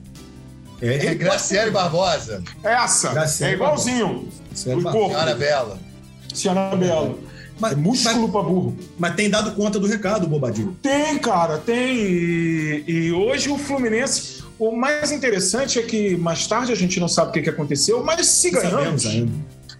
É, 0.81 0.87
É 0.87 1.05
ele 1.07 1.15
Graciele 1.15 1.71
Barbosa, 1.71 2.41
Essa, 2.63 3.09
Graciela 3.13 3.51
é 3.51 3.55
igualzinho. 3.55 4.07
Graciela 4.07 4.48
o 4.67 4.81
Barbosa. 4.81 4.91
corpo. 4.91 5.09
Senhora 5.13 5.35
Bela. 5.35 5.79
Ciana 6.33 6.75
Bela. 6.75 7.17
Mas- 7.59 7.73
É 7.73 7.75
músculo 7.75 8.29
pra 8.29 8.41
burro. 8.41 8.77
Mas 8.97 9.15
tem 9.15 9.29
dado 9.29 9.51
conta 9.51 9.79
do 9.79 9.87
recado, 9.87 10.27
Bobadilho. 10.27 10.77
Tem, 10.81 11.17
cara, 11.17 11.57
tem. 11.57 11.95
E, 11.97 12.83
e 12.87 13.11
hoje 13.11 13.49
o 13.49 13.57
Fluminense. 13.57 14.39
O 14.57 14.71
mais 14.75 15.11
interessante 15.11 15.79
é 15.79 15.81
que 15.83 16.17
mais 16.17 16.45
tarde 16.47 16.71
a 16.71 16.75
gente 16.75 16.99
não 16.99 17.07
sabe 17.07 17.29
o 17.29 17.33
que, 17.33 17.41
que 17.41 17.49
aconteceu, 17.49 18.03
mas 18.03 18.25
se 18.27 18.51
Não 18.51 18.61
ganhamos. 18.61 19.05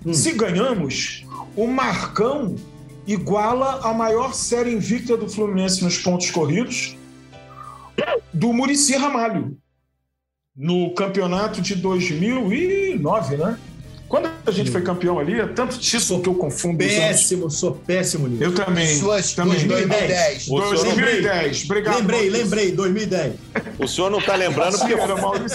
Hum. 0.05 0.13
se 0.13 0.31
ganhamos, 0.31 1.25
o 1.55 1.67
Marcão 1.67 2.55
iguala 3.05 3.81
a 3.83 3.93
maior 3.93 4.33
série 4.33 4.71
invicta 4.73 5.17
do 5.17 5.27
Fluminense 5.29 5.83
nos 5.83 5.97
pontos 5.97 6.31
corridos 6.31 6.95
do 8.33 8.53
Murici 8.53 8.95
Ramalho 8.95 9.57
no 10.55 10.93
campeonato 10.93 11.61
de 11.61 11.75
2009, 11.75 13.37
né? 13.37 13.57
Quando 14.09 14.27
a 14.43 14.49
gente 14.51 14.71
foi 14.71 14.81
campeão 14.81 15.19
ali, 15.19 15.39
é 15.39 15.45
tanto 15.45 15.77
título 15.77 16.19
que 16.21 16.27
eu 16.27 16.33
confundo. 16.33 16.79
Péssimo, 16.79 17.49
sou 17.51 17.73
péssimo 17.73 18.27
nisso. 18.27 18.43
Eu 18.43 18.55
também. 18.55 18.97
Suas 18.97 19.33
também. 19.33 19.67
2010. 19.67 20.41
O 20.41 20.45
senhor 20.47 20.61
não- 20.61 20.69
2010. 20.95 21.63
Obrigado. 21.65 21.95
lembrei, 21.99 22.19
Maurício. 22.21 22.43
lembrei, 22.43 22.71
2010. 22.71 23.33
O 23.77 23.87
senhor 23.87 24.09
não 24.09 24.19
tá 24.19 24.35
lembrando 24.35 24.79
porque 24.79 24.97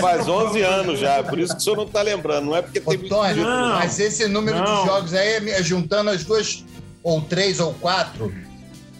faz 0.00 0.28
11 0.28 0.62
anos 0.62 1.00
já, 1.00 1.20
por 1.24 1.38
isso 1.40 1.52
que 1.52 1.61
o 1.61 1.64
senhor 1.64 1.76
não 1.76 1.86
tá 1.88 2.00
lembrando, 2.00 2.44
não 2.46 2.57
é 2.57 2.62
porque 2.62 2.80
Ô, 2.84 2.90
teve 2.92 3.09
Tony, 3.09 3.40
Não. 3.40 3.70
mas 3.70 3.98
esse 3.98 4.28
número 4.28 4.59
Não. 4.59 4.82
de 4.82 4.86
jogos 4.86 5.14
aí, 5.14 5.50
é 5.50 5.61
juntando 5.62 6.11
as 6.11 6.22
duas, 6.24 6.64
ou 7.02 7.20
três, 7.22 7.59
ou 7.59 7.74
quatro, 7.74 8.32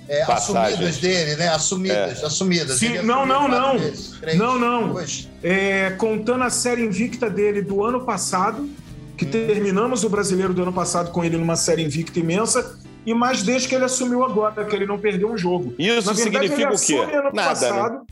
é, 0.09 0.23
assumidas 0.25 0.97
dele, 0.99 1.37
né? 1.37 1.49
Assumidas, 1.49 2.25
assumidas. 2.25 2.79
Sim, 2.81 2.95
Ele 2.95 3.03
não, 3.03 3.25
não, 3.25 3.47
não. 3.49 3.79
vezes, 3.79 4.19
três, 4.21 4.37
Não, 4.37 4.59
não. 4.59 4.89
duas. 4.89 5.29
É, 5.45 5.91
contando 5.97 6.43
a 6.43 6.51
série 6.51 6.83
invicta 6.85 7.31
dele 7.31 7.63
do 7.63 7.85
ano 7.85 8.01
passado, 8.05 8.69
que 9.17 9.25
terminamos 9.25 10.05
o 10.05 10.09
brasileiro 10.09 10.53
do 10.53 10.63
ano 10.63 10.73
passado 10.73 11.11
com 11.11 11.25
ele 11.25 11.37
numa 11.37 11.57
série 11.57 11.83
invicta 11.83 12.19
imensa, 12.19 12.79
e 13.07 13.13
mais 13.15 13.43
desde 13.43 13.69
que 13.69 13.75
ele 13.75 13.85
assumiu 13.85 14.25
agora, 14.25 14.65
que 14.65 14.75
ele 14.75 14.87
não 14.87 14.99
perdeu 14.99 15.31
um 15.31 15.37
jogo. 15.37 15.75
Isso 15.79 16.07
Na 16.07 16.13
verdade, 16.15 16.49
significa 16.49 16.63
ele 16.63 16.75
o 16.75 16.79
quê? 17.11 17.17
ano 17.17 17.31
Nada, 17.33 17.33
né? 17.33 17.43
passado. 17.49 18.07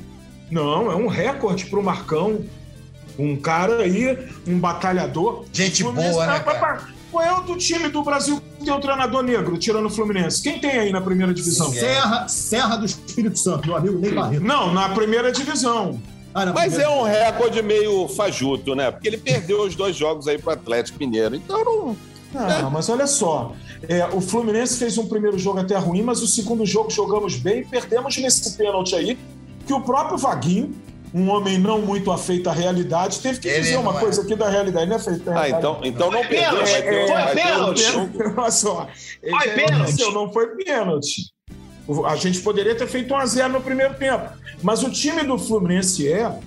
Não, 0.51 0.93
é 0.93 0.95
um 0.95 1.07
recorde 1.07 1.67
pro 1.67 1.83
Marcão. 1.83 2.41
Um 3.19 3.37
cara 3.37 3.83
aí, 3.83 4.19
um 4.47 4.59
batalhador. 4.59 5.45
Gente 5.53 5.83
O 5.85 5.93
boa, 5.93 6.27
né, 6.27 6.41
tá- 6.41 6.55
cara? 6.55 6.89
Qual 7.11 7.23
é 7.23 7.33
o 7.33 7.41
do 7.43 7.57
time 7.57 7.89
do 7.89 8.03
Brasil 8.03 8.41
que 8.59 8.65
tem 8.65 8.73
o 8.73 8.81
treinador 8.81 9.23
negro, 9.23 9.59
tirando 9.59 9.85
o 9.85 9.91
Fluminense? 9.91 10.43
Quem 10.43 10.59
tem 10.59 10.71
aí 10.71 10.91
na 10.93 11.01
primeira 11.01 11.33
divisão? 11.35 11.71
Serra, 11.71 12.27
Serra 12.27 12.77
do 12.77 12.87
Espírito 12.87 13.39
Santo, 13.39 13.67
meu 13.69 13.77
amigo 13.77 13.99
Ney 13.99 14.13
Barreto. 14.13 14.43
Não, 14.43 14.73
na 14.73 14.89
primeira 14.91 15.31
divisão. 15.31 16.01
Ah, 16.35 16.47
na 16.47 16.53
Mas 16.53 16.79
é 16.79 16.89
um 16.89 17.03
recorde 17.03 17.61
meio 17.63 18.09
fajuto, 18.09 18.75
né? 18.75 18.91
Porque 18.91 19.07
ele 19.09 19.19
perdeu 19.19 19.63
os 19.63 19.75
dois 19.75 19.95
jogos 19.97 20.27
aí 20.29 20.39
pro 20.39 20.53
Atlético 20.53 20.99
Mineiro. 20.99 21.35
Então 21.37 21.65
não. 21.65 21.97
Não, 22.33 22.71
mas 22.71 22.89
olha 22.89 23.07
só. 23.07 23.55
é, 23.87 24.07
o 24.07 24.21
Fluminense 24.21 24.79
fez 24.79 24.97
um 24.97 25.07
primeiro 25.07 25.39
jogo 25.39 25.61
até 25.61 25.77
ruim, 25.77 26.01
mas 26.01 26.23
o 26.23 26.27
segundo 26.27 26.65
jogo 26.65 26.91
jogamos 26.91 27.37
bem 27.37 27.61
e 27.61 27.65
perdemos 27.65 28.17
nesse 28.17 28.57
pênalti 28.57 28.95
aí, 28.95 29.19
que 29.67 29.73
o 29.75 29.83
próprio 29.83 30.17
Vaguinho, 30.17 30.73
um 31.13 31.29
homem 31.29 31.59
não 31.59 31.83
muito 31.83 32.11
afeito 32.11 32.49
à 32.49 32.53
realidade, 32.55 33.21
teve 33.21 33.39
que 33.39 33.49
Ele 33.49 33.61
dizer 33.61 33.77
uma 33.77 33.93
não 33.93 33.99
é. 33.99 34.01
coisa 34.01 34.23
aqui 34.23 34.35
da 34.35 34.49
realidade, 34.49 34.89
né, 34.89 34.99
feito 34.99 35.31
Ah, 35.31 35.47
então, 35.47 35.81
então 35.83 36.11
não 36.11 36.23
perdeu. 36.23 36.63
É, 36.63 37.07
vai 37.07 37.35
ter 37.35 37.43
um 37.43 37.75
pênalti. 37.75 37.83
jogo. 37.83 38.11
Olha 38.41 38.51
só. 38.51 38.89
Foi 39.21 39.49
pênalti. 39.51 40.15
Não 40.15 40.33
foi 40.33 40.47
pênalti. 40.57 41.33
A 42.07 42.17
gente 42.17 42.41
poderia 42.41 42.75
ter 42.75 42.87
feito 42.87 43.13
1 43.13 43.17
a 43.19 43.27
0 43.27 43.53
no 43.53 43.61
primeiro 43.61 43.93
tempo. 43.95 44.27
Mas 44.63 44.83
o 44.83 44.91
time 44.91 45.23
do 45.25 45.39
Fluminense 45.39 46.09
é 46.11 46.39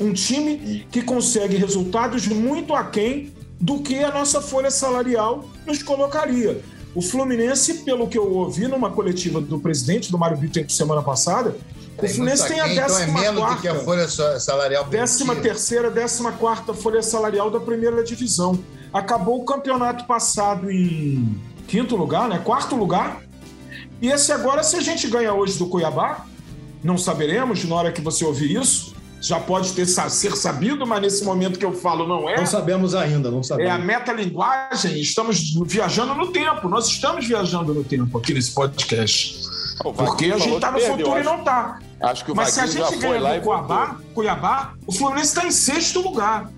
um 0.00 0.12
time 0.12 0.86
que 0.90 1.02
consegue 1.02 1.56
resultados 1.56 2.26
muito 2.26 2.74
aquém 2.74 3.32
do 3.60 3.78
que 3.80 4.02
a 4.02 4.10
nossa 4.10 4.40
folha 4.40 4.70
salarial 4.70 5.44
nos 5.66 5.82
colocaria. 5.82 6.60
O 6.94 7.00
Fluminense, 7.02 7.74
pelo 7.84 8.06
que 8.08 8.18
eu 8.18 8.30
ouvi 8.32 8.66
numa 8.68 8.90
coletiva 8.90 9.40
do 9.40 9.58
presidente 9.58 10.10
do 10.10 10.18
Mário 10.18 10.36
Bittencourt 10.36 10.70
semana 10.72 11.02
passada, 11.02 11.56
o 11.96 12.08
Fluminense 12.08 12.46
tem 12.48 12.60
a 12.60 12.68
Então 12.72 12.84
é 12.84 12.88
décima 12.88 13.20
menos 13.20 13.34
do 13.36 13.40
quarta. 13.40 13.60
que 13.62 13.68
a 13.68 13.74
folha 13.76 14.08
sa- 14.08 14.40
salarial 14.40 14.84
Décima 14.86 15.36
terceira, 15.36 15.90
décima 15.90 16.32
quarta 16.32 16.74
folha 16.74 17.02
salarial 17.02 17.50
da 17.50 17.60
primeira 17.60 18.02
divisão. 18.02 18.58
Acabou 18.92 19.40
o 19.40 19.44
campeonato 19.44 20.04
passado 20.06 20.70
em 20.70 21.36
quinto 21.66 21.96
lugar, 21.96 22.28
né? 22.28 22.40
Quarto 22.44 22.74
lugar. 22.76 23.22
E 24.02 24.08
esse 24.08 24.30
agora, 24.32 24.62
se 24.62 24.76
a 24.76 24.80
gente 24.80 25.06
ganha 25.08 25.32
hoje 25.32 25.56
do 25.58 25.66
Cuiabá, 25.66 26.26
não 26.84 26.98
saberemos 26.98 27.64
na 27.64 27.74
hora 27.74 27.90
que 27.92 28.00
você 28.00 28.24
ouvir 28.24 28.60
isso. 28.60 28.94
Já 29.20 29.40
pode 29.40 29.72
ter 29.72 29.86
ser 29.86 30.36
sabido, 30.36 30.86
mas 30.86 31.00
nesse 31.00 31.24
momento 31.24 31.58
que 31.58 31.64
eu 31.64 31.72
falo 31.72 32.06
não 32.06 32.28
é. 32.28 32.36
Não 32.36 32.44
sabemos 32.44 32.94
ainda, 32.94 33.30
não 33.30 33.38
É 33.38 33.40
a 33.40 33.44
sabemos. 33.44 33.86
metalinguagem, 33.86 35.00
estamos 35.00 35.54
viajando 35.66 36.14
no 36.14 36.26
tempo. 36.30 36.68
Nós 36.68 36.86
estamos 36.88 37.26
viajando 37.26 37.72
no 37.72 37.82
tempo 37.82 38.18
aqui 38.18 38.34
nesse 38.34 38.52
podcast. 38.52 39.40
Porque 39.82 40.26
a 40.26 40.36
gente 40.36 40.60
tá 40.60 40.68
que 40.68 40.72
no 40.72 40.78
perdeu, 40.78 41.06
futuro 41.06 41.20
e 41.20 41.24
não 41.24 41.42
tá. 41.42 41.78
Acho 42.02 42.24
que 42.24 42.32
o 42.32 42.36
Mas 42.36 42.50
se 42.50 42.60
a 42.60 42.66
gente 42.66 43.00
foi 43.00 43.18
ganha 43.18 43.40
do 43.40 43.44
voltou. 43.44 43.66
Cuiabá, 43.66 43.96
Cuiabá, 44.14 44.74
o 44.86 44.92
Fluminense 44.92 45.28
está 45.28 45.46
em 45.46 45.50
sexto 45.50 46.02
lugar. 46.02 46.50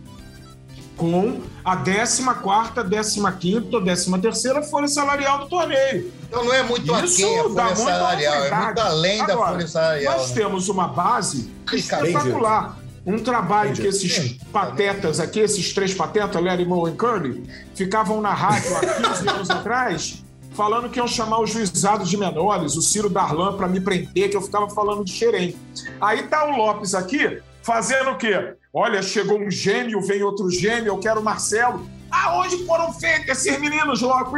Com 0.97 1.43
a 1.65 1.77
14, 1.77 2.25
15, 2.25 3.61
13 3.71 4.21
terceira 4.21 4.63
folha 4.63 4.89
salarial 4.89 5.41
do 5.41 5.49
torneio. 5.49 6.13
Então 6.29 6.45
não 6.45 6.55
é 6.55 6.63
muito 6.63 6.85
Isso 7.05 7.23
aquém 7.23 7.39
a 7.39 7.43
folha 7.45 7.77
salarial, 7.77 8.45
é 8.45 8.65
muito 8.65 8.81
além 8.81 9.27
da 9.27 9.33
Agora, 9.35 9.53
folha 9.53 9.69
salarial. 9.69 10.17
Nós 10.17 10.29
né? 10.31 10.35
temos 10.35 10.69
uma 10.69 10.89
base 10.89 11.53
espetacular. 11.73 12.79
Um 13.05 13.21
trabalho 13.21 13.71
Entendi. 13.71 13.83
que 13.83 13.89
esses 13.89 14.33
patetas 14.53 15.21
aqui, 15.21 15.39
esses 15.39 15.73
três 15.73 15.95
patetas, 15.95 16.43
Larry 16.43 16.65
Moe 16.65 16.91
e 16.91 16.97
Curly, 16.97 17.49
ficavam 17.73 18.21
na 18.21 18.35
rádio 18.35 18.77
há 18.77 18.81
15 18.81 19.29
anos 19.29 19.49
atrás, 19.49 20.25
falando 20.57 20.89
que 20.89 20.99
iam 20.99 21.07
chamar 21.07 21.41
os 21.41 21.51
juizados 21.51 22.11
de 22.11 22.17
menores, 22.17 22.75
o 22.75 22.83
Ciro 22.83 23.09
Darlan, 23.09 23.57
para 23.57 23.69
me 23.69 23.81
prender, 23.81 24.29
que 24.29 24.37
eu 24.37 24.43
ficava 24.43 24.69
falando 24.71 25.05
de 25.05 25.13
xerém. 25.13 25.55
Aí 26.01 26.25
tá 26.25 26.47
o 26.47 26.57
Lopes 26.57 26.97
aqui, 26.97 27.41
fazendo 27.63 28.11
o 28.11 28.17
quê? 28.17 28.55
Olha, 28.79 29.03
chegou 29.03 29.41
um 29.41 29.51
gêmeo, 29.51 30.03
vem 30.03 30.23
outro 30.23 30.51
gêmeo, 30.51 30.89
eu 30.89 30.99
quero 30.99 31.21
o 31.21 31.25
Marcelo. 31.25 31.89
Aonde 32.11 32.59
foram 32.67 32.93
feitos 32.93 33.27
esses 33.31 33.59
meninos, 33.59 34.03
Lopes? 34.03 34.31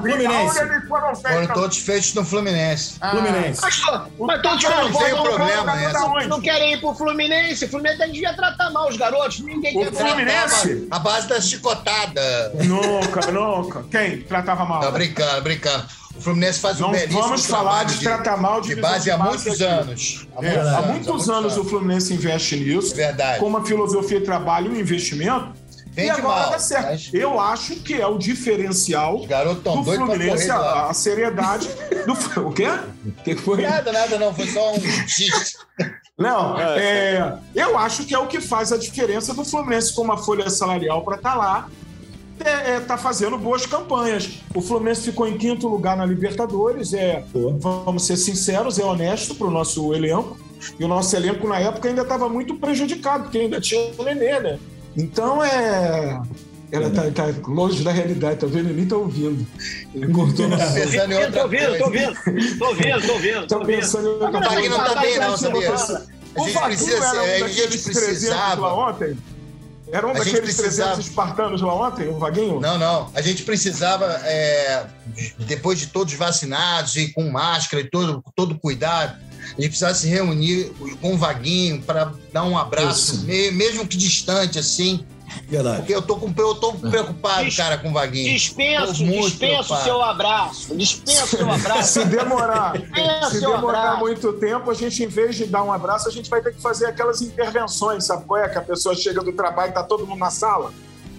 Fluminense. 0.00 0.60
Aonde 0.60 0.74
eles 0.74 0.88
foram 0.88 1.14
Foram 1.16 1.36
feitos? 1.38 1.54
todos 1.54 1.78
feitos 1.78 2.14
no 2.14 2.24
Fluminense. 2.24 3.00
Fluminense. 3.00 3.60
Mas, 3.60 3.80
mas 4.16 4.42
todos 4.42 4.62
Não, 4.62 4.92
tem 4.92 5.10
pro 5.10 5.22
problema? 5.24 6.26
Não 6.28 6.40
querem 6.40 6.74
ir 6.74 6.80
pro 6.80 6.94
Fluminense. 6.94 7.64
O 7.64 7.68
Fluminense 7.68 8.06
devia 8.06 8.32
tratar 8.32 8.70
mal 8.70 8.88
os 8.88 8.96
garotos. 8.96 9.40
Ninguém 9.40 9.76
O 9.76 9.80
quer 9.80 9.92
Fluminense? 9.92 10.86
A 10.88 10.98
base 11.00 11.26
da 11.26 11.40
chicotada. 11.40 12.52
Nunca, 12.64 13.32
nunca. 13.32 13.84
Quem 13.90 14.22
tratava 14.22 14.64
mal? 14.64 14.82
Não, 14.82 14.92
brincando, 14.92 15.42
brincando. 15.42 15.84
O 16.20 16.22
Fluminense 16.22 16.60
faz 16.60 16.78
um 16.80 16.84
Não 16.84 16.90
belíssimo 16.92 17.22
vamos 17.22 17.46
falar 17.46 17.62
trabalho 17.70 17.88
de 17.88 18.00
tratar 18.04 18.36
mal 18.36 18.60
de 18.60 18.74
de 18.74 18.80
base 18.80 19.04
de 19.04 19.10
há 19.10 19.16
muitos 19.16 19.46
aqui. 19.46 19.64
anos. 19.64 20.26
Há 20.36 20.44
É, 20.44 20.50
muitos 20.50 20.66
há 20.68 20.76
anos, 20.78 20.86
muitos 21.06 21.30
anos 21.30 21.56
o 21.56 21.64
Fluminense 21.64 22.12
investe 22.12 22.56
nisso. 22.56 22.94
Verdade. 22.94 23.40
Com 23.40 23.46
uma 23.46 23.64
filosofia 23.64 24.18
de 24.20 24.26
trabalho 24.26 24.66
e 24.70 24.76
um 24.76 24.78
investimento. 24.78 25.48
e 25.86 25.90
Vende 25.92 26.10
agora 26.10 26.40
mal, 26.42 26.50
dá 26.50 26.58
certo. 26.58 26.90
mas- 26.90 27.10
Eu 27.14 27.40
acho 27.40 27.76
que 27.76 27.94
é 27.98 28.06
o 28.06 28.18
diferencial 28.18 29.18
do 29.26 29.82
Fluminense, 29.84 30.44
de 30.44 30.50
a, 30.50 30.88
a 30.90 30.92
seriedade 30.94 31.68
do. 32.06 32.12
O 32.48 32.52
quê? 32.52 32.66
O 33.06 33.12
que 33.24 33.36
foi? 33.36 33.62
Nada, 33.62 33.90
nada, 33.90 34.18
não. 34.18 34.34
Foi 34.34 34.46
só 34.46 34.74
um 34.74 34.80
xiste. 35.08 35.56
Não, 36.18 36.60
é, 36.60 37.38
eu 37.54 37.78
acho 37.78 38.04
que 38.04 38.14
é 38.14 38.18
o 38.18 38.26
que 38.26 38.42
faz 38.42 38.72
a 38.72 38.76
diferença 38.76 39.32
do 39.32 39.42
Fluminense 39.42 39.94
com 39.94 40.02
uma 40.02 40.18
folha 40.18 40.50
salarial 40.50 41.02
para 41.02 41.16
estar 41.16 41.34
lá. 41.34 41.66
É, 42.44 42.76
é, 42.76 42.80
tá 42.80 42.96
fazendo 42.96 43.36
boas 43.38 43.66
campanhas. 43.66 44.38
O 44.54 44.60
Fluminense 44.62 45.02
ficou 45.02 45.26
em 45.28 45.36
quinto 45.36 45.68
lugar 45.68 45.96
na 45.96 46.06
Libertadores. 46.06 46.92
É, 46.94 47.22
vamos 47.60 48.06
ser 48.06 48.16
sinceros, 48.16 48.78
é 48.78 48.84
honesto 48.84 49.34
para 49.34 49.46
o 49.46 49.50
nosso 49.50 49.92
elenco. 49.94 50.38
E 50.78 50.84
o 50.84 50.88
nosso 50.88 51.14
elenco 51.16 51.46
na 51.48 51.58
época 51.58 51.88
ainda 51.88 52.02
estava 52.02 52.28
muito 52.28 52.54
prejudicado, 52.56 53.24
porque 53.24 53.38
ainda 53.38 53.60
tinha 53.60 53.90
o 53.98 54.02
Nenê, 54.02 54.40
né? 54.40 54.58
Então 54.96 55.42
é. 55.44 56.20
Ela 56.72 56.88
tá, 56.90 57.02
tá 57.10 57.24
longe 57.48 57.82
da 57.82 57.90
realidade, 57.90 58.38
tá 58.38 58.46
vendo? 58.46 58.70
Ele 58.70 58.86
tá 58.86 58.96
ouvindo. 58.96 59.44
Ele 59.94 60.12
cortou 60.12 60.48
no 60.48 60.56
Tá 60.56 60.66
pensando 60.66 61.12
em 61.12 61.16
outra 61.16 61.32
Tô 61.32 61.42
ouvindo, 61.42 61.78
tô 61.78 61.90
coisa. 61.90 62.08
ouvindo, 62.14 62.58
tô 62.58 62.64
ouvindo, 62.66 63.06
tô 63.06 63.12
ouvindo. 63.12 63.46
Tô 63.48 63.58
Tô 63.58 63.66
pensando 63.66 64.06
em 64.08 64.10
outra 64.12 64.28
O 64.28 64.32
Wagner 64.40 64.70
coisa. 64.70 64.84
tá 64.94 65.00
bem, 65.00 65.18
não, 65.18 65.34
O 65.34 65.36
sabia? 65.36 65.74
A 65.74 66.40
gente 66.44 66.52
Vaguinho 66.54 66.62
precisa 66.68 67.10
a 67.10 67.26
gente 67.26 67.40
daqueles 67.40 67.82
300 67.82 68.04
precisava. 68.04 68.74
ontem? 68.74 69.16
Era 69.92 70.06
um 70.06 70.10
A 70.10 70.14
daqueles 70.14 70.40
precisava. 70.40 70.90
300 70.94 71.06
espartanos 71.08 71.60
lá 71.62 71.74
ontem, 71.74 72.08
o 72.08 72.18
Vaguinho? 72.18 72.60
Não, 72.60 72.78
não. 72.78 73.10
A 73.14 73.20
gente 73.20 73.42
precisava, 73.42 74.06
é, 74.24 74.86
depois 75.38 75.78
de 75.78 75.88
todos 75.88 76.14
vacinados 76.14 76.96
e 76.96 77.08
com 77.12 77.28
máscara 77.30 77.82
e 77.82 77.90
todo, 77.90 78.22
todo 78.36 78.58
cuidado, 78.58 79.18
a 79.40 79.60
gente 79.60 79.68
precisava 79.70 79.94
se 79.94 80.06
reunir 80.08 80.72
com 81.00 81.14
o 81.14 81.16
Vaguinho 81.18 81.82
para 81.82 82.12
dar 82.32 82.44
um 82.44 82.56
abraço, 82.56 83.14
Isso. 83.16 83.24
me- 83.24 83.50
mesmo 83.50 83.86
que 83.86 83.96
distante, 83.96 84.58
assim. 84.58 85.04
Verdade. 85.48 85.78
Porque 85.78 85.94
eu 85.94 86.02
tô, 86.02 86.16
com, 86.16 86.32
eu 86.36 86.54
tô 86.54 86.72
preocupado, 86.74 87.44
Dis- 87.44 87.56
cara, 87.56 87.78
com 87.78 87.90
o 87.90 87.92
Vaguinho. 87.92 88.32
Dispenso, 88.32 89.04
dispenso 89.04 89.76
seu 89.82 90.00
abraço. 90.02 90.74
Dispenso 90.76 91.24
o 91.24 91.38
seu 91.38 91.50
abraço. 91.52 91.92
Se 91.92 92.04
demorar, 92.04 92.74
se 93.30 93.40
demorar 93.40 93.78
abraço. 93.80 94.00
muito 94.00 94.32
tempo, 94.34 94.70
a 94.70 94.74
gente, 94.74 95.02
em 95.02 95.08
vez 95.08 95.36
de 95.36 95.46
dar 95.46 95.62
um 95.62 95.72
abraço, 95.72 96.08
a 96.08 96.12
gente 96.12 96.28
vai 96.30 96.40
ter 96.40 96.54
que 96.54 96.60
fazer 96.60 96.86
aquelas 96.86 97.20
intervenções, 97.20 98.04
sabe 98.04 98.24
qual 98.26 98.40
é? 98.40 98.48
Que 98.48 98.58
a 98.58 98.62
pessoa 98.62 98.94
chega 98.94 99.22
do 99.22 99.32
trabalho 99.32 99.70
e 99.70 99.74
tá 99.74 99.82
todo 99.82 100.06
mundo 100.06 100.18
na 100.18 100.30
sala, 100.30 100.72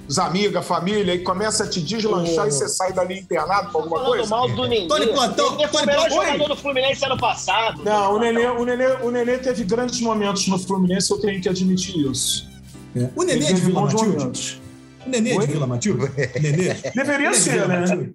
os 0.07 0.19
amigos, 0.19 0.55
a 0.57 0.61
família, 0.61 1.13
e 1.13 1.19
começa 1.19 1.63
a 1.63 1.69
te 1.69 1.79
deslanchar 1.81 2.45
Ô. 2.45 2.47
e 2.47 2.51
você 2.51 2.67
sai 2.67 2.91
dali 2.91 3.19
internado 3.19 3.71
por 3.71 3.83
alguma 3.83 4.03
coisa. 4.03 4.29
mal 4.29 4.47
do 4.49 4.67
Nenê. 4.67 4.87
Tony 4.87 5.07
Platão, 5.07 5.47
O 5.47 5.51
Nenê 5.55 5.67
foi 5.69 5.83
o 5.83 5.85
melhor 5.85 6.09
jogador 6.09 6.47
do 6.49 6.55
Fluminense 6.57 7.05
ano 7.05 7.17
passado. 7.17 7.81
Não, 7.83 8.15
o 8.15 8.19
Nenê, 8.19 8.47
o, 8.47 8.65
Nenê, 8.65 8.87
o 9.03 9.09
Nenê 9.11 9.37
teve 9.37 9.63
grandes 9.63 10.01
momentos 10.01 10.47
no 10.47 10.59
Fluminense, 10.59 11.09
eu 11.11 11.19
tenho 11.19 11.41
que 11.41 11.47
admitir 11.47 11.95
isso. 12.11 12.50
É. 12.95 13.09
O 13.15 13.23
Nenê 13.23 13.45
é 13.45 13.53
de 13.53 13.61
Vila 13.61 13.81
Matilde? 13.81 14.61
O 15.05 15.09
Nenê 15.09 15.31
é 15.31 15.39
de 15.39 15.47
Vila 15.47 15.67
Matilde? 15.67 16.11
Nenê? 16.39 16.73
Deveria 16.95 17.29
é 17.29 17.33
ser, 17.33 17.67
né? 17.67 18.09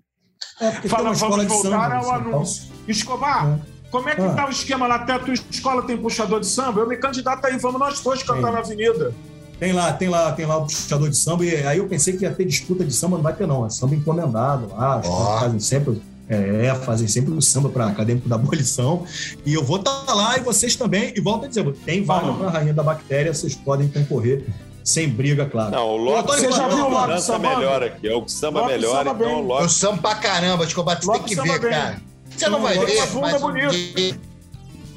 É, 0.60 0.70
porque 0.70 0.88
Fala, 0.88 1.10
tem 1.10 1.18
vamos 1.18 1.40
de 1.40 1.46
voltar 1.46 1.92
ao 1.92 2.10
anúncio. 2.10 2.64
Escobar, 2.86 3.58
como 3.90 4.08
é 4.08 4.14
que 4.14 4.22
Ah. 4.22 4.34
tá 4.34 4.46
o 4.46 4.50
esquema 4.50 4.86
lá? 4.86 4.96
Até 4.96 5.14
a 5.14 5.18
tua 5.18 5.34
escola 5.34 5.82
tem 5.82 5.96
puxador 5.96 6.40
de 6.40 6.46
samba? 6.46 6.80
Eu 6.80 6.88
me 6.88 6.96
candidato 6.96 7.44
aí, 7.44 7.58
vamos 7.58 7.80
nós 7.80 8.00
dois 8.00 8.22
cantar 8.22 8.52
na 8.52 8.58
avenida. 8.58 9.12
Tem 9.58 9.72
lá, 9.72 9.92
tem 9.94 10.08
lá, 10.08 10.32
tem 10.32 10.44
lá 10.44 10.58
o 10.58 10.62
puxador 10.66 11.08
de 11.08 11.16
samba. 11.16 11.44
E 11.44 11.56
aí 11.56 11.78
eu 11.78 11.86
pensei 11.88 12.16
que 12.16 12.24
ia 12.24 12.30
ter 12.30 12.44
disputa 12.44 12.84
de 12.84 12.92
samba, 12.92 13.16
não 13.16 13.22
vai 13.22 13.34
ter, 13.34 13.46
não. 13.46 13.64
É 13.64 13.70
samba 13.70 13.94
encomendado 13.94 14.68
lá. 14.68 15.00
Caras 15.00 15.40
fazem 15.40 15.60
sempre. 15.60 16.02
É, 16.28 16.74
fazem 16.74 17.06
sempre 17.06 17.32
o 17.32 17.40
samba 17.40 17.68
para 17.68 17.86
acadêmico 17.86 18.28
da 18.28 18.34
abolição. 18.34 19.04
E 19.44 19.54
eu 19.54 19.62
vou 19.64 19.76
estar 19.78 20.12
lá 20.12 20.36
e 20.36 20.40
vocês 20.40 20.74
também. 20.74 21.12
E 21.16 21.20
volto 21.20 21.44
a 21.44 21.48
dizer, 21.48 21.64
tem 21.84 22.04
vaga 22.04 22.32
para 22.32 22.48
a 22.48 22.50
Rainha 22.50 22.74
da 22.74 22.82
Bactéria, 22.82 23.32
vocês 23.32 23.54
podem 23.54 23.88
concorrer 23.88 24.44
sem 24.87 25.09
briga, 25.09 25.47
claro. 25.47 25.72
Não, 25.72 25.89
o 25.89 25.97
Lopes 25.97 26.37
Você 26.37 26.53
já 26.53 26.68
viu 26.68 26.87
o 26.87 26.91
Lopes 26.91 27.24
sambando? 27.24 27.57
melhor 27.59 27.82
aqui. 27.82 28.09
É 28.09 28.14
o 28.14 28.22
que 28.22 28.30
samba 28.30 28.61
Lopes 28.61 28.76
melhor, 28.76 28.97
samba 29.05 29.11
então 29.11 29.16
bem. 29.26 29.34
o 29.34 29.39
Eu 29.39 29.43
Lopes. 29.43 29.72
samba 29.72 29.99
pra 29.99 30.14
caramba, 30.14 30.64
Escobar, 30.64 31.01
tu 31.01 31.11
tem 31.12 31.22
que 31.24 31.34
samba 31.34 31.53
ver, 31.55 31.61
bem. 31.61 31.70
cara. 31.70 32.01
Você 32.30 32.49
não 32.49 32.62
vai 32.62 32.78
ver, 32.78 33.03
mas 33.20 33.41
dia- 33.41 34.18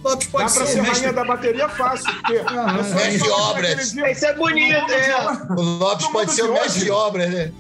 Lopes 0.02 0.28
Dá 0.28 0.32
pode 0.32 0.54
pra 0.54 0.66
ser 0.66 0.66
ser 0.68 0.82
mestre. 0.82 1.00
rainha 1.08 1.14
da 1.14 1.26
bateria 1.26 1.68
fácil, 1.68 2.14
porque... 2.14 2.38
Ah, 2.48 2.76
eu 2.78 2.84
sou 2.86 2.96
mestre 2.96 3.18
de 3.18 3.30
obras. 3.30 3.92
dia- 3.92 4.12
Isso 4.12 4.26
é 4.26 4.34
bonito, 4.34 4.92
é. 4.94 5.54
o 5.58 5.62
Lopes 5.62 6.08
pode 6.08 6.32
ser 6.32 6.44
o 6.44 6.54
mestre 6.54 6.84
de 6.86 6.92
obras, 6.92 7.30
né? 7.30 7.52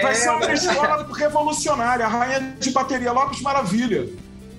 Vai 0.00 0.14
ser 0.14 0.30
uma 0.30 0.52
escola 0.52 1.08
revolucionária, 1.16 2.04
a 2.06 2.08
rainha 2.08 2.54
de 2.60 2.70
bateria, 2.70 3.10
Lopes 3.12 3.40
Maravilha. 3.40 4.06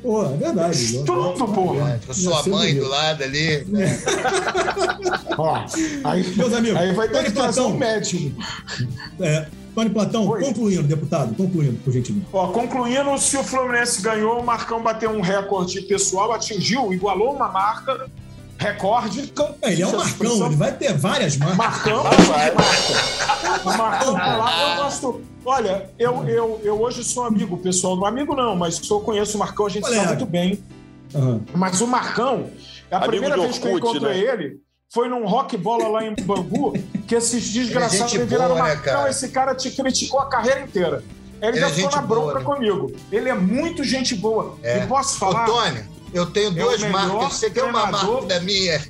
Pô, 0.03 0.25
é 0.25 0.37
verdade. 0.37 1.03
Tudo, 1.05 1.47
porra. 1.47 1.99
Com 2.05 2.13
sua 2.13 2.43
mãe 2.49 2.75
do 2.75 2.87
lado 2.89 3.23
ali. 3.23 3.65
Ó, 5.37 5.65
aí, 6.03 6.35
Meus 6.35 6.53
amigos, 6.53 6.77
aí 6.77 6.93
vai 6.93 7.07
ter 7.07 7.61
um 7.61 7.77
médico. 7.77 8.43
É, 9.21 9.47
Tony 9.73 9.89
Platão, 9.89 10.27
Oi. 10.27 10.41
concluindo, 10.43 10.83
deputado, 10.83 11.33
concluindo, 11.35 11.79
por 11.83 11.93
gentileza. 11.93 12.25
Ó, 12.33 12.47
concluindo, 12.47 13.17
se 13.17 13.37
o 13.37 13.43
Fluminense 13.43 14.01
ganhou, 14.01 14.39
o 14.41 14.45
Marcão 14.45 14.83
bateu 14.83 15.09
um 15.09 15.21
recorde 15.21 15.81
pessoal, 15.81 16.33
atingiu, 16.33 16.93
igualou 16.93 17.33
uma 17.33 17.47
marca 17.47 18.05
recorde. 18.57 19.33
É, 19.61 19.71
ele 19.71 19.83
é 19.83 19.87
o 19.87 19.97
Marcão, 19.97 20.45
ele 20.45 20.55
vai 20.55 20.71
ter 20.73 20.93
várias 20.97 21.37
marcas. 21.37 21.57
Marcão, 21.57 22.03
Vai. 22.03 22.51
o 23.63 23.77
Marcão 23.77 24.15
tá 24.15 24.37
lá, 24.37 24.69
eu 24.69 24.83
gosto. 24.83 25.21
Olha, 25.45 25.89
eu, 25.99 26.27
eu, 26.27 26.61
eu 26.63 26.81
hoje 26.81 27.03
sou 27.03 27.25
amigo 27.25 27.57
pessoal, 27.57 27.95
não 27.95 28.05
amigo 28.05 28.35
não, 28.35 28.55
mas 28.55 28.75
sou, 28.75 29.01
conheço 29.01 29.35
o 29.35 29.39
Marcão, 29.39 29.65
a 29.65 29.69
gente 29.69 29.87
sabe 29.87 30.07
muito 30.07 30.25
bem. 30.25 30.63
Aham. 31.13 31.41
Mas 31.53 31.81
o 31.81 31.87
Marcão, 31.87 32.49
a 32.89 32.97
Amigo 32.97 33.11
primeira 33.11 33.37
vez 33.37 33.57
que 33.57 33.67
eu 33.67 33.77
encontrei 33.77 34.25
né? 34.25 34.33
ele 34.33 34.57
foi 34.91 35.09
num 35.09 35.25
rock 35.25 35.57
bola 35.57 35.87
lá 35.87 36.05
em 36.05 36.15
Bangu, 36.15 36.73
que 37.07 37.15
esses 37.15 37.51
desgraçados 37.51 38.11
gente 38.11 38.19
me 38.19 38.25
viraram 38.25 38.55
boa, 38.55 38.67
né, 38.67 38.75
Marcão, 38.75 38.93
cara? 38.93 39.09
esse 39.09 39.29
cara 39.29 39.55
te 39.55 39.71
criticou 39.71 40.19
a 40.19 40.27
carreira 40.27 40.61
inteira. 40.61 41.03
Ele, 41.41 41.51
Ele 41.51 41.59
já 41.59 41.67
é 41.67 41.69
ficou 41.71 41.91
na 41.91 42.01
bronca 42.01 42.39
boa, 42.39 42.39
né? 42.39 42.45
comigo. 42.45 42.95
Ele 43.11 43.29
é 43.29 43.33
muito 43.33 43.83
gente 43.83 44.15
boa. 44.15 44.57
É. 44.63 44.83
E 44.83 44.87
posso 44.87 45.15
Ô, 45.15 45.19
falar? 45.19 45.45
Tony, 45.45 45.83
eu 46.13 46.25
tenho 46.27 46.49
É 46.49 46.51
duas 46.51 46.81
marcas. 46.83 47.33
Você 47.33 47.49
quer 47.49 47.63
uma 47.63 47.87
marca 47.87 48.25
da 48.27 48.39
minha? 48.39 48.81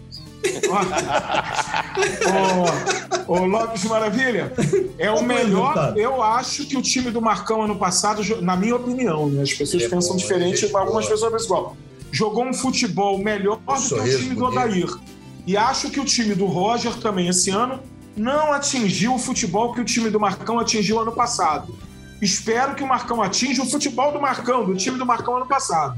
Ô, 3.27 3.33
ô, 3.33 3.45
Lopes 3.45 3.83
Maravilha, 3.85 4.51
é 4.97 5.11
o 5.11 5.23
melhor. 5.23 5.93
Eu 5.95 6.21
acho 6.21 6.65
que 6.65 6.77
o 6.77 6.81
time 6.81 7.11
do 7.11 7.21
Marcão 7.21 7.61
ano 7.61 7.75
passado, 7.77 8.21
na 8.41 8.55
minha 8.55 8.75
opinião, 8.75 9.27
né? 9.29 9.43
As 9.43 9.53
pessoas 9.53 9.83
é 9.83 9.89
pensam 9.89 10.11
bom, 10.11 10.17
diferente, 10.17 10.65
é 10.65 10.77
algumas 10.77 11.07
pessoas 11.07 11.31
pensam 11.31 11.45
igual. 11.45 11.77
Jogou 12.11 12.45
um 12.45 12.53
futebol 12.53 13.17
melhor 13.17 13.57
do 13.57 13.63
que 13.87 13.93
o 13.99 14.17
time 14.17 14.35
do 14.35 14.41
bonito. 14.41 14.59
Odair. 14.59 14.89
E 15.45 15.57
acho 15.57 15.89
que 15.89 15.99
o 15.99 16.05
time 16.05 16.35
do 16.35 16.45
Roger 16.45 16.93
também 16.97 17.27
esse 17.27 17.49
ano 17.49 17.79
não 18.15 18.53
atingiu 18.53 19.15
o 19.15 19.19
futebol 19.19 19.73
que 19.73 19.81
o 19.81 19.85
time 19.85 20.09
do 20.09 20.19
Marcão 20.19 20.59
atingiu 20.59 20.99
ano 20.99 21.11
passado. 21.11 21.75
Espero 22.21 22.75
que 22.75 22.83
o 22.83 22.87
Marcão 22.87 23.21
atinja 23.21 23.63
o 23.63 23.65
futebol 23.65 24.11
do 24.13 24.21
Marcão, 24.21 24.63
do 24.63 24.75
time 24.75 24.97
do 24.97 25.05
Marcão 25.05 25.35
ano 25.35 25.47
passado. 25.47 25.97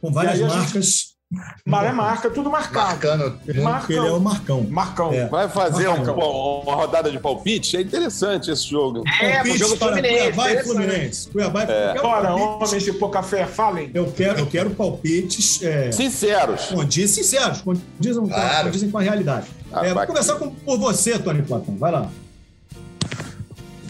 Com 0.00 0.10
várias 0.12 0.40
a 0.40 0.48
gente- 0.48 1.15
marcas. 1.30 1.62
Mas 1.64 1.84
é 1.88 1.92
marca, 1.92 2.30
tudo 2.30 2.50
marcado. 2.50 2.86
Marcando 2.88 3.22
muito. 3.46 3.78
Porque 3.78 3.92
ele 3.94 4.06
é 4.06 4.12
o 4.12 4.20
Marcão. 4.20 4.62
Marcão. 4.70 5.12
É. 5.12 5.26
Vai 5.26 5.48
fazer 5.48 5.88
um- 5.88 5.96
Marcão. 5.96 6.60
uma 6.62 6.74
rodada 6.74 7.10
de 7.10 7.18
palpite? 7.18 7.76
É 7.76 7.80
interessante 7.80 8.50
esse 8.50 8.66
jogo. 8.68 9.02
É, 9.20 9.34
Palpite 9.36 9.58
jogo 9.58 9.76
para 9.76 9.88
Fluminense. 9.88 10.22
Cuiabá 10.32 10.52
e. 10.52 10.62
Fluminense. 10.62 11.28
Cuiabá 11.30 11.60
e 11.60 11.64
É. 11.64 11.66
Fluminense. 11.66 11.96
Eu 11.96 12.02
quero 12.02 12.06
Ora, 12.08 12.28
palpites- 12.28 12.68
homens 12.70 12.82
de 12.84 12.92
pouca 12.92 13.22
fé, 13.22 13.46
falem. 13.46 13.90
Eu 13.94 14.12
quero, 14.12 14.38
eu 14.40 14.46
quero 14.46 14.70
palpites 14.70 15.62
é, 15.62 15.90
Sinceros. 15.92 16.66
condiz, 16.66 17.10
sinceros, 17.10 17.60
condizem, 17.60 18.26
Claro. 18.28 18.64
condizem 18.66 18.90
com 18.90 18.98
a 18.98 19.02
realidade. 19.02 19.46
Ah, 19.72 19.84
É, 19.86 19.92
vou 19.92 20.06
começar 20.06 20.36
com, 20.36 20.50
por 20.50 20.78
você, 20.78 21.18
Tony 21.18 21.42
Platão. 21.42 21.76
Vai 21.76 21.92
lá. 21.92 22.08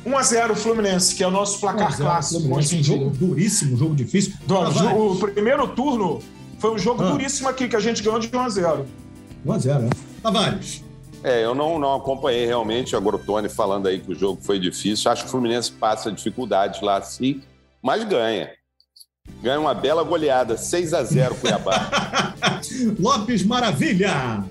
1x0 0.06 0.54
Fluminense, 0.54 1.14
que 1.16 1.22
é 1.24 1.26
o 1.26 1.30
nosso 1.32 1.58
placar 1.60 1.86
1 1.86 1.86
a 1.88 1.90
0 1.96 2.04
clássico. 2.04 2.54
Um 2.58 2.82
jogo 2.82 3.10
duríssimo, 3.10 3.74
um 3.74 3.78
jogo 3.78 3.94
difícil. 3.94 4.32
Do- 4.46 4.56
Ah, 4.56 4.68
o 4.94 5.16
primeiro 5.16 5.66
turno 5.68 6.20
foi 6.58 6.70
um 6.74 6.78
jogo 6.78 7.02
Ah. 7.02 7.10
duríssimo 7.10 7.48
aqui, 7.48 7.68
que 7.68 7.76
a 7.76 7.80
gente 7.80 8.02
ganhou 8.02 8.18
de 8.18 8.28
1x0. 8.28 8.86
1 9.44 9.52
a 9.52 9.58
0 9.58 9.82
né? 9.82 9.90
Tavares. 10.22 10.84
É, 11.24 11.44
eu 11.44 11.54
não, 11.54 11.78
não 11.78 11.94
acompanhei 11.94 12.46
realmente 12.46 12.94
agora 12.94 13.16
o 13.16 13.18
Tony 13.18 13.48
falando 13.48 13.88
aí 13.88 13.98
que 14.00 14.12
o 14.12 14.14
jogo 14.14 14.40
foi 14.42 14.58
difícil. 14.58 15.10
Acho 15.10 15.22
que 15.22 15.28
o 15.28 15.30
Fluminense 15.30 15.72
passa 15.72 16.12
dificuldades 16.12 16.80
lá 16.80 17.00
sim, 17.02 17.42
mas 17.82 18.04
ganha. 18.04 18.50
Ganha 19.42 19.58
uma 19.58 19.74
bela 19.74 20.04
goleada, 20.04 20.56
6 20.56 20.94
a 20.94 21.02
0 21.02 21.34
Cuiabá. 21.36 22.32
Lopes 23.00 23.42
Maravilha. 23.44 24.44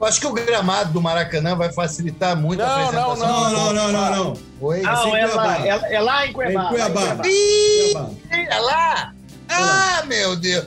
Eu 0.00 0.06
acho 0.06 0.20
que 0.20 0.26
o 0.26 0.32
gramado 0.32 0.92
do 0.92 1.00
Maracanã 1.00 1.54
vai 1.54 1.72
facilitar 1.72 2.36
muito 2.36 2.60
a 2.62 2.66
Não, 2.66 2.74
apresentação. 3.08 3.16
Não, 3.16 3.50
não, 3.52 3.72
não, 3.72 3.92
não, 3.92 4.24
não. 4.24 4.34
Oi? 4.60 4.78
Esse 4.78 4.86
Não, 4.86 5.08
em 5.16 5.20
é 5.20 5.26
lá, 5.26 5.32
Cuiabá. 5.56 5.66
é, 5.88 5.94
é 5.94 6.00
lá 6.00 6.26
em 6.26 6.32
Cuiabá. 6.32 6.64
Em 6.64 6.68
Cuiabá. 6.68 7.00
lá 7.00 7.06
em 7.12 7.16
Cuiabá. 7.16 7.28
Ih, 7.28 7.92
Cuiabá. 7.92 8.10
é 8.30 8.58
lá? 8.58 9.14
Ah, 9.48 10.02
meu 10.06 10.36
Deus. 10.36 10.66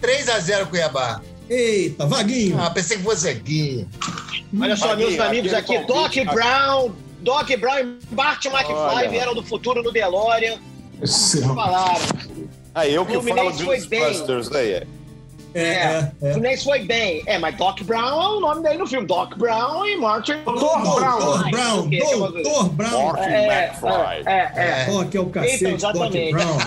3x0 0.00 0.66
Cuiabá. 0.66 1.20
Eita, 1.48 2.06
Vaguinho. 2.06 2.60
Ah, 2.60 2.70
pensei 2.70 2.96
que 2.98 3.04
fosse 3.04 3.28
aqui. 3.28 3.86
Olha 4.60 4.76
só, 4.76 4.88
Vaguinho, 4.88 5.08
meus 5.10 5.20
amigos 5.20 5.54
aqui, 5.54 5.78
Doc 5.80 5.88
palpite- 5.88 6.24
Brown, 6.24 6.90
Doc 7.20 7.48
Brown 7.58 7.78
e 7.78 7.98
Bart 8.14 8.44
McFly 8.46 8.74
Olha. 8.74 9.08
vieram 9.08 9.34
do 9.34 9.42
futuro 9.44 9.82
no 9.82 9.92
DeLorean, 9.92 10.58
falaram. 11.54 12.00
Aí 12.74 12.94
eu 12.94 13.06
que 13.06 13.12
falo 13.12 13.24
Fluminense 13.24 13.64
foi 13.64 13.76
dos 13.78 13.86
bem. 13.86 14.00
Busters 14.08 14.52
aí. 14.52 14.82
É, 15.54 15.62
é, 15.62 16.12
O 16.20 16.26
é. 16.26 16.32
Fluminense 16.32 16.64
foi 16.64 16.80
bem. 16.80 17.22
É, 17.26 17.38
mas 17.38 17.56
Doc 17.56 17.80
Brown 17.82 18.22
é 18.22 18.28
o 18.36 18.40
nome 18.40 18.62
dele 18.62 18.76
no 18.78 18.86
filme. 18.86 19.06
Doc 19.06 19.34
Brown 19.38 19.86
e 19.86 19.96
Martin. 19.96 20.42
Doutor 20.44 20.78
Brown. 21.00 21.18
Doutor 21.20 21.50
Brown, 21.50 21.82
bagulho? 21.88 22.42
Doutor 22.42 22.68
Brown. 22.70 22.90
Morte 23.02 23.22
É, 23.22 23.66
McFly. 23.66 24.22
é, 24.26 24.52
é. 24.56 24.86
Ó, 24.90 25.04
que 25.04 25.16
é 25.16 25.20
o 25.20 25.26
cacete, 25.30 25.64
Então, 25.64 25.92
Doc 25.92 25.94
exatamente. 26.14 26.32
Brown. 26.32 26.58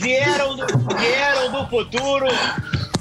Vieram 0.00 0.56
do, 0.56 0.66
vieram 0.96 1.52
do 1.52 1.68
futuro 1.70 2.26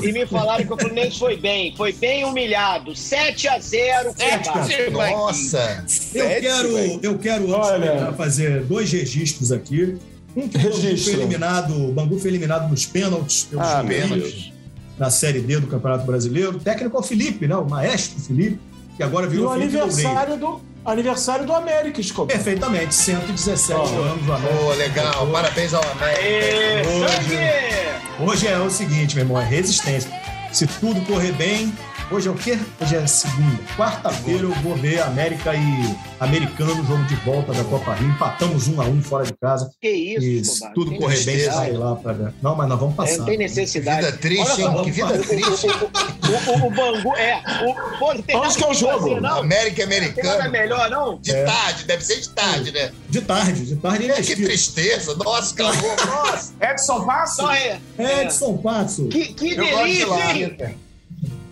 e 0.01 0.11
me 0.11 0.25
falaram 0.25 0.65
que 0.65 0.73
o 0.73 0.77
Fluminense 0.77 1.17
foi 1.19 1.37
bem. 1.37 1.75
Foi 1.75 1.91
bem 1.93 2.25
humilhado. 2.25 2.95
7 2.95 3.47
a 3.47 3.59
0 3.59 4.13
Cuiabá. 4.13 5.09
Nossa. 5.11 5.83
Eu 5.83 5.89
Sete, 6.27 6.41
quero, 6.41 6.77
eu 7.03 7.17
quero 7.19 7.55
antes 7.55 7.69
Olha. 7.69 8.13
fazer 8.13 8.63
dois 8.63 8.91
registros 8.91 9.51
aqui. 9.51 9.97
Um 10.35 10.47
que 10.47 10.57
o 10.57 10.61
Bangu 10.61 10.73
foi 10.75 10.81
Registro. 10.91 11.19
eliminado, 11.21 11.89
o 11.89 11.91
Bangu 11.91 12.19
foi 12.19 12.29
eliminado 12.29 12.69
nos 12.69 12.85
pênaltis 12.85 13.43
pelos 13.45 13.65
Ah, 13.65 13.81
Deus. 13.81 14.53
na 14.97 15.09
Série 15.09 15.41
D 15.41 15.59
do 15.59 15.67
Campeonato 15.67 16.05
Brasileiro. 16.05 16.57
O 16.57 16.59
técnico 16.59 16.95
é 16.95 16.99
o 16.99 17.03
Felipe, 17.03 17.47
né? 17.47 17.55
O 17.55 17.67
maestro 17.67 18.19
Felipe, 18.21 18.59
que 18.95 19.01
agora 19.01 19.25
E 19.25 19.29
virou 19.29 19.47
o 19.49 19.53
Felipe 19.53 19.75
Loureiro. 19.77 19.93
aniversário 19.95 20.37
do, 20.37 20.61
Aniversário 20.87 21.45
do 21.45 21.53
América, 21.53 21.99
Escobar. 21.99 22.33
Perfeitamente, 22.33 22.95
117 22.95 23.73
Ó. 23.73 23.83
anos 23.83 24.25
do 24.25 24.31
América. 24.31 24.57
Pô, 24.57 24.71
legal. 24.71 25.27
Parabéns 25.27 25.73
ao 25.73 25.83
América. 25.83 26.89
Hoje. 26.89 27.13
sangue! 27.13 28.31
Hoje 28.31 28.47
é 28.47 28.57
o 28.57 28.69
seguinte, 28.69 29.15
meu 29.15 29.25
irmão, 29.25 29.41
é 29.41 29.43
resistência. 29.43 30.09
Se 30.53 30.65
tudo 30.65 31.01
correr 31.01 31.33
bem, 31.33 31.73
hoje 32.11 32.27
é 32.27 32.31
o 32.31 32.35
quê? 32.35 32.57
Hoje 32.81 32.95
é 32.95 33.05
segunda. 33.07 33.57
Quarta-feira 33.75 34.43
eu 34.43 34.51
vou 34.55 34.75
ver 34.75 35.01
América 35.01 35.53
e 35.55 35.95
Americano, 36.19 36.83
jogo 36.85 37.03
de 37.05 37.15
volta 37.17 37.53
da 37.53 37.63
Copa 37.65 37.93
Rio. 37.93 38.09
Empatamos 38.09 38.67
um 38.67 38.81
a 38.81 38.85
um 38.85 39.01
fora 39.01 39.25
de 39.25 39.33
casa. 39.33 39.69
Que 39.81 39.89
isso, 39.89 40.65
E 40.65 40.73
tudo 40.73 40.91
Tem 40.91 40.99
correr 40.99 41.23
bem, 41.23 41.39
sai 41.51 41.71
lá 41.73 41.95
pra 41.95 42.13
ver. 42.13 42.33
Não, 42.41 42.55
mas 42.55 42.67
nós 42.69 42.79
vamos 42.79 42.93
É, 42.95 42.97
passar. 42.97 43.17
Não 43.19 43.25
tem 43.25 43.37
necessidade. 43.37 44.05
Vida 44.05 44.17
triste, 44.17 44.41
Olha 44.63 44.71
só, 44.71 44.77
hein? 44.77 44.83
Que 44.83 44.91
vida 44.91 45.13
o- 45.13 45.23
triste. 45.23 45.67
O, 45.67 46.51
o, 46.51 46.63
o, 46.63 46.67
o 46.67 46.71
Bangu, 46.71 47.15
é. 47.15 47.41
O, 47.65 47.97
pô, 47.99 48.13
não 48.13 48.21
tem 48.21 48.35
Onde 48.35 48.55
que 48.57 48.63
é 48.63 48.67
o 48.67 48.73
jogo? 48.73 48.99
fazer, 49.09 49.21
Não, 49.21 49.39
América 49.39 49.83
não 49.85 49.89
tem 49.91 49.99
nada 50.23 50.43
americano. 50.45 50.51
melhor, 50.51 50.89
não? 50.89 51.17
De 51.19 51.33
tarde, 51.45 51.83
deve 51.85 52.03
ser 52.05 52.19
de 52.21 52.29
tarde, 52.29 52.71
né? 52.71 52.91
De 53.09 53.21
tarde, 53.21 53.65
de 53.65 53.75
tarde 53.75 54.09
é 54.11 54.13
Que 54.15 54.21
estilo. 54.21 54.47
tristeza. 54.47 55.15
Nossa, 55.15 55.55
calor. 55.55 55.75
Nossa. 56.05 56.53
Edson 56.61 57.05
Passo? 57.05 57.35
Só 57.37 57.51
é. 57.53 57.79
Edson 57.97 58.57
Passo. 58.57 59.07
Que, 59.07 59.33
que 59.33 59.55
delícia, 59.55 60.05
hein? 60.35 60.77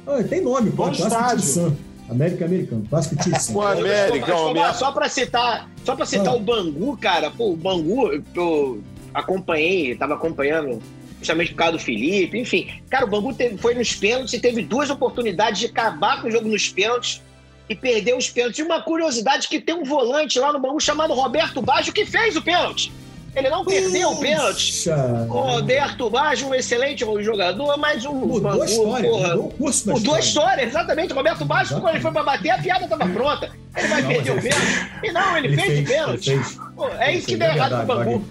Ah, 0.08 0.24
tem 0.24 0.42
nome, 0.42 0.72
pô. 0.72 0.86
Bom 0.86 0.92
estádio. 0.92 1.78
América 2.10 2.46
Americano. 2.46 2.86
Clássico 2.90 3.16
Tirsan. 3.24 3.54
O 3.54 3.62
América, 3.62 4.36
o 4.38 4.54
minha... 4.54 4.74
Só 4.74 4.92
pra 4.92 5.10
citar, 5.10 5.70
só 5.84 5.96
pra 5.96 6.06
citar 6.06 6.28
Ah. 6.30 6.36
o 6.36 6.40
Bangu, 6.40 6.96
cara, 6.98 7.32
pô, 7.32 7.52
o 7.52 7.56
Bangu, 7.58 8.12
eu 8.36 8.82
acompanhei, 9.14 9.96
tava 9.96 10.14
acompanhando 10.14 10.80
justamente 11.20 11.52
por 11.52 11.58
causa 11.58 11.74
do 11.74 11.80
Felipe, 11.80 12.38
enfim. 12.38 12.70
Cara, 12.90 13.06
o 13.06 13.10
Bangu 13.10 13.34
teve- 13.34 13.58
foi 13.58 13.74
nos 13.74 13.96
pênaltis 13.96 14.34
e 14.34 14.40
teve 14.40 14.62
duas 14.62 14.90
oportunidades 14.92 15.60
de 15.60 15.66
acabar 15.66 16.22
com 16.22 16.28
o 16.28 16.32
jogo 16.32 16.48
nos 16.48 16.70
pênaltis 16.70 17.22
e 17.68 17.74
perdeu 17.76 18.18
os 18.18 18.30
pênaltis. 18.30 18.60
E 18.60 18.64
uma 18.64 18.82
curiosidade 18.84 19.48
que 19.48 19.60
tem 19.60 19.74
um 19.74 19.84
volante 19.84 20.38
lá 20.38 20.54
no 20.54 20.60
Bangu 20.60 20.80
chamado 20.80 21.14
Roberto 21.16 21.60
Baggio 21.64 21.92
que 21.92 22.06
fez 22.06 22.36
o 22.36 22.42
pênalti. 22.44 22.92
Ele 23.36 23.50
não 23.50 23.66
perdeu 23.66 24.12
o 24.12 24.20
pênalti. 24.20 24.72
Puxa, 24.72 24.96
O 25.30 25.42
Roberto 25.42 26.10
Baggio, 26.10 26.48
um 26.48 26.54
excelente 26.56 27.04
jogador, 27.22 27.78
mas 27.78 28.06
um 28.06 28.14
Mudou 28.14 28.40
Bangu, 28.42 28.62
a 28.62 28.66
história, 28.66 29.10
porra, 29.10 29.28
mudou 29.30 29.48
o 29.48 29.52
curso 29.52 29.86
da 29.88 29.94
Mudou 29.94 30.16
a 30.16 30.20
história. 30.20 30.64
exatamente. 30.64 31.12
O 31.12 31.16
Roberto 31.16 31.44
Baggio, 31.46 31.82
quando 31.82 31.94
ele 31.96 32.02
foi 32.02 32.12
pra 32.12 32.24
bater, 32.24 32.50
a 32.52 32.58
piada 32.58 32.88
tava 32.88 33.06
pronta. 33.10 33.52
Ele 33.76 33.88
vai 33.88 34.02
Não, 34.02 34.08
perder 34.10 34.32
o 34.32 34.36
mas 34.36 34.46
ele 34.46 34.54
pênalti. 34.56 34.90
E 35.04 35.12
não, 35.12 35.38
ele, 35.38 35.56
fez, 35.58 35.80
o 35.80 35.84
pênalti. 35.92 36.32
ele 36.32 36.44
fez. 36.44 36.60
Pô, 36.76 36.88
é 36.88 37.10
Ele 37.10 37.18
isso 37.18 37.28
que 37.28 37.38
fez, 37.38 37.40
deu 37.40 37.50
é 37.50 37.56
errado 37.56 37.70
verdade, 37.70 37.86
pro 37.86 37.96
Bangu. 37.98 38.10
Vaguinho. 38.12 38.30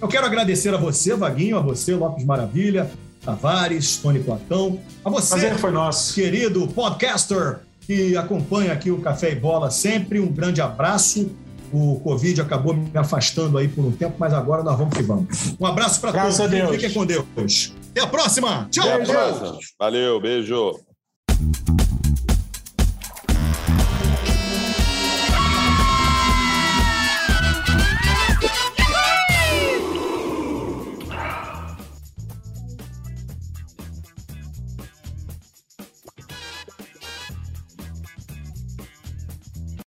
Eu 0.00 0.08
quero 0.08 0.26
agradecer 0.26 0.74
a 0.74 0.76
você, 0.76 1.14
Vaguinho, 1.16 1.56
a 1.56 1.60
você, 1.60 1.94
Lopes 1.94 2.24
Maravilha, 2.24 2.88
Tavares, 3.24 3.96
Tony 3.96 4.20
Platão, 4.20 4.78
a 5.04 5.10
você, 5.10 5.30
Prazer 5.30 5.54
foi 5.58 5.70
nosso. 5.72 6.14
querido 6.14 6.68
podcaster 6.68 7.58
que 7.86 8.16
acompanha 8.16 8.72
aqui 8.72 8.90
o 8.90 9.00
Café 9.00 9.32
e 9.32 9.34
Bola 9.34 9.70
sempre. 9.70 10.20
Um 10.20 10.26
grande 10.28 10.60
abraço. 10.60 11.30
O 11.72 12.00
Covid 12.00 12.40
acabou 12.40 12.74
me 12.74 12.90
afastando 12.94 13.58
aí 13.58 13.68
por 13.68 13.84
um 13.84 13.92
tempo, 13.92 14.16
mas 14.18 14.32
agora 14.32 14.62
nós 14.62 14.78
vamos 14.78 14.96
que 14.96 15.02
vamos. 15.02 15.54
Um 15.60 15.66
abraço 15.66 16.00
para 16.00 16.12
todos. 16.12 16.40
A 16.40 16.46
Deus. 16.46 16.70
Fiquem 16.70 16.92
com 16.92 17.06
Deus. 17.06 17.74
Até 17.90 18.00
a 18.00 18.06
próxima. 18.06 18.68
Tchau. 18.70 18.88
Até 18.88 19.02
a 19.02 19.06
próxima. 19.06 19.58
Valeu, 19.78 20.20
beijo. 20.20 20.72